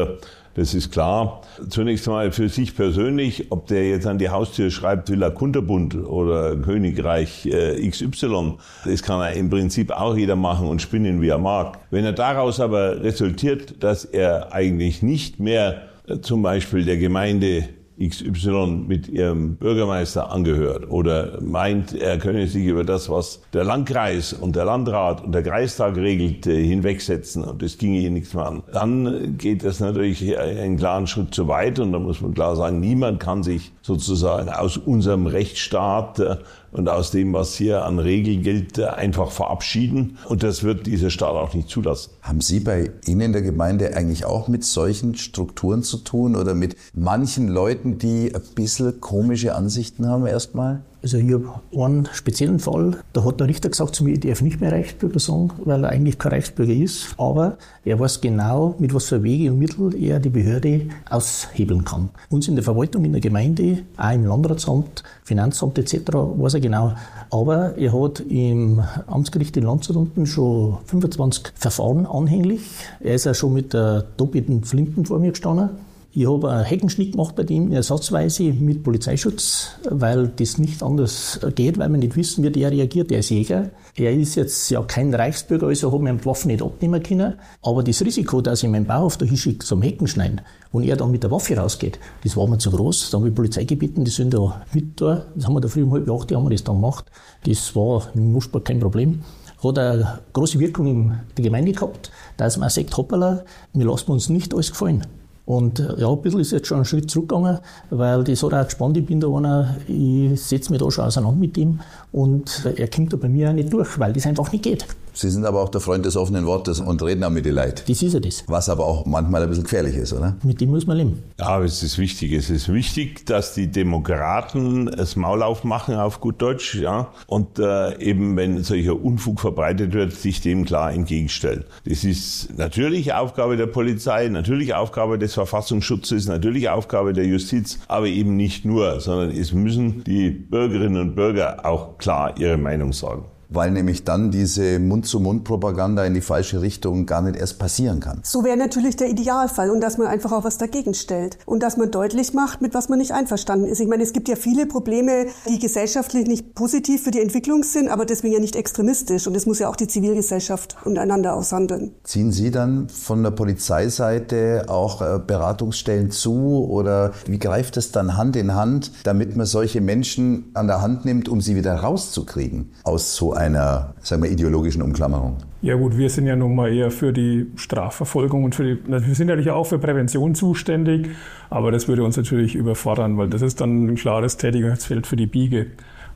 Das 0.58 0.74
ist 0.74 0.90
klar. 0.90 1.42
Zunächst 1.68 2.08
mal 2.08 2.32
für 2.32 2.48
sich 2.48 2.74
persönlich, 2.74 3.52
ob 3.52 3.68
der 3.68 3.88
jetzt 3.90 4.08
an 4.08 4.18
die 4.18 4.28
Haustür 4.28 4.72
schreibt 4.72 5.08
Villa 5.08 5.30
Kunterbund 5.30 5.94
oder 5.94 6.56
Königreich 6.56 7.46
äh, 7.46 7.88
XY, 7.88 8.54
das 8.84 9.04
kann 9.04 9.20
er 9.20 9.34
im 9.34 9.50
Prinzip 9.50 9.92
auch 9.92 10.16
jeder 10.16 10.34
machen 10.34 10.66
und 10.66 10.82
spinnen, 10.82 11.22
wie 11.22 11.28
er 11.28 11.38
mag. 11.38 11.78
Wenn 11.92 12.04
er 12.04 12.12
daraus 12.12 12.58
aber 12.58 13.04
resultiert, 13.04 13.84
dass 13.84 14.04
er 14.04 14.52
eigentlich 14.52 15.00
nicht 15.00 15.38
mehr 15.38 15.82
äh, 16.08 16.18
zum 16.18 16.42
Beispiel 16.42 16.84
der 16.84 16.96
Gemeinde 16.96 17.68
XY 18.00 18.84
mit 18.86 19.08
ihrem 19.08 19.56
Bürgermeister 19.56 20.30
angehört 20.30 20.90
oder 20.90 21.40
meint, 21.40 21.94
er 21.94 22.18
könne 22.18 22.46
sich 22.46 22.64
über 22.64 22.84
das, 22.84 23.08
was 23.08 23.40
der 23.52 23.64
Landkreis 23.64 24.32
und 24.32 24.56
der 24.56 24.64
Landrat 24.64 25.24
und 25.24 25.32
der 25.32 25.42
Kreistag 25.42 25.96
regelt, 25.96 26.44
hinwegsetzen 26.44 27.44
und 27.44 27.62
das 27.62 27.78
ginge 27.78 27.98
hier 27.98 28.10
nichts 28.10 28.34
mehr 28.34 28.46
an, 28.46 28.62
dann 28.72 29.36
geht 29.38 29.64
das 29.64 29.80
natürlich 29.80 30.38
einen 30.38 30.76
klaren 30.76 31.06
Schritt 31.06 31.34
zu 31.34 31.48
weit 31.48 31.78
und 31.78 31.92
da 31.92 31.98
muss 31.98 32.20
man 32.20 32.34
klar 32.34 32.56
sagen, 32.56 32.80
niemand 32.80 33.20
kann 33.20 33.42
sich 33.42 33.72
sozusagen 33.82 34.48
aus 34.48 34.76
unserem 34.76 35.26
Rechtsstaat 35.26 36.20
äh, 36.20 36.36
und 36.72 36.88
aus 36.88 37.10
dem, 37.10 37.32
was 37.32 37.54
hier 37.54 37.84
an 37.84 37.98
Regeln 37.98 38.42
gilt, 38.42 38.78
einfach 38.80 39.30
verabschieden. 39.30 40.18
Und 40.28 40.42
das 40.42 40.62
wird 40.62 40.86
dieser 40.86 41.10
Staat 41.10 41.34
auch 41.34 41.54
nicht 41.54 41.68
zulassen. 41.68 42.10
Haben 42.22 42.40
Sie 42.40 42.60
bei 42.60 42.90
Ihnen 43.06 43.20
in 43.20 43.32
der 43.32 43.42
Gemeinde 43.42 43.96
eigentlich 43.96 44.24
auch 44.24 44.48
mit 44.48 44.64
solchen 44.64 45.14
Strukturen 45.14 45.82
zu 45.82 45.98
tun 45.98 46.36
oder 46.36 46.54
mit 46.54 46.76
manchen 46.94 47.48
Leuten, 47.48 47.98
die 47.98 48.34
ein 48.34 48.42
bisschen 48.54 49.00
komische 49.00 49.54
Ansichten 49.54 50.06
haben 50.06 50.26
erstmal? 50.26 50.82
Also 51.00 51.18
ich 51.18 51.32
habe 51.32 51.60
einen 51.76 52.08
speziellen 52.12 52.58
Fall, 52.58 52.98
da 53.12 53.24
hat 53.24 53.38
der 53.38 53.46
Richter 53.46 53.68
gesagt 53.68 53.94
zu 53.94 54.02
mir, 54.02 54.14
ich 54.14 54.20
darf 54.20 54.42
nicht 54.42 54.60
mehr 54.60 54.72
Reichsbürger 54.72 55.20
sagen, 55.20 55.50
weil 55.64 55.84
er 55.84 55.90
eigentlich 55.90 56.18
kein 56.18 56.32
Reichsbürger 56.32 56.72
ist, 56.72 57.14
aber 57.18 57.56
er 57.84 58.00
weiß 58.00 58.20
genau, 58.20 58.74
mit 58.80 58.92
was 58.92 59.06
für 59.06 59.22
Wege 59.22 59.52
und 59.52 59.60
Mittel 59.60 59.94
er 59.94 60.18
die 60.18 60.28
Behörde 60.28 60.82
aushebeln 61.08 61.84
kann. 61.84 62.08
Uns 62.30 62.48
in 62.48 62.56
der 62.56 62.64
Verwaltung, 62.64 63.04
in 63.04 63.12
der 63.12 63.20
Gemeinde, 63.20 63.84
auch 63.96 64.12
im 64.12 64.24
Landratsamt, 64.24 65.04
Finanzamt 65.22 65.78
etc. 65.78 66.12
weiß 66.12 66.54
er 66.54 66.60
genau. 66.60 66.94
Aber 67.30 67.76
er 67.76 67.92
hat 67.92 68.20
im 68.20 68.82
Amtsgericht 69.06 69.56
in 69.56 69.64
Landshut 69.64 69.94
unten 69.94 70.26
schon 70.26 70.78
25 70.86 71.52
Verfahren 71.54 72.06
anhänglich. 72.06 72.62
Er 73.00 73.14
ist 73.14 73.26
ja 73.26 73.34
schon 73.34 73.52
mit 73.54 73.72
der 73.72 74.02
doppelten 74.16 74.64
Flinten 74.64 75.04
vor 75.04 75.18
mir 75.18 75.30
gestanden. 75.30 75.70
Ich 76.18 76.28
habe 76.28 76.50
einen 76.50 76.64
Heckenschnitt 76.64 77.12
gemacht 77.12 77.36
bei 77.36 77.44
dem 77.44 77.70
ersatzweise 77.70 78.42
mit 78.42 78.82
Polizeischutz, 78.82 79.68
weil 79.88 80.26
das 80.26 80.58
nicht 80.58 80.82
anders 80.82 81.38
geht, 81.54 81.78
weil 81.78 81.88
wir 81.90 81.96
nicht 81.96 82.16
wissen, 82.16 82.42
wie 82.42 82.50
der 82.50 82.72
reagiert. 82.72 83.12
Der 83.12 83.20
ist 83.20 83.30
Jäger. 83.30 83.70
Er 83.94 84.12
ist 84.12 84.34
jetzt 84.34 84.68
ja 84.68 84.82
kein 84.82 85.14
Reichsbürger, 85.14 85.68
also 85.68 85.92
hat 85.92 86.00
mir 86.00 86.12
die 86.14 86.26
Waffe 86.26 86.48
nicht 86.48 86.60
abnehmen 86.60 87.00
können. 87.04 87.34
Aber 87.62 87.84
das 87.84 88.04
Risiko, 88.04 88.40
dass 88.40 88.64
ich 88.64 88.68
meinen 88.68 88.84
Bauch 88.84 89.04
auf 89.04 89.16
der 89.16 89.28
Hischig 89.28 89.62
zum 89.62 89.80
Hecken 89.80 90.08
schneiden 90.08 90.40
und 90.72 90.82
er 90.82 90.96
dann 90.96 91.12
mit 91.12 91.22
der 91.22 91.30
Waffe 91.30 91.56
rausgeht, 91.56 92.00
das 92.24 92.36
war 92.36 92.48
mir 92.48 92.58
zu 92.58 92.72
groß. 92.72 93.10
Da 93.10 93.18
habe 93.18 93.28
ich 93.28 93.34
die 93.34 93.36
Polizei 93.36 93.62
gebeten, 93.62 94.04
die 94.04 94.10
sind 94.10 94.34
da 94.34 94.62
mit 94.72 95.00
da. 95.00 95.24
Das 95.36 95.46
haben 95.46 95.54
wir 95.54 95.60
da 95.60 95.68
früh 95.68 95.84
um 95.84 95.92
halb 95.92 96.10
acht 96.10 96.34
haben 96.34 96.46
wir 96.46 96.50
das 96.50 96.64
dann 96.64 96.80
gemacht. 96.80 97.04
Das 97.46 97.76
war 97.76 98.08
im 98.14 98.32
Muschberg 98.32 98.64
kein 98.64 98.80
Problem 98.80 99.22
hat 99.62 99.76
eine 99.76 100.20
große 100.32 100.60
Wirkung 100.60 100.86
in 100.86 101.20
der 101.36 101.44
Gemeinde 101.44 101.72
gehabt, 101.72 102.12
dass 102.36 102.58
man 102.58 102.70
sagt, 102.70 102.96
hoppala, 102.96 103.44
wir 103.72 103.86
lassen 103.86 104.12
uns 104.12 104.28
nicht 104.28 104.54
alles 104.54 104.70
gefallen. 104.70 105.04
Und 105.48 105.80
äh, 105.80 105.98
ja, 105.98 106.10
ein 106.10 106.20
bisschen 106.20 106.40
ist 106.40 106.52
jetzt 106.52 106.66
schon 106.66 106.80
ein 106.80 106.84
Schritt 106.84 107.10
zurückgegangen, 107.10 107.58
weil 107.88 108.22
das 108.22 108.42
hat 108.42 108.52
auch 108.52 108.64
gespannt, 108.64 108.98
ich 108.98 109.06
bin 109.06 109.18
da 109.18 109.28
einer, 109.28 109.76
ich 109.86 110.38
setze 110.42 110.70
mich 110.70 110.78
da 110.78 110.90
schon 110.90 111.06
auseinander 111.06 111.40
mit 111.40 111.56
ihm 111.56 111.80
und 112.12 112.70
er 112.76 112.86
kommt 112.88 113.14
da 113.14 113.16
bei 113.16 113.30
mir 113.30 113.48
auch 113.48 113.54
nicht 113.54 113.72
durch, 113.72 113.98
weil 113.98 114.12
das 114.12 114.26
einfach 114.26 114.52
nicht 114.52 114.64
geht. 114.64 114.84
Sie 115.18 115.30
sind 115.30 115.44
aber 115.44 115.60
auch 115.60 115.68
der 115.68 115.80
Freund 115.80 116.06
des 116.06 116.16
offenen 116.16 116.46
Wortes 116.46 116.78
und 116.78 117.02
reden 117.02 117.24
auch 117.24 117.30
mit 117.30 117.44
den 117.44 117.56
Leuten. 117.56 117.82
Das 117.88 118.02
ist 118.02 118.12
ja 118.12 118.20
das. 118.20 118.44
Was 118.46 118.68
aber 118.68 118.86
auch 118.86 119.04
manchmal 119.04 119.42
ein 119.42 119.48
bisschen 119.48 119.64
gefährlich 119.64 119.96
ist, 119.96 120.12
oder? 120.12 120.36
Mit 120.44 120.60
dem 120.60 120.70
muss 120.70 120.86
man 120.86 120.96
leben. 120.96 121.24
Ja, 121.40 121.46
aber 121.46 121.64
es 121.64 121.82
ist 121.82 121.98
wichtig. 121.98 122.32
Es 122.32 122.50
ist 122.50 122.72
wichtig, 122.72 123.26
dass 123.26 123.52
die 123.52 123.66
Demokraten 123.66 124.86
das 124.86 125.16
Maul 125.16 125.42
aufmachen, 125.42 125.96
auf 125.96 126.20
gut 126.20 126.40
Deutsch, 126.40 126.76
ja. 126.76 127.08
Und 127.26 127.58
äh, 127.58 127.98
eben, 128.00 128.36
wenn 128.36 128.62
solcher 128.62 128.94
Unfug 128.94 129.40
verbreitet 129.40 129.92
wird, 129.92 130.12
sich 130.12 130.40
dem 130.40 130.64
klar 130.64 130.92
entgegenstellen. 130.92 131.64
Das 131.84 132.04
ist 132.04 132.56
natürlich 132.56 133.12
Aufgabe 133.12 133.56
der 133.56 133.66
Polizei, 133.66 134.28
natürlich 134.28 134.74
Aufgabe 134.74 135.18
des 135.18 135.34
Verfassungsschutzes, 135.34 136.28
natürlich 136.28 136.68
Aufgabe 136.68 137.12
der 137.12 137.26
Justiz, 137.26 137.80
aber 137.88 138.06
eben 138.06 138.36
nicht 138.36 138.64
nur, 138.64 139.00
sondern 139.00 139.32
es 139.32 139.52
müssen 139.52 140.04
die 140.04 140.30
Bürgerinnen 140.30 141.00
und 141.00 141.16
Bürger 141.16 141.66
auch 141.66 141.98
klar 141.98 142.38
ihre 142.38 142.56
Meinung 142.56 142.92
sagen 142.92 143.24
weil 143.50 143.70
nämlich 143.70 144.04
dann 144.04 144.30
diese 144.30 144.78
Mund-zu-Mund-Propaganda 144.78 146.04
in 146.04 146.14
die 146.14 146.20
falsche 146.20 146.60
Richtung 146.60 147.06
gar 147.06 147.22
nicht 147.22 147.36
erst 147.36 147.58
passieren 147.58 148.00
kann. 148.00 148.20
So 148.22 148.44
wäre 148.44 148.56
natürlich 148.56 148.96
der 148.96 149.08
Idealfall 149.08 149.70
und 149.70 149.80
dass 149.80 149.98
man 149.98 150.06
einfach 150.06 150.32
auch 150.32 150.44
was 150.44 150.58
dagegen 150.58 150.94
stellt 150.94 151.38
und 151.46 151.62
dass 151.62 151.76
man 151.76 151.90
deutlich 151.90 152.34
macht, 152.34 152.60
mit 152.60 152.74
was 152.74 152.88
man 152.88 152.98
nicht 152.98 153.12
einverstanden 153.12 153.66
ist. 153.66 153.80
Ich 153.80 153.88
meine, 153.88 154.02
es 154.02 154.12
gibt 154.12 154.28
ja 154.28 154.36
viele 154.36 154.66
Probleme, 154.66 155.26
die 155.48 155.58
gesellschaftlich 155.58 156.26
nicht 156.26 156.54
positiv 156.54 157.02
für 157.02 157.10
die 157.10 157.20
Entwicklung 157.20 157.62
sind, 157.62 157.88
aber 157.88 158.04
deswegen 158.04 158.34
ja 158.34 158.40
nicht 158.40 158.56
extremistisch 158.56 159.26
und 159.26 159.34
das 159.34 159.46
muss 159.46 159.58
ja 159.58 159.68
auch 159.68 159.76
die 159.76 159.88
Zivilgesellschaft 159.88 160.76
untereinander 160.84 161.34
aushandeln. 161.34 161.92
Ziehen 162.04 162.32
Sie 162.32 162.50
dann 162.50 162.88
von 162.88 163.22
der 163.22 163.30
Polizeiseite 163.30 164.64
auch 164.68 165.00
äh, 165.00 165.18
Beratungsstellen 165.24 166.10
zu 166.10 166.66
oder 166.68 167.12
wie 167.26 167.38
greift 167.38 167.76
es 167.76 167.92
dann 167.92 168.16
Hand 168.16 168.36
in 168.36 168.54
Hand, 168.54 168.92
damit 169.04 169.36
man 169.36 169.46
solche 169.46 169.80
Menschen 169.80 170.50
an 170.54 170.66
der 170.66 170.82
Hand 170.82 171.04
nimmt, 171.04 171.28
um 171.28 171.40
sie 171.40 171.56
wieder 171.56 171.74
rauszukriegen 171.74 172.72
aus 172.84 173.14
so 173.14 173.37
einer, 173.38 173.94
sagen 174.00 174.22
wir, 174.22 174.30
ideologischen 174.30 174.82
Umklammerung? 174.82 175.38
Ja 175.62 175.74
gut, 175.74 175.96
wir 175.96 176.10
sind 176.10 176.26
ja 176.26 176.36
nun 176.36 176.54
mal 176.54 176.72
eher 176.72 176.90
für 176.90 177.12
die 177.12 177.46
Strafverfolgung 177.56 178.44
und 178.44 178.54
für 178.54 178.64
die, 178.64 178.78
wir 178.86 179.14
sind 179.14 179.28
natürlich 179.28 179.50
auch 179.50 179.64
für 179.64 179.78
Prävention 179.78 180.34
zuständig, 180.34 181.08
aber 181.50 181.72
das 181.72 181.88
würde 181.88 182.04
uns 182.04 182.16
natürlich 182.16 182.54
überfordern, 182.54 183.16
weil 183.16 183.28
das 183.28 183.42
ist 183.42 183.60
dann 183.60 183.86
ein 183.86 183.94
klares 183.94 184.36
Tätigkeitsfeld 184.36 185.06
für 185.06 185.16
die 185.16 185.26
Biege. 185.26 185.68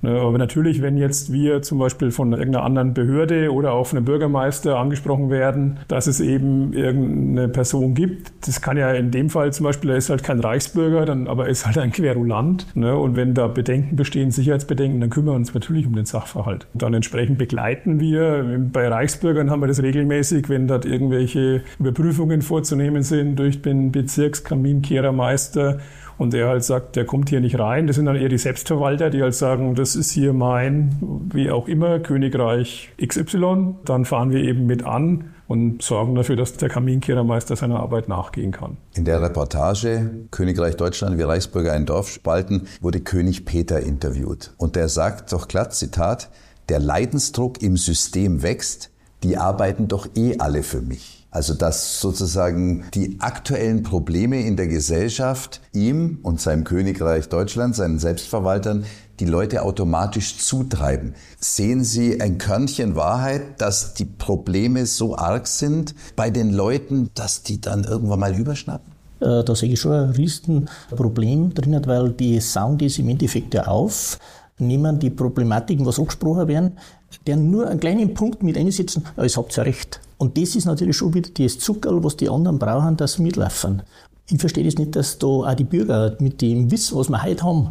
Ne, 0.03 0.21
aber 0.21 0.37
natürlich, 0.37 0.83
wenn 0.83 0.99
jetzt 0.99 1.33
wir 1.33 1.63
zum 1.63 1.79
Beispiel 1.79 2.11
von 2.11 2.33
irgendeiner 2.33 2.65
anderen 2.65 2.93
Behörde 2.93 3.53
oder 3.53 3.73
auch 3.73 3.87
von 3.87 3.99
einem 3.99 4.05
Bürgermeister 4.05 4.77
angesprochen 4.77 5.31
werden, 5.31 5.79
dass 5.87 6.09
es 6.09 6.19
eben 6.19 6.73
irgendeine 6.73 7.49
Person 7.49 7.95
gibt, 7.95 8.33
das 8.45 8.61
kann 8.61 8.77
ja 8.77 8.91
in 8.91 9.13
dem 9.13 9.31
Fall 9.31 9.53
zum 9.53 9.63
Beispiel, 9.63 9.91
er 9.91 9.97
ist 9.97 10.11
halt 10.11 10.25
kein 10.25 10.41
Reichsbürger, 10.41 11.05
dann, 11.05 11.29
aber 11.29 11.45
er 11.45 11.51
ist 11.51 11.67
halt 11.67 11.79
ein 11.79 11.93
Querulant. 11.93 12.67
Ne? 12.75 12.97
Und 12.97 13.15
wenn 13.15 13.35
da 13.35 13.47
Bedenken 13.47 13.95
bestehen, 13.95 14.33
Sicherheitsbedenken, 14.33 15.01
dann 15.01 15.09
kümmern 15.09 15.35
wir 15.35 15.37
uns 15.37 15.55
natürlich 15.55 15.87
um 15.87 15.95
den 15.95 16.05
Sachverhalt. 16.05 16.67
Und 16.73 16.83
dann 16.83 16.95
entsprechend 16.95 17.39
begleiten 17.39 18.01
wir. 18.01 18.61
Bei 18.73 18.89
Reichsbürgern 18.89 19.51
haben 19.51 19.61
wir 19.61 19.69
das 19.69 19.83
regelmäßig, 19.83 20.49
wenn 20.49 20.67
dort 20.67 20.85
irgendwelche 20.85 21.63
Überprüfungen 21.79 22.43
vorzunehmen 22.43 23.05
sind 23.05 23.39
durch 23.39 23.63
den 23.63 23.93
Bezirkskaminkehrermeister 23.93 25.79
und 26.19 26.33
der 26.33 26.49
halt 26.49 26.65
sagt, 26.65 26.97
der 26.97 27.05
kommt 27.05 27.31
hier 27.31 27.41
nicht 27.41 27.59
rein. 27.59 27.87
Das 27.87 27.97
sind 27.97 28.07
dann 28.07 28.17
eher 28.17 28.29
die 28.29 28.39
Selbstverwalter, 28.39 29.11
die 29.11 29.23
halt 29.23 29.35
sagen, 29.35 29.75
das 29.75 29.97
ist 29.97 30.11
hier 30.11 30.33
mein, 30.33 30.97
wie 31.33 31.51
auch 31.51 31.69
immer, 31.69 31.99
Königreich 31.99 32.93
XY. 33.05 33.77
Dann 33.85 34.05
fahren 34.05 34.31
wir 34.31 34.43
eben 34.43 34.67
mit 34.67 34.85
an 34.85 35.33
und 35.49 35.83
sorgen 35.83 36.15
dafür, 36.15 36.37
dass 36.37 36.57
der 36.57 36.69
Kaminkehrermeister 36.69 37.57
seiner 37.57 37.81
Arbeit 37.81 38.09
nachgehen 38.09 38.53
kann. 38.53 38.77
In 38.95 39.05
der 39.05 39.21
Reportage 39.21 40.11
Königreich 40.31 40.77
Deutschland, 40.77 41.19
wie 41.19 41.23
Reichsbürger 41.23 41.73
ein 41.73 41.87
Dorf 41.87 42.09
spalten, 42.09 42.69
wurde 42.81 43.01
König 43.01 43.45
Peter 43.45 43.81
interviewt. 43.81 44.55
Und 44.57 44.77
der 44.77 44.89
sagt 44.89 45.33
doch 45.33 45.49
glatt, 45.49 45.75
Zitat, 45.75 46.31
der 46.69 46.79
Leidensdruck 46.79 47.61
im 47.63 47.77
System 47.77 48.43
wächst, 48.43 48.91
die 49.23 49.37
arbeiten 49.37 49.89
doch 49.89 50.09
eh 50.17 50.39
alle 50.39 50.63
für 50.63 50.81
mich. 50.81 51.22
Also 51.33 51.55
dass 51.55 52.01
sozusagen 52.01 52.85
die 52.93 53.17
aktuellen 53.21 53.83
Probleme 53.83 54.43
in 54.43 54.57
der 54.57 54.69
Gesellschaft 54.69 55.63
ihm 55.73 56.19
und 56.23 56.43
seinem 56.43 56.63
Königreich 56.63 57.31
Deutschland, 57.31 57.75
seinen 57.75 57.99
Selbstverwaltern, 57.99 58.85
die 59.19 59.25
Leute 59.25 59.63
automatisch 59.63 60.37
zutreiben. 60.39 61.15
Sehen 61.41 61.85
Sie 61.85 62.21
ein 62.21 62.37
Körnchen 62.37 62.97
Wahrheit, 62.97 63.63
dass 63.63 63.95
die 63.95 64.05
Probleme 64.05 64.85
so 64.85 65.17
arg 65.17 65.47
sind 65.47 65.95
bei 66.17 66.29
den 66.29 66.51
Leuten, 66.53 67.11
dass 67.15 67.43
die 67.43 67.61
dann 67.61 67.85
irgendwann 67.85 68.21
mal 68.21 68.37
überschnappen? 68.37 68.93
Äh, 69.21 69.43
da 69.43 69.55
sehe 69.55 69.73
ich 69.73 69.81
schon 69.81 69.93
ein 69.93 70.11
Riesenproblem 70.11 71.55
drin, 71.55 71.81
weil 71.87 72.13
die 72.13 72.41
saugen 72.41 72.77
das 72.77 72.99
im 72.99 73.09
Endeffekt 73.09 73.55
ja 73.55 73.69
auf, 73.69 74.19
nehmen 74.59 74.99
die 74.99 75.11
Problematiken, 75.11 75.87
was 75.87 75.99
angesprochen 75.99 76.49
werden, 76.49 76.79
der 77.27 77.37
nur 77.37 77.69
einen 77.69 77.81
kleinen 77.81 78.13
Punkt 78.13 78.43
mit 78.43 78.59
einsetzen, 78.59 79.05
ja, 79.17 79.25
es 79.25 79.37
habt 79.37 79.57
ja 79.57 79.63
recht. 79.63 80.01
Und 80.23 80.39
das 80.39 80.55
ist 80.55 80.67
natürlich 80.67 80.97
schon 80.97 81.15
wieder 81.15 81.31
das 81.37 81.59
Zuckerl, 81.59 82.05
was 82.05 82.17
die 82.17 82.29
anderen 82.29 82.61
brauchen, 82.61 82.97
dass 82.97 83.15
sie 83.15 83.23
mitlaufen. 83.23 83.83
Ich 84.31 84.39
verstehe 84.39 84.63
das 84.63 84.77
nicht, 84.77 84.95
dass 84.95 85.19
da 85.19 85.27
auch 85.27 85.55
die 85.55 85.65
Bürger 85.65 86.17
mit 86.21 86.41
dem 86.41 86.71
Wissen, 86.71 86.97
was 86.97 87.09
wir 87.09 87.25
heute 87.25 87.43
haben, 87.43 87.71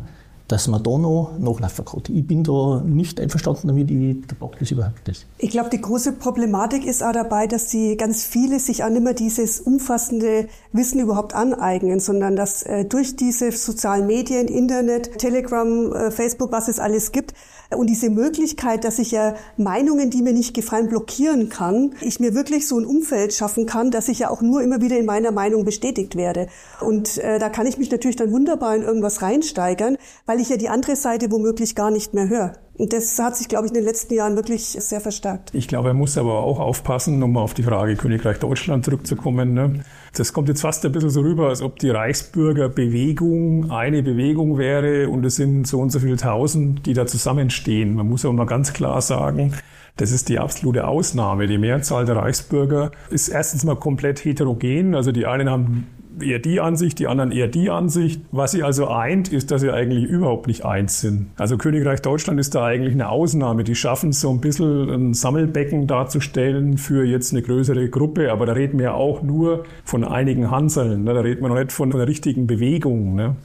dass 0.50 0.68
man 0.68 0.84
da 0.84 0.98
noch 0.98 1.32
nachlaufen 1.40 1.86
kann. 1.86 2.04
Ich 2.10 2.28
bin 2.28 2.44
da 2.44 2.82
nicht 2.86 3.22
einverstanden 3.22 3.70
damit, 3.70 3.90
ich 3.90 4.38
trage 4.38 4.58
das 4.60 4.70
überhaupt 4.70 5.08
nicht. 5.08 5.26
Ich 5.38 5.50
glaube, 5.50 5.70
die 5.70 5.80
große 5.80 6.12
Problematik 6.12 6.86
ist 6.86 7.02
auch 7.02 7.14
dabei, 7.14 7.48
dass 7.48 7.70
die 7.70 7.96
ganz 7.96 8.26
viele 8.26 8.60
sich 8.60 8.84
auch 8.84 8.90
nicht 8.90 9.02
mehr 9.02 9.14
dieses 9.14 9.62
umfassende 9.62 10.50
Wissen 10.74 11.00
überhaupt 11.00 11.34
aneignen, 11.34 12.02
sondern 12.02 12.36
dass 12.36 12.64
äh, 12.64 12.84
durch 12.84 13.16
diese 13.16 13.54
sozialen 13.54 14.08
Medien, 14.08 14.50
Internet, 14.50 15.18
Telegram, 15.20 15.94
äh, 15.94 16.12
Facebook, 16.12 16.52
was 16.52 16.68
es 16.68 16.80
alles 16.80 17.14
gibt, 17.14 17.34
und 17.76 17.88
diese 17.90 18.10
Möglichkeit, 18.10 18.84
dass 18.84 19.00
ich 19.00 19.12
ja 19.12 19.36
Meinungen, 19.58 20.10
die 20.10 20.22
mir 20.22 20.34
nicht 20.34 20.54
gefallen, 20.54 20.90
blockieren 20.90 21.50
kann, 21.50 21.92
ich 22.02 22.20
mir 22.20 22.34
wirklich 22.36 22.68
so 22.68 22.78
ein 22.78 22.86
Umfeld 22.86 23.34
schaffen 23.34 23.66
kann, 23.66 23.92
dass 23.92 24.10
ich 24.10 24.20
ja 24.20 24.30
auch 24.30 24.42
nur 24.42 24.62
immer 24.62 24.82
wieder 24.82 24.98
in 24.98 25.06
meiner 25.06 25.32
Meinung 25.32 25.64
bestätigt 25.64 26.16
werde. 26.16 26.48
Und 26.82 27.18
äh, 27.18 27.40
da 27.40 27.50
kann 27.50 27.68
ich 27.68 27.78
mich 27.78 27.92
natürlich 27.92 28.16
dann 28.18 28.32
wunderbar 28.32 28.76
in 28.76 28.84
irgendwas 28.84 29.22
reinsteigern, 29.22 29.98
weil 30.26 30.40
ich 30.40 30.50
ja 30.50 30.58
die 30.58 30.70
andere 30.70 30.96
Seite 30.96 31.32
womöglich 31.32 31.76
gar 31.76 31.92
nicht 31.92 32.14
mehr 32.14 32.28
höre. 32.28 32.54
Und 32.78 32.94
das 32.94 33.20
hat 33.20 33.38
sich, 33.38 33.48
glaube 33.48 33.68
ich, 33.68 33.72
in 33.72 33.76
den 33.76 33.86
letzten 33.86 34.14
Jahren 34.14 34.36
wirklich 34.36 34.66
sehr 34.66 35.02
verstärkt. 35.02 35.52
Ich 35.54 35.68
glaube, 35.68 35.90
er 35.90 35.94
muss 35.94 36.18
aber 36.18 36.44
auch 36.44 36.60
aufpassen, 36.60 37.22
um 37.22 37.38
auf 37.38 37.54
die 37.54 37.64
Frage 37.64 37.96
Königreich 37.96 38.40
Deutschland 38.40 38.86
zurückzukommen. 38.86 39.54
Ne? 39.54 39.84
Das 40.14 40.34
kommt 40.34 40.50
jetzt 40.50 40.62
fast 40.62 40.86
ein 40.86 40.92
bisschen 40.92 41.10
so 41.10 41.22
rüber, 41.22 41.48
als 41.48 41.62
ob 41.62 41.80
die 41.80 41.90
Reichsbürgerbewegung 41.90 43.72
eine 43.72 44.04
Bewegung 44.04 44.58
wäre 44.58 45.08
und 45.08 45.26
es 45.26 45.38
sind 45.38 45.66
so 45.66 45.80
und 45.80 45.90
so 45.90 46.00
viele 46.00 46.18
Tausend, 46.18 46.86
die 46.86 46.94
da 46.94 47.06
zusammenstehen. 47.06 47.96
Man 47.96 48.10
muss 48.10 48.26
aber 48.26 48.34
mal 48.34 48.46
ganz 48.46 48.74
klar 48.74 49.02
sagen, 49.02 49.54
das 49.96 50.12
ist 50.12 50.28
die 50.28 50.38
absolute 50.38 50.86
Ausnahme. 50.86 51.48
Die 51.48 51.58
Mehrzahl 51.58 52.06
der 52.06 52.18
Reichsbürger 52.18 52.92
ist 53.10 53.30
erstens 53.30 53.64
mal 53.64 53.78
komplett 53.78 54.26
heterogen. 54.26 54.96
Also 54.96 55.14
die 55.14 55.26
einen 55.26 55.50
haben 55.50 55.88
eher 56.20 56.40
die 56.40 56.60
Ansicht, 56.60 57.00
die 57.00 57.08
anderen 57.08 57.32
eher 57.32 57.48
die 57.48 57.70
Ansicht. 57.70 58.22
Was 58.32 58.52
sie 58.52 58.64
also 58.64 58.88
eint, 58.88 59.32
ist, 59.32 59.52
dass 59.52 59.62
sie 59.62 59.72
eigentlich 59.72 60.04
überhaupt 60.04 60.48
nicht 60.48 60.66
eins 60.66 61.02
sind. 61.02 61.32
Also 61.38 61.58
Königreich 61.58 62.02
Deutschland 62.02 62.40
ist 62.40 62.56
da 62.56 62.66
eigentlich 62.66 62.94
eine 62.94 63.10
Ausnahme. 63.10 63.64
Die 63.64 63.76
schaffen 63.76 64.12
so 64.12 64.30
ein 64.30 64.42
bisschen 64.42 64.90
ein 64.90 65.14
Sammelbecken 65.14 65.88
darzustellen 65.88 66.78
für 66.78 67.06
jetzt 67.06 67.34
eine 67.34 67.42
größere 67.42 67.90
Gruppe, 67.90 68.32
aber 68.32 68.46
da 68.46 68.54
reden 68.54 68.80
wir 68.80 68.86
ja 68.86 68.94
auch 68.94 69.22
nur 69.22 69.66
von 69.84 70.04
einigen 70.04 70.52
Hanseln. 70.52 71.04
Ne? 71.04 71.14
Da 71.14 71.22
reden 71.22 71.42
wir 71.42 71.50
noch 71.50 71.56
nicht 71.56 71.72
von 71.72 71.94
einer 71.94 72.08
richtigen 72.08 72.48
Bewegung. 72.48 73.16
Ne? 73.16 73.36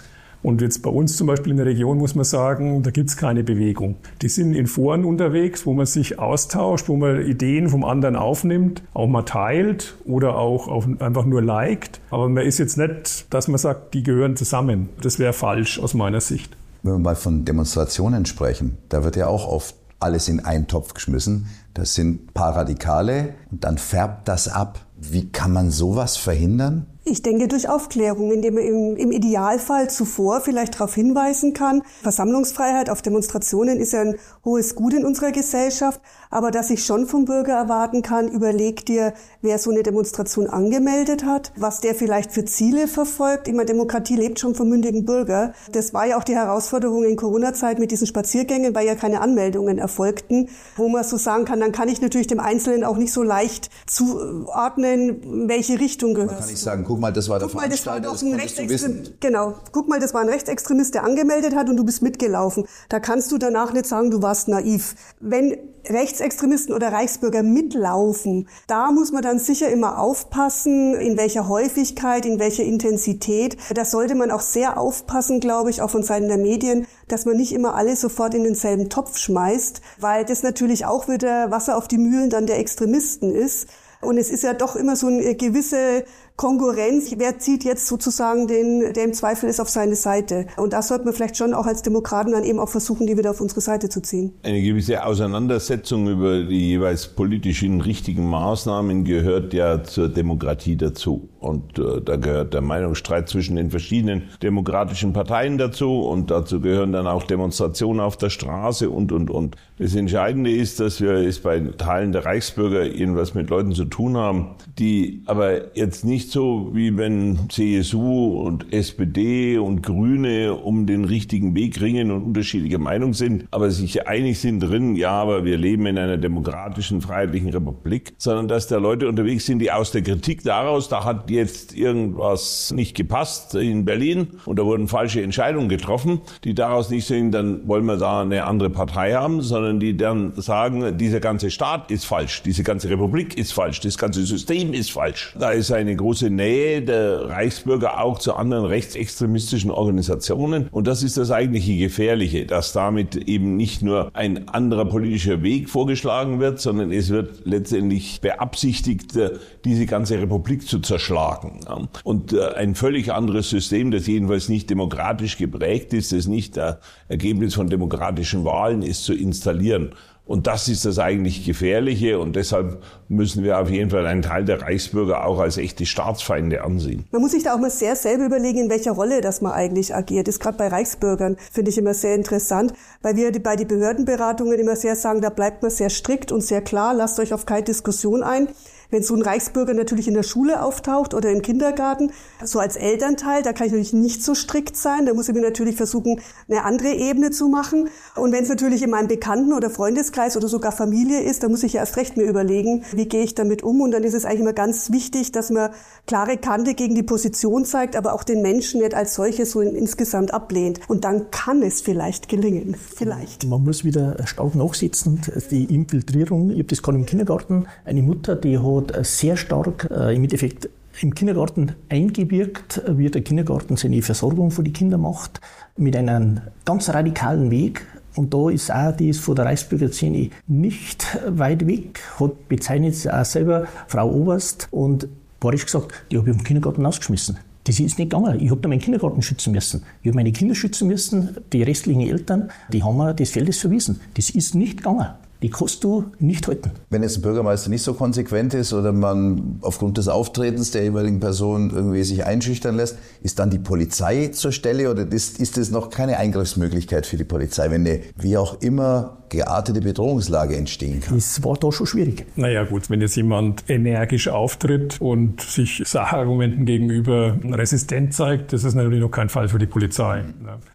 Und 0.46 0.62
jetzt 0.62 0.82
bei 0.82 0.90
uns 0.90 1.16
zum 1.16 1.26
Beispiel 1.26 1.50
in 1.50 1.56
der 1.56 1.66
Region 1.66 1.98
muss 1.98 2.14
man 2.14 2.24
sagen, 2.24 2.84
da 2.84 2.92
gibt 2.92 3.10
es 3.10 3.16
keine 3.16 3.42
Bewegung. 3.42 3.96
Die 4.22 4.28
sind 4.28 4.54
in 4.54 4.68
Foren 4.68 5.04
unterwegs, 5.04 5.66
wo 5.66 5.74
man 5.74 5.86
sich 5.86 6.20
austauscht, 6.20 6.88
wo 6.88 6.94
man 6.94 7.20
Ideen 7.26 7.68
vom 7.68 7.84
anderen 7.84 8.14
aufnimmt, 8.14 8.80
auch 8.94 9.08
mal 9.08 9.24
teilt 9.24 9.96
oder 10.04 10.36
auch 10.36 10.68
einfach 11.00 11.24
nur 11.24 11.42
liked. 11.42 12.00
Aber 12.10 12.28
man 12.28 12.44
ist 12.46 12.58
jetzt 12.58 12.78
nicht, 12.78 13.26
dass 13.34 13.48
man 13.48 13.58
sagt, 13.58 13.92
die 13.94 14.04
gehören 14.04 14.36
zusammen. 14.36 14.88
Das 15.02 15.18
wäre 15.18 15.32
falsch 15.32 15.80
aus 15.80 15.94
meiner 15.94 16.20
Sicht. 16.20 16.56
Wenn 16.84 16.92
wir 16.92 16.98
mal 17.00 17.16
von 17.16 17.44
Demonstrationen 17.44 18.24
sprechen, 18.24 18.78
da 18.88 19.02
wird 19.02 19.16
ja 19.16 19.26
auch 19.26 19.48
oft 19.48 19.74
alles 19.98 20.28
in 20.28 20.38
einen 20.44 20.68
Topf 20.68 20.94
geschmissen. 20.94 21.48
Das 21.74 21.94
sind 21.94 22.34
paar 22.34 22.54
Radikale 22.54 23.34
und 23.50 23.64
dann 23.64 23.78
färbt 23.78 24.28
das 24.28 24.46
ab. 24.46 24.78
Wie 24.96 25.28
kann 25.28 25.52
man 25.52 25.72
sowas 25.72 26.16
verhindern? 26.16 26.86
Ich 27.08 27.22
denke 27.22 27.46
durch 27.46 27.68
Aufklärung, 27.68 28.32
indem 28.32 28.54
man 28.54 28.64
im, 28.64 28.96
im 28.96 29.12
Idealfall 29.12 29.88
zuvor 29.88 30.40
vielleicht 30.40 30.74
darauf 30.74 30.92
hinweisen 30.96 31.52
kann. 31.52 31.82
Versammlungsfreiheit 32.02 32.90
auf 32.90 33.00
Demonstrationen 33.00 33.78
ist 33.78 33.92
ja 33.92 34.00
ein 34.00 34.16
hohes 34.44 34.74
Gut 34.74 34.92
in 34.92 35.04
unserer 35.04 35.30
Gesellschaft, 35.30 36.00
aber 36.30 36.50
dass 36.50 36.70
ich 36.70 36.84
schon 36.84 37.06
vom 37.06 37.24
Bürger 37.24 37.54
erwarten 37.54 38.02
kann, 38.02 38.28
überleg 38.28 38.86
dir, 38.86 39.12
wer 39.42 39.58
so 39.58 39.70
eine 39.70 39.82
Demonstration 39.82 40.46
angemeldet 40.46 41.24
hat, 41.24 41.52
was 41.56 41.80
der 41.80 41.94
vielleicht 41.94 42.32
für 42.32 42.44
Ziele 42.44 42.88
verfolgt. 42.88 43.48
Immer 43.48 43.64
Demokratie 43.64 44.16
lebt 44.16 44.40
schon 44.40 44.54
vom 44.54 44.68
mündigen 44.68 45.04
Bürger. 45.04 45.52
Das 45.72 45.94
war 45.94 46.06
ja 46.06 46.18
auch 46.18 46.24
die 46.24 46.34
Herausforderung 46.34 47.04
in 47.04 47.16
Corona-Zeit 47.16 47.78
mit 47.78 47.90
diesen 47.90 48.06
Spaziergängen, 48.06 48.74
weil 48.74 48.86
ja 48.86 48.94
keine 48.94 49.20
Anmeldungen 49.20 49.78
erfolgten, 49.78 50.48
wo 50.76 50.88
man 50.88 51.04
so 51.04 51.16
sagen 51.16 51.44
kann, 51.44 51.60
dann 51.60 51.72
kann 51.72 51.88
ich 51.88 52.00
natürlich 52.00 52.26
dem 52.26 52.40
Einzelnen 52.40 52.84
auch 52.84 52.96
nicht 52.96 53.12
so 53.12 53.22
leicht 53.22 53.70
zuordnen, 53.86 55.48
welche 55.48 55.78
Richtung 55.80 56.14
gehört. 56.14 56.32
Man 56.32 56.40
kann 56.40 56.48
nicht 56.48 56.60
sagen, 56.60 56.84
guck 56.86 57.00
mal, 57.00 57.12
das 57.12 57.28
war 57.28 57.38
der 57.38 57.48
guck 57.48 57.56
mal, 57.56 57.68
das 57.68 57.86
war 57.86 58.00
doch 58.00 58.20
ein 58.22 58.34
Rechtsextremist. 58.34 59.20
Genau, 59.20 59.54
guck 59.72 59.88
mal, 59.88 60.00
das 60.00 60.14
war 60.14 60.20
ein 60.22 60.28
Rechtsextremist, 60.28 60.94
der 60.94 61.04
angemeldet 61.04 61.54
hat 61.54 61.68
und 61.68 61.76
du 61.76 61.84
bist 61.84 62.02
mitgelaufen. 62.02 62.66
Da 62.88 63.00
kannst 63.00 63.32
du 63.32 63.38
danach 63.38 63.72
nicht 63.72 63.86
sagen, 63.86 64.10
du 64.10 64.22
warst 64.22 64.48
naiv. 64.48 64.94
Wenn 65.20 65.56
Rechtsextremisten 65.88 66.74
oder 66.74 66.92
Reichsbürger 66.92 67.42
mitlaufen, 67.42 68.48
da 68.66 68.90
muss 68.90 69.12
man 69.12 69.22
dann 69.22 69.38
sicher 69.38 69.70
immer 69.70 69.98
aufpassen, 69.98 70.94
in 70.94 71.16
welcher 71.16 71.48
Häufigkeit, 71.48 72.26
in 72.26 72.38
welcher 72.38 72.64
Intensität. 72.64 73.56
Da 73.74 73.84
sollte 73.84 74.14
man 74.14 74.30
auch 74.30 74.40
sehr 74.40 74.78
aufpassen, 74.78 75.40
glaube 75.40 75.70
ich, 75.70 75.82
auch 75.82 75.90
von 75.90 76.02
Seiten 76.02 76.28
der 76.28 76.38
Medien, 76.38 76.86
dass 77.08 77.24
man 77.24 77.36
nicht 77.36 77.52
immer 77.52 77.74
alle 77.74 77.96
sofort 77.96 78.34
in 78.34 78.44
denselben 78.44 78.88
Topf 78.88 79.18
schmeißt, 79.18 79.80
weil 79.98 80.24
das 80.24 80.42
natürlich 80.42 80.86
auch 80.86 81.08
wieder 81.08 81.50
Wasser 81.50 81.76
auf 81.76 81.88
die 81.88 81.98
Mühlen 81.98 82.30
dann 82.30 82.46
der 82.46 82.58
Extremisten 82.58 83.34
ist. 83.34 83.68
Und 84.00 84.18
es 84.18 84.30
ist 84.30 84.42
ja 84.42 84.52
doch 84.52 84.76
immer 84.76 84.94
so 84.94 85.06
eine 85.06 85.34
gewisse 85.34 86.04
Konkurrenz. 86.36 87.14
Wer 87.16 87.38
zieht 87.38 87.64
jetzt 87.64 87.86
sozusagen 87.86 88.46
den, 88.46 88.92
der 88.92 89.04
im 89.04 89.14
Zweifel 89.14 89.48
ist, 89.48 89.58
auf 89.58 89.70
seine 89.70 89.96
Seite? 89.96 90.46
Und 90.58 90.74
das 90.74 90.88
sollte 90.88 91.06
man 91.06 91.14
vielleicht 91.14 91.36
schon 91.38 91.54
auch 91.54 91.64
als 91.64 91.80
Demokraten 91.80 92.32
dann 92.32 92.44
eben 92.44 92.58
auch 92.58 92.68
versuchen, 92.68 93.06
die 93.06 93.16
wieder 93.16 93.30
auf 93.30 93.40
unsere 93.40 93.62
Seite 93.62 93.88
zu 93.88 94.02
ziehen. 94.02 94.34
Eine 94.42 94.60
gewisse 94.60 95.04
Auseinandersetzung 95.04 96.08
über 96.08 96.44
die 96.44 96.68
jeweils 96.68 97.08
politischen 97.08 97.80
richtigen 97.80 98.28
Maßnahmen 98.28 99.04
gehört 99.04 99.54
ja 99.54 99.82
zur 99.82 100.08
Demokratie 100.10 100.76
dazu. 100.76 101.28
Und 101.40 101.78
äh, 101.78 102.02
da 102.02 102.16
gehört 102.16 102.52
der 102.52 102.60
Meinungsstreit 102.60 103.28
zwischen 103.28 103.56
den 103.56 103.70
verschiedenen 103.70 104.24
demokratischen 104.42 105.12
Parteien 105.12 105.56
dazu. 105.56 106.00
Und 106.00 106.30
dazu 106.30 106.60
gehören 106.60 106.92
dann 106.92 107.06
auch 107.06 107.22
Demonstrationen 107.22 108.00
auf 108.00 108.18
der 108.18 108.30
Straße 108.30 108.90
und, 108.90 109.10
und, 109.10 109.30
und. 109.30 109.56
Das 109.78 109.94
Entscheidende 109.94 110.50
ist, 110.50 110.80
dass 110.80 111.00
wir 111.00 111.12
es 111.12 111.38
bei 111.38 111.60
Teilen 111.60 112.12
der 112.12 112.24
Reichsbürger 112.24 112.84
irgendwas 112.84 113.34
mit 113.34 113.48
Leuten 113.48 113.72
zu 113.72 113.84
tun 113.84 114.16
haben, 114.16 114.56
die 114.78 115.22
aber 115.26 115.76
jetzt 115.76 116.04
nicht 116.04 116.25
nicht 116.26 116.32
so, 116.32 116.70
wie 116.72 116.96
wenn 116.96 117.48
CSU 117.50 118.40
und 118.40 118.72
SPD 118.72 119.58
und 119.58 119.82
Grüne 119.82 120.54
um 120.54 120.84
den 120.84 121.04
richtigen 121.04 121.54
Weg 121.54 121.80
ringen 121.80 122.10
und 122.10 122.24
unterschiedliche 122.24 122.78
Meinungen 122.78 123.12
sind, 123.12 123.44
aber 123.52 123.70
sich 123.70 124.08
einig 124.08 124.40
sind 124.40 124.58
drin, 124.58 124.96
ja, 124.96 125.10
aber 125.10 125.44
wir 125.44 125.56
leben 125.56 125.86
in 125.86 125.98
einer 125.98 126.16
demokratischen, 126.16 127.00
freiheitlichen 127.00 127.50
Republik, 127.50 128.12
sondern 128.18 128.48
dass 128.48 128.66
da 128.66 128.78
Leute 128.78 129.08
unterwegs 129.08 129.46
sind, 129.46 129.60
die 129.60 129.70
aus 129.70 129.92
der 129.92 130.02
Kritik 130.02 130.42
daraus, 130.42 130.88
da 130.88 131.04
hat 131.04 131.30
jetzt 131.30 131.76
irgendwas 131.76 132.72
nicht 132.74 132.96
gepasst 132.96 133.54
in 133.54 133.84
Berlin 133.84 134.26
und 134.46 134.58
da 134.58 134.64
wurden 134.64 134.88
falsche 134.88 135.22
Entscheidungen 135.22 135.68
getroffen, 135.68 136.22
die 136.42 136.54
daraus 136.54 136.90
nicht 136.90 137.06
sind, 137.06 137.30
dann 137.30 137.68
wollen 137.68 137.84
wir 137.86 137.98
da 137.98 138.22
eine 138.22 138.44
andere 138.46 138.70
Partei 138.70 139.12
haben, 139.14 139.42
sondern 139.42 139.78
die 139.78 139.96
dann 139.96 140.32
sagen, 140.36 140.98
dieser 140.98 141.20
ganze 141.20 141.52
Staat 141.52 141.92
ist 141.92 142.04
falsch, 142.04 142.42
diese 142.42 142.64
ganze 142.64 142.90
Republik 142.90 143.38
ist 143.38 143.52
falsch, 143.52 143.80
das 143.80 143.96
ganze 143.96 144.24
System 144.24 144.72
ist 144.72 144.90
falsch. 144.90 145.36
Da 145.38 145.50
ist 145.50 145.70
eine 145.70 145.94
große 145.94 146.15
große 146.16 146.30
Nähe 146.30 146.80
der 146.80 147.28
Reichsbürger 147.28 148.02
auch 148.02 148.18
zu 148.18 148.34
anderen 148.36 148.64
rechtsextremistischen 148.64 149.70
Organisationen. 149.70 150.68
Und 150.70 150.86
das 150.86 151.02
ist 151.02 151.18
das 151.18 151.30
eigentliche 151.30 151.76
Gefährliche, 151.76 152.46
dass 152.46 152.72
damit 152.72 153.16
eben 153.16 153.56
nicht 153.58 153.82
nur 153.82 154.08
ein 154.14 154.48
anderer 154.48 154.86
politischer 154.86 155.42
Weg 155.42 155.68
vorgeschlagen 155.68 156.40
wird, 156.40 156.58
sondern 156.58 156.90
es 156.90 157.10
wird 157.10 157.42
letztendlich 157.44 158.22
beabsichtigt, 158.22 159.14
äh, 159.16 159.32
diese 159.66 159.84
ganze 159.84 160.18
Republik 160.18 160.66
zu 160.66 160.78
zerschlagen. 160.78 161.60
Und 162.02 162.32
äh, 162.32 162.54
ein 162.54 162.74
völlig 162.74 163.12
anderes 163.12 163.50
System, 163.50 163.90
das 163.90 164.06
jedenfalls 164.06 164.48
nicht 164.48 164.70
demokratisch 164.70 165.36
geprägt 165.36 165.92
ist, 165.92 166.12
das 166.12 166.26
nicht 166.26 166.56
das 166.56 166.78
Ergebnis 167.08 167.54
von 167.54 167.68
demokratischen 167.68 168.46
Wahlen 168.46 168.80
ist, 168.80 169.04
zu 169.04 169.12
installieren. 169.12 169.90
Und 170.26 170.48
das 170.48 170.66
ist 170.66 170.84
das 170.84 170.98
eigentlich 170.98 171.46
Gefährliche 171.46 172.18
und 172.18 172.34
deshalb 172.34 172.82
müssen 173.08 173.44
wir 173.44 173.60
auf 173.60 173.70
jeden 173.70 173.90
Fall 173.90 174.06
einen 174.06 174.22
Teil 174.22 174.44
der 174.44 174.60
Reichsbürger 174.60 175.24
auch 175.24 175.38
als 175.38 175.56
echte 175.56 175.86
Staatsfeinde 175.86 176.64
ansehen. 176.64 177.04
Man 177.12 177.22
muss 177.22 177.30
sich 177.30 177.44
da 177.44 177.54
auch 177.54 177.60
mal 177.60 177.70
sehr 177.70 177.94
selber 177.94 178.26
überlegen, 178.26 178.64
in 178.64 178.70
welcher 178.70 178.90
Rolle 178.90 179.20
das 179.20 179.40
man 179.40 179.52
eigentlich 179.52 179.94
agiert. 179.94 180.26
Das 180.26 180.34
ist 180.34 180.40
gerade 180.40 180.58
bei 180.58 180.66
Reichsbürgern, 180.66 181.36
finde 181.52 181.70
ich 181.70 181.78
immer 181.78 181.94
sehr 181.94 182.16
interessant, 182.16 182.72
weil 183.02 183.14
wir 183.14 183.30
bei 183.40 183.54
den 183.54 183.68
Behördenberatungen 183.68 184.58
immer 184.58 184.74
sehr 184.74 184.96
sagen, 184.96 185.20
da 185.20 185.30
bleibt 185.30 185.62
man 185.62 185.70
sehr 185.70 185.90
strikt 185.90 186.32
und 186.32 186.40
sehr 186.40 186.60
klar, 186.60 186.92
lasst 186.92 187.20
euch 187.20 187.32
auf 187.32 187.46
keine 187.46 187.62
Diskussion 187.62 188.24
ein. 188.24 188.48
Wenn 188.90 189.02
so 189.02 189.14
ein 189.14 189.22
Reichsbürger 189.22 189.74
natürlich 189.74 190.08
in 190.08 190.14
der 190.14 190.22
Schule 190.22 190.62
auftaucht 190.62 191.14
oder 191.14 191.30
im 191.30 191.42
Kindergarten, 191.42 192.12
so 192.44 192.58
als 192.58 192.76
Elternteil, 192.76 193.42
da 193.42 193.52
kann 193.52 193.66
ich 193.66 193.72
natürlich 193.72 193.92
nicht 193.92 194.22
so 194.22 194.34
strikt 194.34 194.76
sein. 194.76 195.06
Da 195.06 195.14
muss 195.14 195.28
ich 195.28 195.34
mir 195.34 195.42
natürlich 195.42 195.76
versuchen, 195.76 196.20
eine 196.48 196.64
andere 196.64 196.92
Ebene 196.92 197.30
zu 197.30 197.48
machen. 197.48 197.88
Und 198.14 198.32
wenn 198.32 198.42
es 198.42 198.48
natürlich 198.48 198.82
in 198.82 198.90
meinem 198.90 199.08
Bekannten- 199.08 199.52
oder 199.52 199.70
Freundeskreis 199.70 200.36
oder 200.36 200.48
sogar 200.48 200.72
Familie 200.72 201.20
ist, 201.20 201.42
dann 201.42 201.50
muss 201.50 201.62
ich 201.62 201.74
ja 201.74 201.80
erst 201.80 201.96
recht 201.96 202.16
mir 202.16 202.24
überlegen, 202.24 202.84
wie 202.92 203.06
gehe 203.06 203.22
ich 203.22 203.34
damit 203.34 203.62
um. 203.62 203.80
Und 203.80 203.90
dann 203.90 204.04
ist 204.04 204.14
es 204.14 204.24
eigentlich 204.24 204.40
immer 204.40 204.52
ganz 204.52 204.92
wichtig, 204.92 205.32
dass 205.32 205.50
man 205.50 205.70
klare 206.06 206.36
Kante 206.36 206.74
gegen 206.74 206.94
die 206.94 207.02
Position 207.02 207.64
zeigt, 207.64 207.96
aber 207.96 208.12
auch 208.12 208.22
den 208.22 208.42
Menschen 208.42 208.80
nicht 208.80 208.94
als 208.94 209.14
solches 209.14 209.50
so 209.50 209.60
insgesamt 209.60 210.32
ablehnt. 210.32 210.80
Und 210.88 211.04
dann 211.04 211.30
kann 211.30 211.62
es 211.62 211.80
vielleicht 211.80 212.28
gelingen. 212.28 212.76
Vielleicht. 212.94 213.46
Man 213.46 213.64
muss 213.64 213.84
wieder 213.84 214.16
stark 214.26 214.54
nachsitzen, 214.54 215.20
die 215.50 215.64
Infiltrierung. 215.64 216.50
Ich 216.50 216.58
habe 216.58 216.64
das 216.64 216.82
gerade 216.82 216.98
im 216.98 217.06
Kindergarten. 217.06 217.66
Eine 217.84 218.02
Mutter, 218.02 218.36
die 218.36 218.58
hat 218.58 218.75
hat 218.76 219.06
sehr 219.06 219.36
stark 219.36 219.88
äh, 219.90 220.14
im 220.14 220.24
Endeffekt 220.24 220.68
im 221.02 221.14
Kindergarten 221.14 221.72
eingewirkt, 221.88 222.82
wie 222.88 223.10
der 223.10 223.22
Kindergarten 223.22 223.76
seine 223.76 224.02
Versorgung 224.02 224.50
für 224.50 224.62
die 224.62 224.72
Kinder 224.72 224.98
macht, 224.98 225.40
mit 225.76 225.96
einem 225.96 226.40
ganz 226.64 226.88
radikalen 226.88 227.50
Weg. 227.50 227.86
Und 228.14 228.32
da 228.32 228.48
ist 228.48 228.72
auch 228.72 228.96
die 228.96 229.12
von 229.12 229.36
der 229.36 229.44
Reichsbürgerszene 229.44 230.30
nicht 230.46 231.18
weit 231.28 231.66
weg, 231.66 232.00
hat 232.18 232.48
bezeichnet 232.48 232.94
auch 233.10 233.24
selber 233.24 233.66
Frau 233.88 234.10
Oberst 234.10 234.68
und 234.70 235.06
barisch 235.38 235.66
gesagt, 235.66 235.92
die 236.10 236.16
habe 236.16 236.30
ich 236.30 236.36
im 236.36 236.44
Kindergarten 236.44 236.86
ausgeschmissen. 236.86 237.36
Das 237.64 237.80
ist 237.80 237.98
nicht 237.98 238.10
gegangen. 238.10 238.40
Ich 238.40 238.50
habe 238.50 238.60
da 238.60 238.68
meinen 238.68 238.80
Kindergarten 238.80 239.22
schützen 239.22 239.52
müssen. 239.52 239.82
Ich 240.00 240.08
habe 240.08 240.16
meine 240.16 240.32
Kinder 240.32 240.54
schützen 240.54 240.86
müssen. 240.86 241.36
Die 241.52 241.64
restlichen 241.64 242.02
Eltern, 242.02 242.50
die 242.72 242.82
haben 242.82 242.96
mir 242.96 243.12
des 243.12 243.32
Feldes 243.32 243.58
verwiesen. 243.58 244.00
Das 244.14 244.30
ist 244.30 244.54
nicht 244.54 244.78
gegangen 244.78 245.08
die 245.42 245.50
kannst 245.50 245.84
du 245.84 246.06
nicht 246.18 246.46
halten. 246.46 246.70
Wenn 246.90 247.02
jetzt 247.02 247.18
ein 247.18 247.22
Bürgermeister 247.22 247.70
nicht 247.70 247.82
so 247.82 247.94
konsequent 247.94 248.54
ist 248.54 248.72
oder 248.72 248.92
man 248.92 249.58
aufgrund 249.62 249.98
des 249.98 250.08
Auftretens 250.08 250.70
der 250.70 250.84
jeweiligen 250.84 251.20
Person 251.20 251.70
irgendwie 251.70 252.02
sich 252.02 252.24
einschüchtern 252.24 252.76
lässt, 252.76 252.98
ist 253.22 253.38
dann 253.38 253.50
die 253.50 253.58
Polizei 253.58 254.28
zur 254.28 254.52
Stelle 254.52 254.90
oder 254.90 255.10
ist, 255.10 255.40
ist 255.40 255.56
das 255.56 255.70
noch 255.70 255.90
keine 255.90 256.18
Eingriffsmöglichkeit 256.18 257.06
für 257.06 257.16
die 257.16 257.24
Polizei, 257.24 257.70
wenn 257.70 257.86
eine 257.86 258.00
wie 258.16 258.36
auch 258.36 258.60
immer 258.60 259.18
geartete 259.28 259.80
Bedrohungslage 259.80 260.56
entstehen 260.56 261.00
kann? 261.00 261.16
Das 261.16 261.42
war 261.42 261.56
da 261.56 261.72
schon 261.72 261.86
schwierig. 261.86 262.26
Naja 262.36 262.64
gut, 262.64 262.88
wenn 262.90 263.00
jetzt 263.00 263.16
jemand 263.16 263.64
energisch 263.68 264.28
auftritt 264.28 265.00
und 265.00 265.40
sich 265.40 265.82
Sachargumenten 265.84 266.64
gegenüber 266.64 267.36
resistent 267.44 268.14
zeigt, 268.14 268.52
das 268.52 268.64
ist 268.64 268.74
natürlich 268.74 269.00
noch 269.00 269.10
kein 269.10 269.28
Fall 269.28 269.48
für 269.48 269.58
die 269.58 269.66
Polizei. 269.66 270.24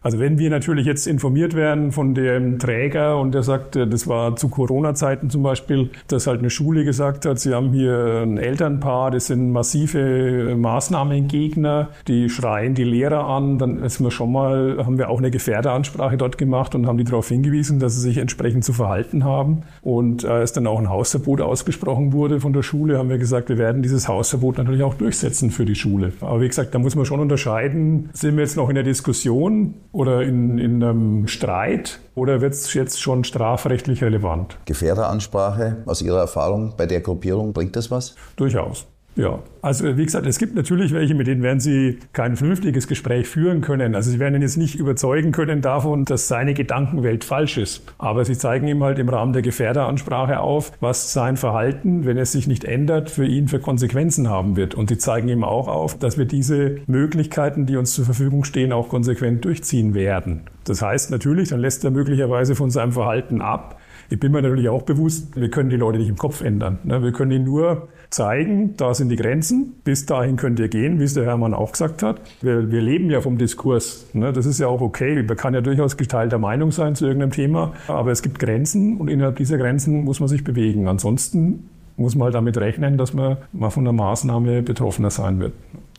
Also 0.02 0.18
wenn 0.18 0.38
wir 0.38 0.50
natürlich 0.50 0.86
jetzt 0.86 1.06
informiert 1.06 1.54
werden 1.54 1.92
von 1.92 2.14
dem 2.14 2.58
Träger 2.58 3.18
und 3.18 3.32
der 3.32 3.42
sagt, 3.42 3.76
das 3.76 4.06
war 4.06 4.36
zu 4.36 4.48
Corona-Zeiten 4.52 5.30
zum 5.30 5.42
Beispiel, 5.42 5.90
dass 6.06 6.28
halt 6.28 6.38
eine 6.38 6.50
Schule 6.50 6.84
gesagt 6.84 7.26
hat, 7.26 7.40
sie 7.40 7.52
haben 7.52 7.72
hier 7.72 8.22
ein 8.22 8.38
Elternpaar, 8.38 9.10
das 9.10 9.26
sind 9.26 9.50
massive 9.50 10.54
Maßnahmengegner, 10.56 11.88
die 12.06 12.28
schreien 12.28 12.74
die 12.74 12.84
Lehrer 12.84 13.26
an, 13.26 13.58
dann 13.58 13.82
ist 13.82 14.00
wir 14.00 14.10
schon 14.10 14.32
mal, 14.32 14.84
haben 14.84 14.98
wir 14.98 15.08
auch 15.08 15.18
eine 15.18 15.30
Gefährderansprache 15.30 16.16
dort 16.16 16.38
gemacht 16.38 16.74
und 16.74 16.86
haben 16.86 16.98
die 16.98 17.04
darauf 17.04 17.28
hingewiesen, 17.28 17.80
dass 17.80 17.94
sie 17.94 18.00
sich 18.00 18.18
entsprechend 18.18 18.64
zu 18.64 18.72
verhalten 18.72 19.24
haben. 19.24 19.62
Und 19.82 20.24
als 20.24 20.52
dann 20.52 20.66
auch 20.66 20.78
ein 20.78 20.90
Hausverbot 20.90 21.40
ausgesprochen 21.40 22.12
wurde 22.12 22.40
von 22.40 22.52
der 22.52 22.62
Schule, 22.62 22.98
haben 22.98 23.08
wir 23.08 23.18
gesagt, 23.18 23.48
wir 23.48 23.58
werden 23.58 23.82
dieses 23.82 24.08
Hausverbot 24.08 24.58
natürlich 24.58 24.82
auch 24.82 24.94
durchsetzen 24.94 25.50
für 25.50 25.64
die 25.64 25.74
Schule. 25.74 26.12
Aber 26.20 26.40
wie 26.40 26.48
gesagt, 26.48 26.74
da 26.74 26.78
muss 26.78 26.94
man 26.94 27.04
schon 27.04 27.20
unterscheiden, 27.20 28.10
sind 28.12 28.36
wir 28.36 28.42
jetzt 28.42 28.56
noch 28.56 28.68
in 28.68 28.74
der 28.74 28.84
Diskussion 28.84 29.74
oder 29.92 30.22
in, 30.22 30.58
in 30.58 30.82
einem 30.82 31.26
Streit 31.28 32.00
oder 32.14 32.40
wird 32.40 32.54
es 32.54 32.72
jetzt 32.74 33.00
schon 33.00 33.24
strafrechtlich 33.24 34.02
relevant? 34.02 34.58
Gefährderansprache 34.64 35.82
aus 35.86 36.02
Ihrer 36.02 36.20
Erfahrung 36.20 36.74
bei 36.76 36.86
der 36.86 37.00
Gruppierung, 37.00 37.52
bringt 37.52 37.76
das 37.76 37.90
was? 37.90 38.14
Durchaus. 38.36 38.86
Ja, 39.14 39.40
also 39.60 39.98
wie 39.98 40.04
gesagt, 40.04 40.26
es 40.26 40.38
gibt 40.38 40.54
natürlich 40.54 40.94
welche, 40.94 41.14
mit 41.14 41.26
denen 41.26 41.42
werden 41.42 41.60
Sie 41.60 41.98
kein 42.14 42.36
vernünftiges 42.36 42.88
Gespräch 42.88 43.28
führen 43.28 43.60
können. 43.60 43.94
Also 43.94 44.10
Sie 44.10 44.18
werden 44.18 44.36
ihn 44.36 44.42
jetzt 44.42 44.56
nicht 44.56 44.74
überzeugen 44.74 45.32
können 45.32 45.60
davon, 45.60 46.06
dass 46.06 46.28
seine 46.28 46.54
Gedankenwelt 46.54 47.22
falsch 47.22 47.58
ist. 47.58 47.82
Aber 47.98 48.24
Sie 48.24 48.38
zeigen 48.38 48.66
ihm 48.68 48.82
halt 48.82 48.98
im 48.98 49.10
Rahmen 49.10 49.34
der 49.34 49.42
Gefährderansprache 49.42 50.40
auf, 50.40 50.72
was 50.80 51.12
sein 51.12 51.36
Verhalten, 51.36 52.06
wenn 52.06 52.16
es 52.16 52.32
sich 52.32 52.46
nicht 52.46 52.64
ändert, 52.64 53.10
für 53.10 53.26
ihn 53.26 53.48
für 53.48 53.60
Konsequenzen 53.60 54.30
haben 54.30 54.56
wird. 54.56 54.74
Und 54.74 54.88
Sie 54.88 54.96
zeigen 54.96 55.28
ihm 55.28 55.44
auch 55.44 55.68
auf, 55.68 55.98
dass 55.98 56.16
wir 56.16 56.24
diese 56.24 56.76
Möglichkeiten, 56.86 57.66
die 57.66 57.76
uns 57.76 57.92
zur 57.92 58.06
Verfügung 58.06 58.44
stehen, 58.44 58.72
auch 58.72 58.88
konsequent 58.88 59.44
durchziehen 59.44 59.92
werden. 59.92 60.42
Das 60.64 60.80
heißt 60.80 61.10
natürlich, 61.10 61.50
dann 61.50 61.60
lässt 61.60 61.84
er 61.84 61.90
möglicherweise 61.90 62.54
von 62.54 62.70
seinem 62.70 62.92
Verhalten 62.92 63.42
ab. 63.42 63.78
Ich 64.08 64.20
bin 64.20 64.32
mir 64.32 64.42
natürlich 64.42 64.68
auch 64.68 64.82
bewusst, 64.82 65.36
wir 65.40 65.50
können 65.50 65.70
die 65.70 65.76
Leute 65.76 65.98
nicht 65.98 66.08
im 66.08 66.18
Kopf 66.18 66.42
ändern. 66.42 66.78
Ne? 66.84 67.02
Wir 67.02 67.12
können 67.12 67.30
ihnen 67.30 67.44
nur 67.44 67.88
zeigen, 68.12 68.76
da 68.76 68.94
sind 68.94 69.08
die 69.08 69.16
Grenzen, 69.16 69.74
bis 69.84 70.06
dahin 70.06 70.36
könnt 70.36 70.60
ihr 70.60 70.68
gehen, 70.68 71.00
wie 71.00 71.04
es 71.04 71.14
der 71.14 71.24
Hermann 71.24 71.54
auch 71.54 71.72
gesagt 71.72 72.02
hat. 72.02 72.20
Wir, 72.40 72.70
wir 72.70 72.80
leben 72.80 73.10
ja 73.10 73.20
vom 73.20 73.38
Diskurs. 73.38 74.06
Ne? 74.12 74.32
Das 74.32 74.46
ist 74.46 74.60
ja 74.60 74.68
auch 74.68 74.80
okay. 74.80 75.22
Man 75.22 75.36
kann 75.36 75.54
ja 75.54 75.60
durchaus 75.60 75.96
geteilter 75.96 76.38
Meinung 76.38 76.70
sein 76.72 76.94
zu 76.94 77.06
irgendeinem 77.06 77.32
Thema, 77.32 77.72
aber 77.88 78.10
es 78.10 78.22
gibt 78.22 78.38
Grenzen 78.38 78.98
und 78.98 79.08
innerhalb 79.08 79.36
dieser 79.36 79.58
Grenzen 79.58 80.04
muss 80.04 80.20
man 80.20 80.28
sich 80.28 80.44
bewegen. 80.44 80.88
Ansonsten 80.88 81.68
muss 81.96 82.14
man 82.14 82.26
halt 82.26 82.34
damit 82.34 82.56
rechnen, 82.58 82.98
dass 82.98 83.12
man 83.14 83.38
mal 83.52 83.70
von 83.70 83.84
der 83.84 83.92
Maßnahme 83.92 84.62
betroffener 84.62 85.10
sein 85.10 85.40
wird. 85.40 85.52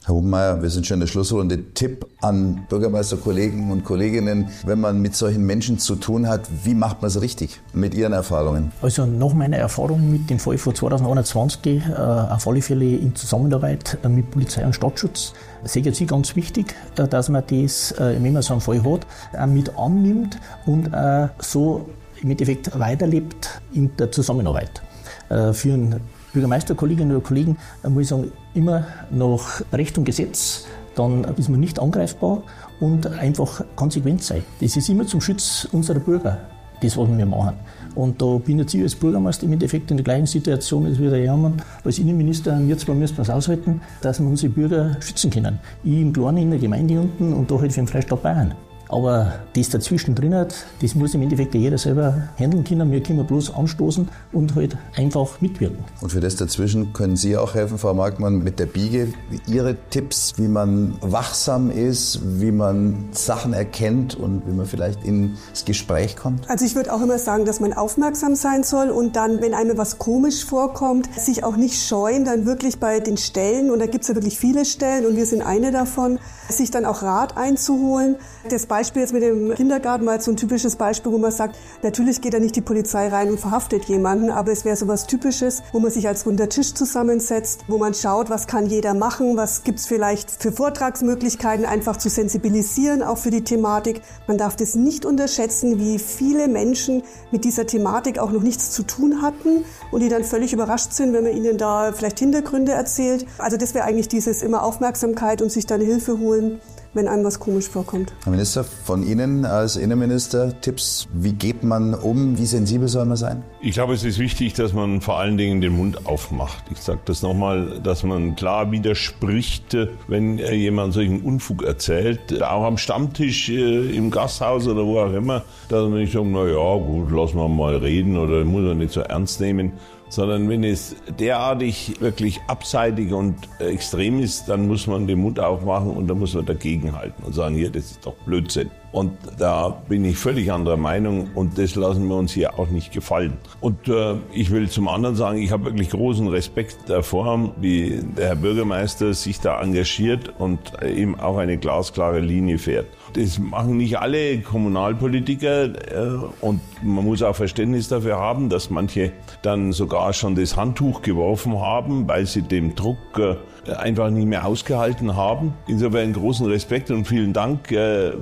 Herr 0.06 0.16
Hubenmeier, 0.16 0.62
wir 0.62 0.70
sind 0.70 0.86
schon 0.86 0.96
in 0.96 1.00
der 1.00 1.08
Schlussrunde. 1.08 1.74
Tipp 1.74 2.06
an 2.20 2.66
Bürgermeisterkollegen 2.68 3.72
und 3.72 3.86
Kolleginnen, 3.86 4.50
wenn 4.66 4.82
man 4.82 5.02
mit 5.02 5.16
solchen 5.16 5.46
Menschen 5.46 5.80
zu 5.80 5.96
tun 5.96 6.28
hat, 6.28 6.42
wie 6.66 6.74
macht 6.74 7.02
man 7.02 7.08
es 7.08 7.22
richtig 7.22 7.62
mit 7.72 7.94
Ihren 7.94 8.12
Erfahrungen? 8.12 8.74
Also 8.82 9.06
nach 9.06 9.34
meiner 9.34 9.56
Erfahrung 9.56 10.12
mit 10.12 10.30
dem 10.30 10.40
Fall 10.40 10.58
von 10.58 10.76
2021 10.76 11.84
äh, 11.88 11.94
auf 11.96 12.46
alle 12.46 12.62
Fälle 12.62 12.98
in 12.98 13.16
Zusammenarbeit 13.16 13.98
äh, 14.04 14.10
mit 14.10 14.30
Polizei 14.30 14.66
und 14.66 14.74
Staatsschutz 14.74 15.32
sehe 15.64 15.88
ich 15.88 16.08
ganz 16.08 16.36
wichtig, 16.36 16.76
äh, 16.98 17.08
dass 17.08 17.30
man 17.30 17.44
das, 17.48 17.94
äh, 17.94 18.18
wenn 18.22 18.34
man 18.34 18.42
so 18.42 18.56
einen 18.56 18.62
Fall 18.62 18.84
hat, 18.84 19.08
auch 19.40 19.48
mit 19.48 19.78
annimmt 19.78 20.38
und 20.66 20.94
äh, 20.94 21.30
so 21.40 21.88
im 22.22 22.30
Endeffekt 22.30 22.78
weiterlebt 22.78 23.62
in 23.72 23.96
der 23.96 24.12
Zusammenarbeit. 24.12 24.82
Für 25.30 25.74
einen 25.74 26.00
Bürgermeisterkolleginnen 26.32 27.16
oder 27.16 27.26
Kollegen 27.26 27.58
muss 27.88 28.04
ich 28.04 28.08
sagen, 28.10 28.32
immer 28.54 28.88
nach 29.12 29.62
Recht 29.72 29.98
und 29.98 30.06
Gesetz, 30.06 30.66
dann 30.96 31.24
ist 31.38 31.50
man 31.50 31.60
nicht 31.60 31.80
angreifbar 31.80 32.44
und 32.80 33.08
einfach 33.08 33.64
konsequent 33.76 34.24
sein. 34.24 34.44
Das 34.62 34.76
ist 34.76 34.90
immer 34.90 35.06
zum 35.06 35.22
Schutz 35.22 35.68
unserer 35.72 36.00
Bürger, 36.00 36.38
das, 36.82 36.98
was 36.98 37.10
wir 37.10 37.26
machen. 37.26 37.56
Und 37.96 38.22
da 38.22 38.38
bin 38.38 38.60
jetzt 38.60 38.74
ich 38.74 38.82
als 38.82 38.96
Bürgermeister 38.96 39.46
im 39.46 39.54
Endeffekt 39.54 39.92
in 39.92 39.98
der 39.98 40.04
gleichen 40.04 40.26
Situation 40.26 40.86
als 40.86 41.00
wie 41.00 41.10
der 41.10 41.24
Hermann. 41.24 41.62
Als 41.84 42.00
Innenminister, 42.00 42.60
wir 42.60 42.78
zwei 42.78 42.94
müssen 42.94 43.18
wir 43.18 43.22
es 43.22 43.30
aushalten, 43.30 43.82
dass 44.02 44.20
wir 44.20 44.28
unsere 44.28 44.52
Bürger 44.52 44.98
schützen 45.00 45.30
können. 45.30 45.60
Ich 45.84 45.94
im 45.94 46.14
Kleinen 46.14 46.38
in 46.38 46.50
der 46.52 46.60
Gemeinde 46.60 47.00
unten 47.00 47.34
und 47.34 47.50
da 47.50 47.60
halt 47.60 47.72
für 47.72 47.82
den 47.82 47.88
Freistaat 47.88 48.24
Bayern. 48.24 48.54
Aber 48.94 49.34
das 49.56 49.70
dazwischen 49.70 50.14
drin 50.14 50.36
hat, 50.36 50.54
das 50.82 50.94
muss 50.94 51.16
im 51.16 51.24
Endeffekt 51.24 51.56
jeder 51.56 51.80
selber 51.80 52.30
handeln 52.38 52.64
können. 52.64 52.92
Wir 52.92 53.02
können 53.02 53.26
bloß 53.26 53.56
anstoßen 53.56 54.08
und 54.32 54.56
halt 54.56 54.78
einfach 54.96 55.42
mitwirken. 55.42 55.80
Und 56.02 56.12
für 56.12 56.20
das 56.20 56.36
dazwischen 56.36 56.94
können 56.94 57.18
Sie 57.18 57.36
auch 57.36 57.56
helfen, 57.56 57.80
Frau 57.80 57.96
Markmann, 57.96 58.44
mit 58.44 58.60
der 58.60 58.68
Biege. 58.68 59.12
Ihre 59.48 59.76
Tipps, 59.90 60.34
wie 60.38 60.48
man 60.48 60.96
wachsam 61.02 61.72
ist, 61.72 62.20
wie 62.40 62.52
man 62.52 63.10
Sachen 63.12 63.54
erkennt 63.54 64.14
und 64.16 64.44
wie 64.46 64.52
man 64.54 64.68
vielleicht 64.68 65.04
ins 65.04 65.66
Gespräch 65.66 66.16
kommt? 66.16 66.48
Also 66.50 66.64
ich 66.64 66.76
würde 66.76 66.94
auch 66.94 67.02
immer 67.02 67.18
sagen, 67.18 67.46
dass 67.46 67.60
man 67.60 67.74
aufmerksam 67.74 68.36
sein 68.36 68.64
soll 68.64 68.90
und 68.90 69.16
dann, 69.16 69.42
wenn 69.42 69.56
einem 69.56 69.78
was 69.78 69.98
komisch 69.98 70.46
vorkommt, 70.46 71.10
sich 71.16 71.44
auch 71.44 71.56
nicht 71.56 71.82
scheuen, 71.82 72.26
dann 72.26 72.46
wirklich 72.46 72.80
bei 72.80 73.00
den 73.00 73.18
Stellen, 73.18 73.72
und 73.72 73.80
da 73.80 73.88
gibt 73.88 74.04
es 74.04 74.10
ja 74.10 74.16
wirklich 74.16 74.38
viele 74.38 74.66
Stellen 74.66 75.08
und 75.08 75.16
wir 75.16 75.26
sind 75.26 75.42
eine 75.42 75.72
davon, 75.72 76.20
sich 76.48 76.70
dann 76.70 76.86
auch 76.86 77.02
Rat 77.02 77.38
einzuholen. 77.38 78.18
Das 78.50 78.68
Beispiel 78.68 78.83
jetzt 78.92 79.14
mit 79.14 79.24
dem 79.24 79.54
Kindergarten 79.56 80.08
jetzt 80.08 80.26
so 80.26 80.32
ein 80.32 80.38
typisches 80.38 80.76
Beispiel, 80.76 81.12
wo 81.12 81.18
man 81.18 81.32
sagt, 81.32 81.58
natürlich 81.82 82.22
geht 82.22 82.34
da 82.34 82.40
nicht 82.40 82.56
die 82.56 82.62
Polizei 82.62 83.08
rein 83.08 83.30
und 83.30 83.40
verhaftet 83.40 83.86
jemanden, 83.86 84.30
aber 84.30 84.52
es 84.52 84.66
wäre 84.66 84.76
so 84.76 84.88
was 84.88 85.08
Typisches, 85.08 85.64
wo 85.72 85.80
man 85.80 85.92
sich 85.92 86.08
als 86.08 86.26
runder 86.26 86.50
Tisch 86.50 86.74
zusammensetzt, 86.74 87.62
wo 87.68 87.78
man 87.78 87.94
schaut, 87.94 88.30
was 88.30 88.48
kann 88.48 88.66
jeder 88.66 88.94
machen, 88.94 89.38
was 89.38 89.64
gibt's 89.64 89.86
vielleicht 89.86 90.30
für 90.32 90.52
Vortragsmöglichkeiten, 90.52 91.66
einfach 91.66 91.98
zu 91.98 92.10
sensibilisieren, 92.10 93.04
auch 93.04 93.18
für 93.18 93.32
die 93.32 93.44
Thematik. 93.44 94.02
Man 94.28 94.38
darf 94.38 94.56
das 94.56 94.76
nicht 94.76 95.06
unterschätzen, 95.06 95.80
wie 95.80 96.00
viele 96.00 96.48
Menschen 96.48 97.04
mit 97.32 97.46
dieser 97.46 97.66
Thematik 97.66 98.20
auch 98.20 98.32
noch 98.32 98.44
nichts 98.44 98.72
zu 98.72 98.84
tun 98.84 99.22
hatten 99.22 99.66
und 99.92 100.02
die 100.02 100.10
dann 100.10 100.24
völlig 100.24 100.54
überrascht 100.54 100.94
sind, 100.94 101.14
wenn 101.14 101.24
man 101.24 101.34
ihnen 101.34 101.58
da 101.58 101.92
vielleicht 101.94 102.20
Hintergründe 102.20 102.72
erzählt. 102.72 103.26
Also 103.38 103.58
das 103.58 103.74
wäre 103.74 103.86
eigentlich 103.86 104.08
dieses 104.08 104.42
immer 104.42 104.64
Aufmerksamkeit 104.64 105.42
und 105.42 105.52
sich 105.52 105.66
dann 105.66 105.82
Hilfe 105.82 106.20
holen 106.20 106.60
wenn 106.94 107.08
einem 107.08 107.24
was 107.24 107.40
komisch 107.40 107.68
vorkommt. 107.68 108.14
Herr 108.24 108.32
Minister, 108.32 108.64
von 108.64 109.04
Ihnen 109.04 109.46
als 109.46 109.76
Innenminister 109.76 110.60
Tipps, 110.62 111.08
wie 111.14 111.34
geht 111.34 111.64
man 111.64 111.94
um, 111.94 112.38
wie 112.38 112.46
sensibel 112.46 112.88
soll 112.88 113.06
man 113.06 113.18
sein? 113.18 113.44
Ich 113.62 113.74
glaube, 113.74 113.94
es 113.94 114.04
ist 114.04 114.20
wichtig, 114.20 114.54
dass 114.54 114.74
man 114.74 115.02
vor 115.02 115.20
allen 115.20 115.38
Dingen 115.38 115.62
den 115.62 115.76
Mund 115.76 116.06
aufmacht. 116.06 116.64
Ich 116.72 116.80
sage 116.80 117.00
das 117.06 117.22
nochmal, 117.22 117.80
dass 117.82 118.04
man 118.04 118.36
klar 118.36 118.72
widerspricht, 118.72 119.76
wenn 120.08 120.38
jemand 120.38 120.94
solchen 120.94 121.22
Unfug 121.22 121.64
erzählt, 121.64 122.42
auch 122.44 122.66
am 122.66 122.78
Stammtisch 122.78 123.50
äh, 123.50 123.96
im 123.96 124.12
Gasthaus 124.12 124.68
oder 124.68 124.86
wo 124.86 125.00
auch 125.00 125.14
immer, 125.14 125.44
dass 125.70 125.90
man 125.90 126.00
nicht 126.00 126.14
sagt, 126.14 126.26
na 126.28 126.46
ja, 126.46 126.76
gut, 126.78 127.12
lassen 127.12 127.38
wir 127.38 127.48
mal 127.48 127.76
reden 127.78 128.18
oder 128.18 128.44
muss 128.46 128.64
man 128.64 128.78
nicht 128.78 128.94
so 128.94 129.02
ernst 129.02 129.40
nehmen, 129.42 129.74
sondern 130.14 130.48
wenn 130.48 130.64
es 130.64 130.96
derartig 131.18 132.00
wirklich 132.00 132.40
abseitig 132.48 133.12
und 133.14 133.36
extrem 133.58 134.20
ist, 134.20 134.48
dann 134.48 134.68
muss 134.68 134.86
man 134.86 135.08
den 135.08 135.18
Mund 135.20 135.40
aufmachen 135.40 135.90
und 135.90 136.08
dann 136.08 136.20
muss 136.20 136.36
man 136.36 136.46
dagegenhalten 136.46 137.24
und 137.26 137.34
sagen, 137.34 137.56
hier, 137.56 137.72
das 137.72 137.86
ist 137.86 138.06
doch 138.06 138.14
Blödsinn. 138.26 138.70
Und 138.94 139.18
da 139.40 139.82
bin 139.90 140.06
ich 140.06 140.18
völlig 140.18 140.52
anderer 140.52 140.78
Meinung 140.78 141.32
und 141.34 141.58
das 141.58 141.74
lassen 141.74 142.08
wir 142.08 142.16
uns 142.16 142.32
hier 142.32 142.60
auch 142.60 142.70
nicht 142.70 142.94
gefallen. 142.94 143.34
Und 143.60 143.88
äh, 143.88 144.14
ich 144.32 144.52
will 144.52 144.70
zum 144.70 144.88
anderen 144.88 145.16
sagen, 145.16 145.40
ich 145.40 145.52
habe 145.52 145.66
wirklich 145.66 145.90
großen 145.90 146.28
Respekt 146.28 146.78
davor, 146.88 147.54
wie 147.60 148.02
der 148.16 148.28
Herr 148.28 148.36
Bürgermeister 148.36 149.16
sich 149.16 149.40
da 149.40 149.60
engagiert 149.60 150.32
und 150.38 150.60
eben 150.84 151.20
auch 151.20 151.38
eine 151.38 151.58
glasklare 151.58 152.20
Linie 152.20 152.60
fährt. 152.60 152.86
Das 153.14 153.40
machen 153.40 153.78
nicht 153.78 153.98
alle 153.98 154.40
Kommunalpolitiker 154.42 155.64
äh, 155.64 156.20
und 156.42 156.62
man 156.84 157.04
muss 157.04 157.24
auch 157.24 157.36
Verständnis 157.36 157.88
dafür 157.88 158.18
haben, 158.18 158.50
dass 158.50 158.70
manche 158.70 159.12
dann 159.42 159.72
sogar 159.72 160.14
schon 160.14 160.36
das 160.36 160.56
Handtuch 160.56 161.02
geworfen 161.02 161.60
haben, 161.60 162.08
weil 162.08 162.28
sie 162.28 162.44
dem 162.44 162.76
Druck 162.76 162.98
äh, 163.18 163.38
einfach 163.70 164.10
nicht 164.10 164.28
mehr 164.28 164.46
ausgehalten 164.46 165.16
haben. 165.16 165.54
Insofern 165.68 166.14
großen 166.14 166.46
Respekt 166.48 166.92
und 166.92 167.08
vielen 167.08 167.34
Dank. 167.34 167.72
Äh, 167.72 168.14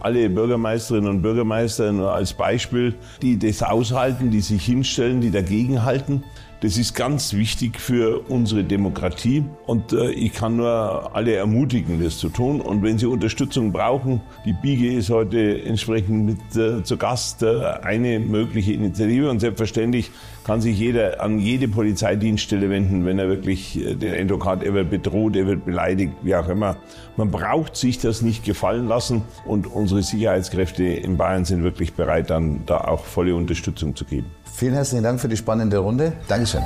alle 0.00 0.30
Bürgermeisterinnen 0.30 1.10
und 1.10 1.22
Bürgermeister 1.22 1.90
als 2.12 2.32
Beispiel, 2.32 2.94
die 3.22 3.38
das 3.38 3.62
aushalten, 3.62 4.30
die 4.30 4.40
sich 4.40 4.64
hinstellen, 4.64 5.20
die 5.20 5.30
dagegenhalten. 5.30 6.24
Das 6.60 6.76
ist 6.76 6.94
ganz 6.94 7.32
wichtig 7.32 7.80
für 7.80 8.20
unsere 8.28 8.62
Demokratie 8.62 9.44
und 9.66 9.94
äh, 9.94 10.10
ich 10.10 10.34
kann 10.34 10.56
nur 10.56 11.10
alle 11.16 11.34
ermutigen, 11.34 12.02
das 12.04 12.18
zu 12.18 12.28
tun. 12.28 12.60
Und 12.60 12.82
wenn 12.82 12.98
Sie 12.98 13.06
Unterstützung 13.06 13.72
brauchen, 13.72 14.20
die 14.44 14.52
Biege 14.52 14.92
ist 14.92 15.08
heute 15.08 15.62
entsprechend 15.62 16.26
mit 16.26 16.56
äh, 16.56 16.82
zu 16.82 16.98
Gast 16.98 17.42
äh, 17.42 17.62
eine 17.82 18.20
mögliche 18.20 18.74
Initiative 18.74 19.30
und 19.30 19.40
selbstverständlich 19.40 20.10
kann 20.44 20.60
sich 20.60 20.78
jeder 20.78 21.20
an 21.20 21.38
jede 21.38 21.68
Polizeidienststelle 21.68 22.70
wenden, 22.70 23.04
wenn 23.04 23.18
er 23.18 23.28
wirklich 23.28 23.78
äh, 23.78 23.94
den 23.94 24.14
Eindruck 24.14 24.46
hat, 24.46 24.62
er 24.62 24.74
wird 24.74 24.90
bedroht, 24.90 25.36
er 25.36 25.46
wird 25.46 25.64
beleidigt, 25.64 26.12
wie 26.22 26.34
auch 26.34 26.48
immer. 26.48 26.76
Man 27.16 27.30
braucht 27.30 27.76
sich 27.76 27.98
das 27.98 28.22
nicht 28.22 28.44
gefallen 28.44 28.88
lassen 28.88 29.22
und 29.44 29.66
unsere 29.66 30.02
Sicherheitskräfte 30.02 30.84
in 30.84 31.16
Bayern 31.16 31.44
sind 31.44 31.62
wirklich 31.62 31.94
bereit, 31.94 32.30
dann 32.30 32.62
da 32.66 32.78
auch 32.78 33.04
volle 33.04 33.34
Unterstützung 33.34 33.94
zu 33.94 34.04
geben. 34.04 34.26
Vielen 34.54 34.74
herzlichen 34.74 35.04
Dank 35.04 35.20
für 35.20 35.28
die 35.28 35.36
spannende 35.36 35.78
Runde. 35.78 36.12
Dankeschön. 36.28 36.62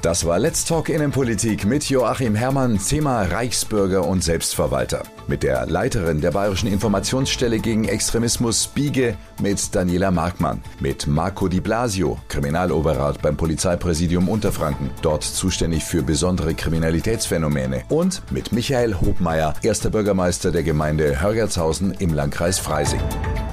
Das 0.00 0.24
war 0.24 0.38
Let's 0.38 0.64
Talk 0.64 0.90
Innenpolitik 0.90 1.64
mit 1.64 1.90
Joachim 1.90 2.36
Herrmann, 2.36 2.78
Thema 2.78 3.22
Reichsbürger 3.22 4.06
und 4.06 4.22
Selbstverwalter. 4.22 5.02
Mit 5.26 5.42
der 5.42 5.66
Leiterin 5.66 6.20
der 6.20 6.30
Bayerischen 6.30 6.68
Informationsstelle 6.68 7.58
gegen 7.58 7.84
Extremismus 7.84 8.68
Biege 8.68 9.16
mit 9.42 9.74
Daniela 9.74 10.12
Markmann. 10.12 10.62
Mit 10.78 11.08
Marco 11.08 11.48
Di 11.48 11.58
Blasio, 11.58 12.16
Kriminaloberrat 12.28 13.20
beim 13.20 13.36
Polizeipräsidium 13.36 14.28
Unterfranken, 14.28 14.90
dort 15.02 15.24
zuständig 15.24 15.82
für 15.82 16.04
besondere 16.04 16.54
Kriminalitätsphänomene. 16.54 17.82
Und 17.88 18.22
mit 18.30 18.52
Michael 18.52 19.00
Hobmeier, 19.00 19.54
erster 19.62 19.90
Bürgermeister 19.90 20.52
der 20.52 20.62
Gemeinde 20.62 21.20
Hörgertshausen 21.20 21.90
im 21.98 22.14
Landkreis 22.14 22.60
Freising. 22.60 23.02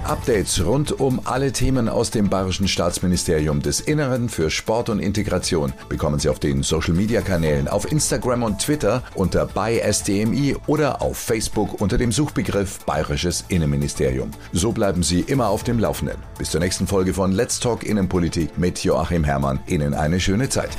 Updates 0.05 0.63
rund 0.63 0.99
um 0.99 1.21
alle 1.23 1.51
Themen 1.51 1.89
aus 1.89 2.11
dem 2.11 2.29
Bayerischen 2.29 2.67
Staatsministerium 2.67 3.63
des 3.63 3.79
Inneren 3.81 4.29
für 4.29 4.51
Sport 4.51 4.89
und 4.89 4.99
Integration 4.99 5.73
bekommen 5.89 6.19
Sie 6.19 6.29
auf 6.29 6.34
den 6.39 6.63
Social 6.63 6.93
Media 6.93 7.21
Kanälen 7.21 7.67
auf 7.67 7.91
Instagram 7.91 8.43
und 8.43 8.59
Twitter 8.59 9.03
unter 9.15 9.45
bei 9.45 9.79
SDMI 9.79 10.55
oder 10.67 11.01
auf 11.01 11.17
Facebook 11.17 11.81
unter 11.81 11.97
dem 11.97 12.11
Suchbegriff 12.11 12.79
Bayerisches 12.85 13.45
Innenministerium. 13.47 14.31
So 14.51 14.71
bleiben 14.71 15.03
Sie 15.03 15.21
immer 15.21 15.49
auf 15.49 15.63
dem 15.63 15.79
Laufenden. 15.79 16.17
Bis 16.37 16.51
zur 16.51 16.59
nächsten 16.59 16.87
Folge 16.87 17.13
von 17.13 17.31
Let's 17.31 17.59
Talk 17.59 17.83
Innenpolitik 17.83 18.57
mit 18.57 18.83
Joachim 18.83 19.23
Herrmann. 19.23 19.59
Ihnen 19.67 19.93
eine 19.93 20.19
schöne 20.19 20.49
Zeit. 20.49 20.69